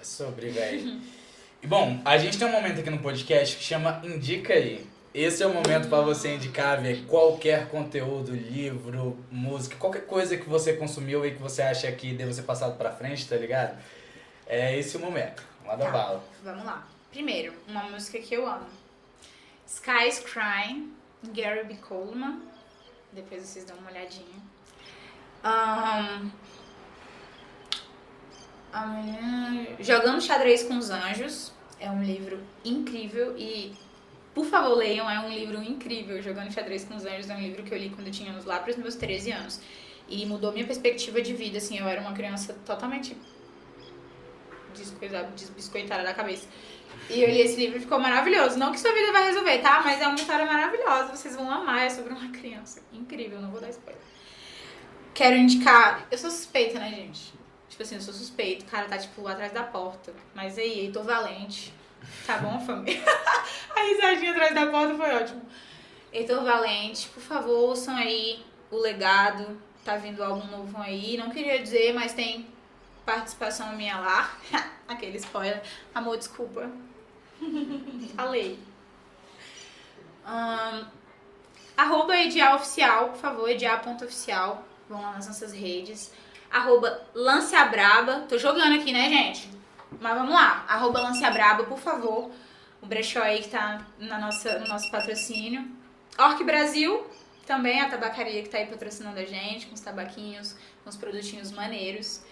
É 0.00 0.04
sobre, 0.04 0.50
velho. 0.50 1.00
e 1.60 1.66
bom, 1.66 2.00
a 2.04 2.16
gente 2.18 2.38
tem 2.38 2.46
um 2.46 2.52
momento 2.52 2.80
aqui 2.80 2.90
no 2.90 3.00
podcast 3.00 3.56
que 3.56 3.64
chama 3.64 4.00
Indica 4.04 4.52
aí. 4.52 4.86
Esse 5.14 5.42
é 5.42 5.46
o 5.46 5.52
momento 5.52 5.88
para 5.88 6.00
você 6.00 6.36
indicar 6.36 6.80
ver 6.80 7.04
qualquer 7.04 7.68
conteúdo, 7.68 8.34
livro, 8.34 9.18
música, 9.30 9.76
qualquer 9.76 10.06
coisa 10.06 10.38
que 10.38 10.48
você 10.48 10.72
consumiu 10.72 11.26
e 11.26 11.32
que 11.32 11.42
você 11.42 11.60
acha 11.60 11.90
que 11.92 12.14
deve 12.14 12.32
ser 12.32 12.42
passado 12.42 12.78
para 12.78 12.90
frente, 12.92 13.28
tá 13.28 13.36
ligado? 13.36 13.76
É 14.46 14.78
esse 14.78 14.96
o 14.96 15.00
momento. 15.00 15.42
Manda 15.66 15.84
tá, 15.84 15.90
bala. 15.90 16.24
Vamos 16.42 16.64
lá. 16.64 16.86
Primeiro, 17.10 17.52
uma 17.68 17.82
música 17.90 18.18
que 18.20 18.34
eu 18.34 18.46
amo. 18.46 18.66
Sky's 19.66 20.20
Crying, 20.20 20.92
Gary 21.34 21.64
B. 21.64 21.74
Coleman. 21.74 22.51
Depois 23.12 23.42
vocês 23.42 23.64
dão 23.64 23.76
uma 23.76 23.90
olhadinha. 23.90 24.40
Um, 25.44 26.30
Jogando 29.80 30.20
Xadrez 30.22 30.62
com 30.62 30.78
os 30.78 30.90
Anjos. 30.90 31.52
É 31.78 31.90
um 31.90 32.02
livro 32.02 32.40
incrível 32.64 33.36
e, 33.36 33.74
por 34.34 34.46
favor, 34.46 34.74
leiam. 34.74 35.10
É 35.10 35.20
um 35.20 35.28
livro 35.28 35.62
incrível. 35.62 36.22
Jogando 36.22 36.52
Xadrez 36.52 36.84
com 36.84 36.94
os 36.96 37.04
Anjos 37.04 37.28
é 37.28 37.34
um 37.34 37.40
livro 37.40 37.62
que 37.62 37.74
eu 37.74 37.78
li 37.78 37.90
quando 37.90 38.06
eu 38.06 38.12
tinha 38.12 38.34
lá 38.46 38.60
para 38.60 38.70
os 38.70 38.76
meus 38.76 38.94
13 38.94 39.32
anos. 39.32 39.60
E 40.08 40.24
mudou 40.24 40.52
minha 40.52 40.66
perspectiva 40.66 41.20
de 41.20 41.34
vida, 41.34 41.58
assim. 41.58 41.78
Eu 41.78 41.86
era 41.86 42.00
uma 42.00 42.12
criança 42.12 42.54
totalmente 42.64 43.16
desbiscoitada 44.72 46.02
da 46.02 46.14
cabeça. 46.14 46.46
E 47.10 47.22
eu 47.22 47.28
li 47.28 47.40
esse 47.40 47.56
livro 47.56 47.78
e 47.78 47.80
ficou 47.80 47.98
maravilhoso. 47.98 48.58
Não 48.58 48.72
que 48.72 48.80
sua 48.80 48.92
vida 48.92 49.12
vai 49.12 49.24
resolver, 49.24 49.58
tá? 49.58 49.80
Mas 49.84 50.00
é 50.00 50.06
uma 50.06 50.14
história 50.14 50.46
maravilhosa. 50.46 51.14
Vocês 51.14 51.36
vão 51.36 51.50
amar. 51.50 51.86
É 51.86 51.90
sobre 51.90 52.12
uma 52.12 52.30
criança. 52.30 52.82
Incrível, 52.92 53.40
não 53.40 53.50
vou 53.50 53.60
dar 53.60 53.70
spoiler. 53.70 54.00
Quero 55.14 55.36
indicar. 55.36 56.06
Eu 56.10 56.18
sou 56.18 56.30
suspeita, 56.30 56.78
né, 56.78 56.90
gente? 56.90 57.32
Tipo 57.68 57.82
assim, 57.82 57.96
eu 57.96 58.00
sou 58.00 58.14
suspeito. 58.14 58.64
O 58.64 58.68
cara 58.68 58.86
tá, 58.88 58.98
tipo, 58.98 59.26
atrás 59.26 59.52
da 59.52 59.62
porta. 59.62 60.12
Mas 60.34 60.58
aí, 60.58 60.90
tô 60.92 61.02
Valente. 61.02 61.72
Tá 62.26 62.38
bom, 62.38 62.58
família? 62.60 63.00
A 63.76 63.80
risadinha 63.82 64.32
atrás 64.32 64.54
da 64.54 64.66
porta 64.66 64.94
foi 64.94 65.14
ótimo. 65.14 65.42
Heitor 66.12 66.44
Valente, 66.44 67.08
por 67.08 67.22
favor, 67.22 67.70
ouçam 67.70 67.96
aí 67.96 68.44
o 68.70 68.76
legado. 68.76 69.60
Tá 69.84 69.96
vindo 69.96 70.22
algo 70.22 70.46
novo 70.46 70.76
aí. 70.78 71.16
Não 71.16 71.30
queria 71.30 71.60
dizer, 71.60 71.92
mas 71.92 72.12
tem 72.12 72.46
participação 73.04 73.74
minha 73.76 73.98
lá. 73.98 74.30
Aquele 74.88 75.18
spoiler. 75.18 75.62
Amor, 75.94 76.16
desculpa. 76.16 76.70
Falei. 78.16 78.58
Um, 80.26 80.86
arroba 81.76 82.14
por 82.14 83.16
favor, 83.16 83.48
edial.oficial. 83.48 84.64
Vão 84.88 85.02
lá 85.02 85.12
nas 85.12 85.26
nossas 85.26 85.52
redes. 85.52 86.12
Arroba 86.50 87.02
Lanceabraba. 87.14 88.26
Tô 88.28 88.38
jogando 88.38 88.80
aqui, 88.80 88.92
né, 88.92 89.08
gente? 89.08 89.48
Mas 90.00 90.14
vamos 90.14 90.32
lá. 90.32 90.64
Arroba 90.68 91.00
Lanceabraba, 91.00 91.64
por 91.64 91.78
favor. 91.78 92.30
O 92.80 92.86
brechó 92.86 93.22
aí 93.22 93.42
que 93.42 93.48
tá 93.48 93.86
na 93.98 94.18
nossa, 94.18 94.58
no 94.58 94.66
nosso 94.66 94.90
patrocínio. 94.90 95.66
Orc 96.18 96.42
Brasil, 96.44 97.06
também 97.46 97.80
a 97.80 97.88
tabacaria 97.88 98.42
que 98.42 98.48
tá 98.48 98.58
aí 98.58 98.66
patrocinando 98.66 99.18
a 99.18 99.24
gente, 99.24 99.66
com 99.66 99.74
os 99.74 99.80
tabaquinhos, 99.80 100.56
com 100.82 100.90
os 100.90 100.96
produtinhos 100.96 101.50
maneiros. 101.50 102.22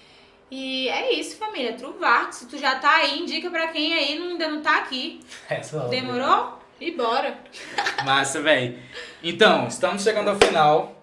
E 0.50 0.88
é 0.88 1.12
isso, 1.14 1.36
família. 1.36 1.74
Truvar, 1.74 2.32
se 2.32 2.46
tu 2.46 2.58
já 2.58 2.76
tá 2.76 2.96
aí, 2.96 3.20
indica 3.20 3.50
pra 3.50 3.68
quem 3.68 3.94
aí 3.94 4.18
não, 4.18 4.30
ainda 4.30 4.48
não 4.48 4.62
tá 4.62 4.78
aqui. 4.78 5.20
É, 5.48 5.60
Demorou? 5.88 6.58
E 6.80 6.90
bora. 6.92 7.38
Massa, 8.04 8.40
velho. 8.40 8.78
Então, 9.22 9.66
estamos 9.68 10.02
chegando 10.02 10.30
ao 10.30 10.36
final. 10.36 10.96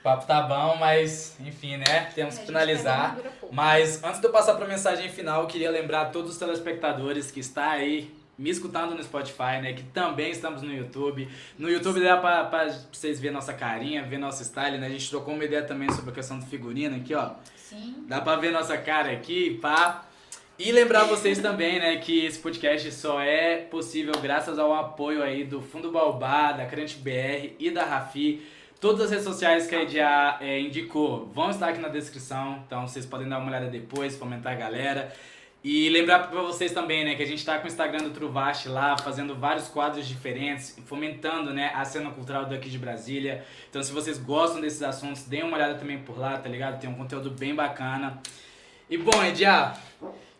O 0.00 0.02
papo 0.02 0.26
tá 0.26 0.42
bom, 0.42 0.76
mas 0.76 1.36
enfim, 1.38 1.76
né? 1.76 2.10
Temos 2.14 2.38
que 2.38 2.46
finalizar. 2.46 3.16
Mas 3.52 4.02
antes 4.02 4.20
de 4.20 4.26
eu 4.26 4.32
passar 4.32 4.54
para 4.54 4.64
a 4.64 4.68
mensagem 4.68 5.08
final, 5.08 5.42
eu 5.42 5.46
queria 5.46 5.70
lembrar 5.70 6.02
a 6.02 6.04
todos 6.06 6.32
os 6.32 6.38
telespectadores 6.38 7.30
que 7.30 7.38
está 7.38 7.70
aí 7.70 8.12
me 8.36 8.50
escutando 8.50 8.94
no 8.94 9.02
Spotify, 9.04 9.60
né? 9.62 9.72
Que 9.74 9.84
também 9.84 10.30
estamos 10.32 10.62
no 10.62 10.72
YouTube. 10.72 11.28
No 11.56 11.70
YouTube 11.70 12.00
dá 12.00 12.16
pra, 12.16 12.44
pra 12.44 12.68
vocês 12.90 13.20
verem 13.20 13.34
nossa 13.34 13.52
carinha, 13.52 14.02
ver 14.02 14.18
nosso 14.18 14.42
style, 14.42 14.78
né? 14.78 14.86
A 14.86 14.90
gente 14.90 15.08
trocou 15.08 15.34
uma 15.34 15.44
ideia 15.44 15.62
também 15.62 15.92
sobre 15.92 16.10
a 16.10 16.14
questão 16.14 16.38
do 16.38 16.46
figurino 16.46 16.96
aqui, 16.96 17.14
ó. 17.14 17.32
Sim. 17.72 18.04
Dá 18.06 18.20
pra 18.20 18.36
ver 18.36 18.52
nossa 18.52 18.76
cara 18.76 19.10
aqui, 19.10 19.58
pá. 19.62 20.04
E 20.58 20.70
lembrar 20.70 21.04
vocês 21.04 21.38
também, 21.38 21.80
né, 21.80 21.96
que 21.96 22.26
esse 22.26 22.38
podcast 22.38 22.92
só 22.92 23.18
é 23.18 23.56
possível 23.56 24.12
graças 24.20 24.58
ao 24.58 24.74
apoio 24.74 25.22
aí 25.22 25.42
do 25.42 25.62
Fundo 25.62 25.90
Baobá, 25.90 26.52
da 26.52 26.66
Crente 26.66 26.98
BR 26.98 27.56
e 27.58 27.70
da 27.70 27.82
Rafi. 27.82 28.42
Todas 28.78 29.06
as 29.06 29.10
redes 29.10 29.24
sociais 29.24 29.66
que 29.66 29.74
a 29.74 29.82
Edia 29.82 30.36
é, 30.40 30.60
indicou 30.60 31.30
vão 31.34 31.48
estar 31.48 31.68
aqui 31.70 31.80
na 31.80 31.88
descrição, 31.88 32.62
então 32.66 32.86
vocês 32.86 33.06
podem 33.06 33.26
dar 33.26 33.38
uma 33.38 33.48
olhada 33.48 33.68
depois, 33.68 34.16
fomentar 34.16 34.52
a 34.52 34.56
galera. 34.56 35.10
E 35.64 35.88
lembrar 35.90 36.26
para 36.26 36.42
vocês 36.42 36.72
também, 36.72 37.04
né, 37.04 37.14
que 37.14 37.22
a 37.22 37.26
gente 37.26 37.38
está 37.38 37.56
com 37.56 37.64
o 37.64 37.68
Instagram 37.68 38.02
do 38.02 38.10
Truvaste 38.10 38.68
lá, 38.68 38.98
fazendo 38.98 39.36
vários 39.36 39.68
quadros 39.68 40.08
diferentes, 40.08 40.76
fomentando, 40.86 41.54
né, 41.54 41.70
a 41.72 41.84
cena 41.84 42.10
cultural 42.10 42.46
daqui 42.46 42.68
de 42.68 42.78
Brasília. 42.78 43.44
Então, 43.70 43.80
se 43.80 43.92
vocês 43.92 44.18
gostam 44.18 44.60
desses 44.60 44.82
assuntos, 44.82 45.22
deem 45.22 45.44
uma 45.44 45.56
olhada 45.56 45.76
também 45.76 45.98
por 46.00 46.18
lá, 46.18 46.36
tá 46.36 46.48
ligado? 46.48 46.80
Tem 46.80 46.90
um 46.90 46.94
conteúdo 46.94 47.30
bem 47.30 47.54
bacana. 47.54 48.20
E 48.90 48.98
bom, 48.98 49.22
Edia, 49.22 49.72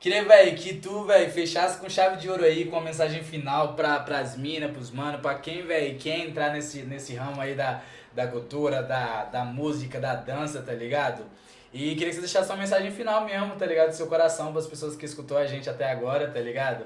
queria, 0.00 0.24
velho, 0.24 0.56
que 0.56 0.74
tu, 0.74 1.04
velho, 1.04 1.30
fechasse 1.30 1.78
com 1.78 1.88
chave 1.88 2.16
de 2.16 2.28
ouro 2.28 2.44
aí, 2.44 2.64
com 2.64 2.76
a 2.76 2.80
mensagem 2.80 3.22
final 3.22 3.74
pra, 3.74 4.00
pras 4.00 4.36
minas, 4.36 4.72
pros 4.72 4.90
manos, 4.90 5.20
pra 5.20 5.36
quem, 5.36 5.62
velho, 5.62 5.96
quer 6.00 6.18
entrar 6.18 6.52
nesse, 6.52 6.82
nesse 6.82 7.14
ramo 7.14 7.40
aí 7.40 7.54
da, 7.54 7.80
da 8.12 8.26
cultura, 8.26 8.82
da, 8.82 9.24
da 9.26 9.44
música, 9.44 10.00
da 10.00 10.16
dança, 10.16 10.60
tá 10.62 10.72
ligado? 10.72 11.24
E 11.72 11.90
queria 11.94 12.08
que 12.08 12.14
você 12.14 12.20
deixasse 12.20 12.50
uma 12.50 12.58
mensagem 12.58 12.90
final 12.90 13.24
mesmo, 13.24 13.56
tá 13.56 13.64
ligado? 13.64 13.88
Do 13.90 13.94
seu 13.96 14.06
coração 14.06 14.52
pras 14.52 14.66
pessoas 14.66 14.94
que 14.96 15.06
escutou 15.06 15.36
a 15.38 15.46
gente 15.46 15.70
até 15.70 15.90
agora, 15.90 16.30
tá 16.30 16.38
ligado? 16.40 16.84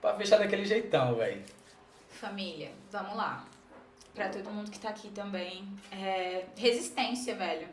Pra 0.00 0.14
fechar 0.14 0.38
daquele 0.38 0.64
jeitão, 0.64 1.16
velho. 1.16 1.42
Família, 2.08 2.70
vamos 2.90 3.16
lá. 3.16 3.44
Pra 4.14 4.28
todo 4.28 4.50
mundo 4.50 4.70
que 4.70 4.78
tá 4.78 4.90
aqui 4.90 5.08
também. 5.10 5.68
É, 5.92 6.44
resistência, 6.56 7.34
velho. 7.34 7.68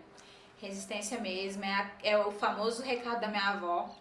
Resistência 0.62 1.20
mesmo. 1.20 1.64
É, 1.64 1.72
a- 1.74 1.92
é 2.04 2.18
o 2.18 2.32
famoso 2.32 2.82
recado 2.82 3.22
da 3.22 3.28
minha 3.28 3.50
avó. 3.50 3.94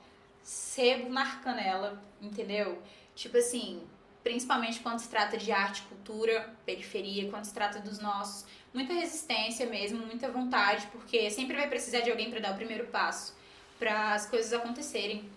Sebo 0.42 1.08
na 1.10 1.36
canela, 1.36 2.00
entendeu? 2.20 2.80
Tipo 3.14 3.38
assim, 3.38 3.82
principalmente 4.24 4.80
quando 4.80 4.98
se 4.98 5.08
trata 5.08 5.36
de 5.36 5.52
arte, 5.52 5.82
cultura, 5.82 6.50
periferia, 6.64 7.30
quando 7.30 7.44
se 7.44 7.52
trata 7.52 7.78
dos 7.78 7.98
nossos. 7.98 8.46
Muita 8.72 8.94
resistência 8.94 9.66
mesmo, 9.66 10.04
muita 10.04 10.30
vontade, 10.30 10.88
porque 10.90 11.30
sempre 11.30 11.54
vai 11.54 11.68
precisar 11.68 12.00
de 12.00 12.10
alguém 12.10 12.30
pra 12.30 12.40
dar 12.40 12.52
o 12.52 12.56
primeiro 12.56 12.86
passo, 12.86 13.36
para 13.78 14.14
as 14.14 14.24
coisas 14.26 14.52
acontecerem, 14.54 15.28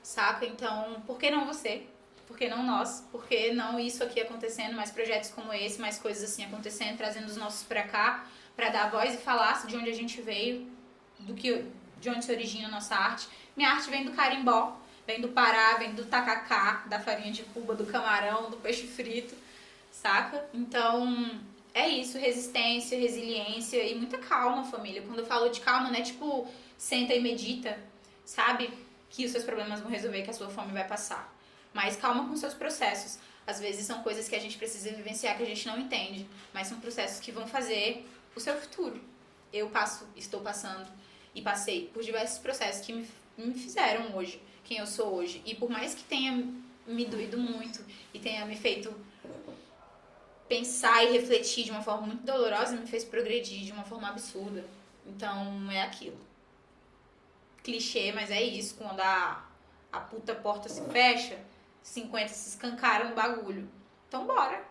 saca? 0.00 0.46
Então, 0.46 1.02
por 1.06 1.18
que 1.18 1.28
não 1.28 1.44
você? 1.44 1.82
Por 2.26 2.38
que 2.38 2.48
não 2.48 2.62
nós? 2.62 3.06
Por 3.10 3.26
que 3.26 3.52
não 3.52 3.78
isso 3.78 4.02
aqui 4.02 4.20
acontecendo, 4.20 4.74
mais 4.74 4.92
projetos 4.92 5.30
como 5.30 5.52
esse, 5.52 5.80
mais 5.80 5.98
coisas 5.98 6.30
assim 6.30 6.44
acontecendo, 6.44 6.96
trazendo 6.96 7.26
os 7.26 7.36
nossos 7.36 7.64
pra 7.64 7.82
cá, 7.82 8.26
pra 8.54 8.68
dar 8.68 8.90
voz 8.90 9.14
e 9.14 9.18
falar 9.18 9.66
de 9.66 9.76
onde 9.76 9.90
a 9.90 9.94
gente 9.94 10.22
veio, 10.22 10.70
do 11.18 11.34
que 11.34 11.64
de 12.00 12.10
onde 12.10 12.24
se 12.24 12.30
origina 12.30 12.68
a 12.68 12.70
nossa 12.70 12.94
arte. 12.94 13.28
Minha 13.56 13.70
arte 13.70 13.90
vem 13.90 14.04
do 14.04 14.12
carimbó, 14.12 14.78
vem 15.06 15.20
do 15.20 15.28
Pará, 15.28 15.76
vem 15.76 15.94
do 15.94 16.04
tacacá, 16.04 16.84
da 16.86 16.98
farinha 16.98 17.32
de 17.32 17.42
Cuba, 17.44 17.74
do 17.74 17.86
camarão, 17.86 18.50
do 18.50 18.56
peixe 18.56 18.86
frito, 18.86 19.34
saca? 19.92 20.44
Então, 20.52 21.40
é 21.72 21.88
isso, 21.88 22.18
resistência, 22.18 22.98
resiliência 22.98 23.82
e 23.82 23.94
muita 23.94 24.18
calma, 24.18 24.64
família. 24.64 25.02
Quando 25.02 25.20
eu 25.20 25.26
falo 25.26 25.48
de 25.48 25.60
calma, 25.60 25.90
não 25.90 25.96
é 25.96 26.02
tipo, 26.02 26.50
senta 26.76 27.14
e 27.14 27.20
medita, 27.20 27.78
sabe? 28.24 28.72
Que 29.10 29.24
os 29.24 29.30
seus 29.30 29.44
problemas 29.44 29.80
vão 29.80 29.90
resolver, 29.90 30.22
que 30.22 30.30
a 30.30 30.34
sua 30.34 30.50
fome 30.50 30.72
vai 30.72 30.86
passar. 30.86 31.32
Mas 31.72 31.96
calma 31.96 32.26
com 32.26 32.36
seus 32.36 32.54
processos. 32.54 33.18
Às 33.46 33.60
vezes 33.60 33.86
são 33.86 34.02
coisas 34.02 34.28
que 34.28 34.34
a 34.34 34.40
gente 34.40 34.58
precisa 34.58 34.90
vivenciar 34.90 35.36
que 35.36 35.42
a 35.42 35.46
gente 35.46 35.66
não 35.66 35.78
entende, 35.78 36.26
mas 36.52 36.66
são 36.66 36.80
processos 36.80 37.20
que 37.20 37.30
vão 37.30 37.46
fazer 37.46 38.08
o 38.34 38.40
seu 38.40 38.58
futuro. 38.60 39.00
Eu 39.52 39.68
passo, 39.68 40.06
estou 40.16 40.40
passando 40.40 40.90
e 41.34 41.40
passei 41.40 41.90
por 41.92 42.02
diversos 42.02 42.38
processos 42.38 42.84
que 42.84 42.92
me, 42.92 43.06
me 43.36 43.54
fizeram 43.54 44.16
hoje 44.16 44.40
quem 44.64 44.78
eu 44.78 44.86
sou 44.86 45.14
hoje. 45.14 45.42
E 45.44 45.54
por 45.54 45.70
mais 45.70 45.94
que 45.94 46.02
tenha 46.04 46.44
me 46.86 47.04
doído 47.04 47.38
muito 47.38 47.84
e 48.12 48.18
tenha 48.18 48.44
me 48.44 48.56
feito 48.56 48.94
pensar 50.48 51.04
e 51.04 51.12
refletir 51.12 51.64
de 51.64 51.70
uma 51.70 51.82
forma 51.82 52.06
muito 52.06 52.24
dolorosa, 52.24 52.76
me 52.76 52.86
fez 52.86 53.04
progredir 53.04 53.64
de 53.64 53.72
uma 53.72 53.84
forma 53.84 54.08
absurda. 54.08 54.64
Então 55.06 55.70
é 55.70 55.82
aquilo. 55.82 56.18
Clichê, 57.62 58.12
mas 58.12 58.30
é 58.30 58.42
isso. 58.42 58.76
Quando 58.76 59.00
a, 59.00 59.44
a 59.92 60.00
puta 60.00 60.34
porta 60.34 60.68
se 60.68 60.82
fecha, 60.90 61.36
50 61.82 62.28
se 62.28 62.50
escancaram 62.50 63.10
no 63.10 63.14
bagulho. 63.14 63.68
Então 64.08 64.26
bora. 64.26 64.62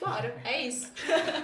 Bora. 0.00 0.34
É 0.44 0.66
isso. 0.66 0.92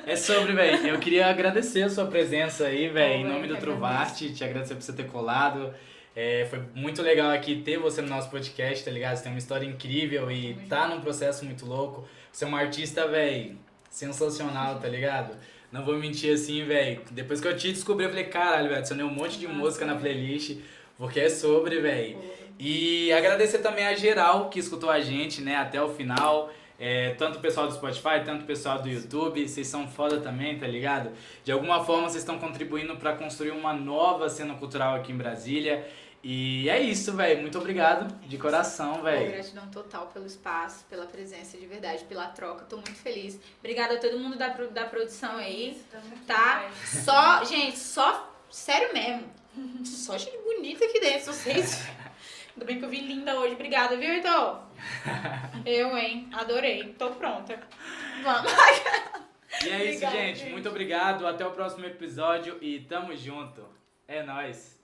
É 0.07 0.17
sobre, 0.17 0.53
velho. 0.53 0.87
Eu 0.87 0.99
queria 0.99 1.29
agradecer 1.29 1.83
a 1.83 1.91
sua 1.91 2.07
presença 2.07 2.67
aí, 2.67 2.89
velho, 2.89 3.21
em 3.21 3.25
nome 3.25 3.49
do 3.49 3.55
que 3.55 3.61
Trovaste. 3.61 4.35
Te 4.35 4.45
agradecer 4.45 4.75
por 4.75 4.83
você 4.83 4.93
ter 4.93 5.11
colado. 5.11 5.75
É, 6.15 6.47
foi 6.51 6.61
muito 6.75 7.03
legal 7.03 7.31
aqui 7.31 7.63
ter 7.63 7.79
você 7.79 8.03
no 8.03 8.09
nosso 8.09 8.31
podcast, 8.31 8.85
tá 8.85 8.91
ligado? 8.91 9.17
Você 9.17 9.23
tem 9.23 9.33
uma 9.33 9.39
história 9.39 9.65
incrível 9.65 10.31
e 10.31 10.55
Tamo 10.55 10.69
tá 10.69 10.89
num 10.89 11.01
processo 11.01 11.45
muito 11.45 11.65
louco. 11.65 12.07
Você 12.33 12.45
é 12.45 12.49
uma 12.49 12.59
artista, 12.59 13.07
velho, 13.07 13.57
sensacional, 13.89 14.79
tá 14.79 14.89
ligado? 14.89 15.37
Não 15.71 15.85
vou 15.85 15.97
mentir 15.97 16.35
assim, 16.35 16.65
velho. 16.65 17.01
Depois 17.11 17.41
que 17.41 17.47
eu 17.47 17.57
te 17.57 17.73
descobri, 17.73 18.05
eu 18.05 18.11
falei, 18.11 18.25
caralho, 18.25 18.65
velho, 18.65 18.79
adicionei 18.79 19.05
um 19.05 19.11
monte 19.11 19.39
de 19.39 19.47
Nossa, 19.47 19.59
música 19.59 19.85
na 19.87 19.95
velho. 19.95 20.03
playlist, 20.03 20.59
porque 20.99 21.21
é 21.21 21.29
sobre, 21.29 21.81
velho. 21.81 22.19
E 22.59 23.13
agradecer 23.13 23.59
também 23.59 23.87
a 23.87 23.95
geral 23.95 24.51
que 24.51 24.59
escutou 24.59 24.91
a 24.91 25.01
gente, 25.01 25.41
né, 25.41 25.57
até 25.57 25.81
o 25.81 25.89
final. 25.89 26.53
É, 26.83 27.11
tanto 27.11 27.39
o 27.39 27.41
pessoal 27.43 27.69
do 27.69 27.75
Spotify, 27.75 28.25
tanto 28.25 28.45
o 28.45 28.47
pessoal 28.47 28.81
do 28.81 28.89
YouTube, 28.89 29.47
vocês 29.47 29.67
são 29.67 29.87
foda 29.87 30.19
também, 30.19 30.59
tá 30.59 30.67
ligado? 30.67 31.13
De 31.45 31.53
alguma 31.53 31.85
forma 31.85 32.09
vocês 32.09 32.23
estão 32.23 32.39
contribuindo 32.39 32.97
pra 32.97 33.15
construir 33.15 33.51
uma 33.51 33.75
nova 33.75 34.31
cena 34.31 34.55
cultural 34.55 34.95
aqui 34.95 35.13
em 35.13 35.17
Brasília. 35.17 35.87
E 36.25 36.71
é 36.71 36.81
isso, 36.81 37.13
velho. 37.13 37.43
Muito 37.43 37.59
obrigado 37.59 38.11
de 38.27 38.39
coração, 38.39 39.03
velho. 39.03 39.31
gratidão 39.31 39.67
total 39.69 40.07
pelo 40.07 40.25
espaço, 40.25 40.87
pela 40.89 41.05
presença 41.05 41.59
de 41.59 41.67
verdade, 41.67 42.05
pela 42.05 42.29
troca. 42.29 42.65
Tô 42.65 42.77
muito 42.77 42.97
feliz. 42.97 43.39
Obrigada 43.59 43.95
a 43.95 43.99
todo 43.99 44.19
mundo 44.19 44.39
da, 44.39 44.49
da 44.49 44.85
produção 44.87 45.37
aí. 45.37 45.79
Tá? 46.27 46.71
Só, 47.05 47.45
gente, 47.45 47.79
só. 47.79 48.27
Sério 48.51 48.93
mesmo. 48.93 49.31
Só 49.85 50.17
gente 50.17 50.37
bonita 50.39 50.85
aqui 50.85 50.99
dentro, 50.99 51.33
vocês. 51.33 51.87
Ainda 52.57 52.65
bem 52.65 52.79
que 52.79 52.85
eu 52.85 52.89
vim 52.89 53.07
linda 53.07 53.39
hoje. 53.39 53.55
Obrigada, 53.55 53.97
viu, 53.97 54.11
Heitor? 54.11 54.70
Eu, 55.65 55.97
hein? 55.97 56.29
Adorei. 56.33 56.95
Tô 56.99 57.11
pronta. 57.11 57.59
Vamos. 58.23 58.53
E 59.65 59.69
é 59.69 59.85
isso, 59.85 60.05
Obrigada, 60.05 60.17
gente. 60.17 60.39
gente. 60.39 60.53
Muito 60.53 60.69
obrigado. 60.69 61.27
Até 61.27 61.47
o 61.47 61.51
próximo 61.51 61.85
episódio 61.85 62.59
e 62.63 62.81
tamo 62.81 63.15
junto. 63.17 63.63
É 64.07 64.23
nóis. 64.23 64.81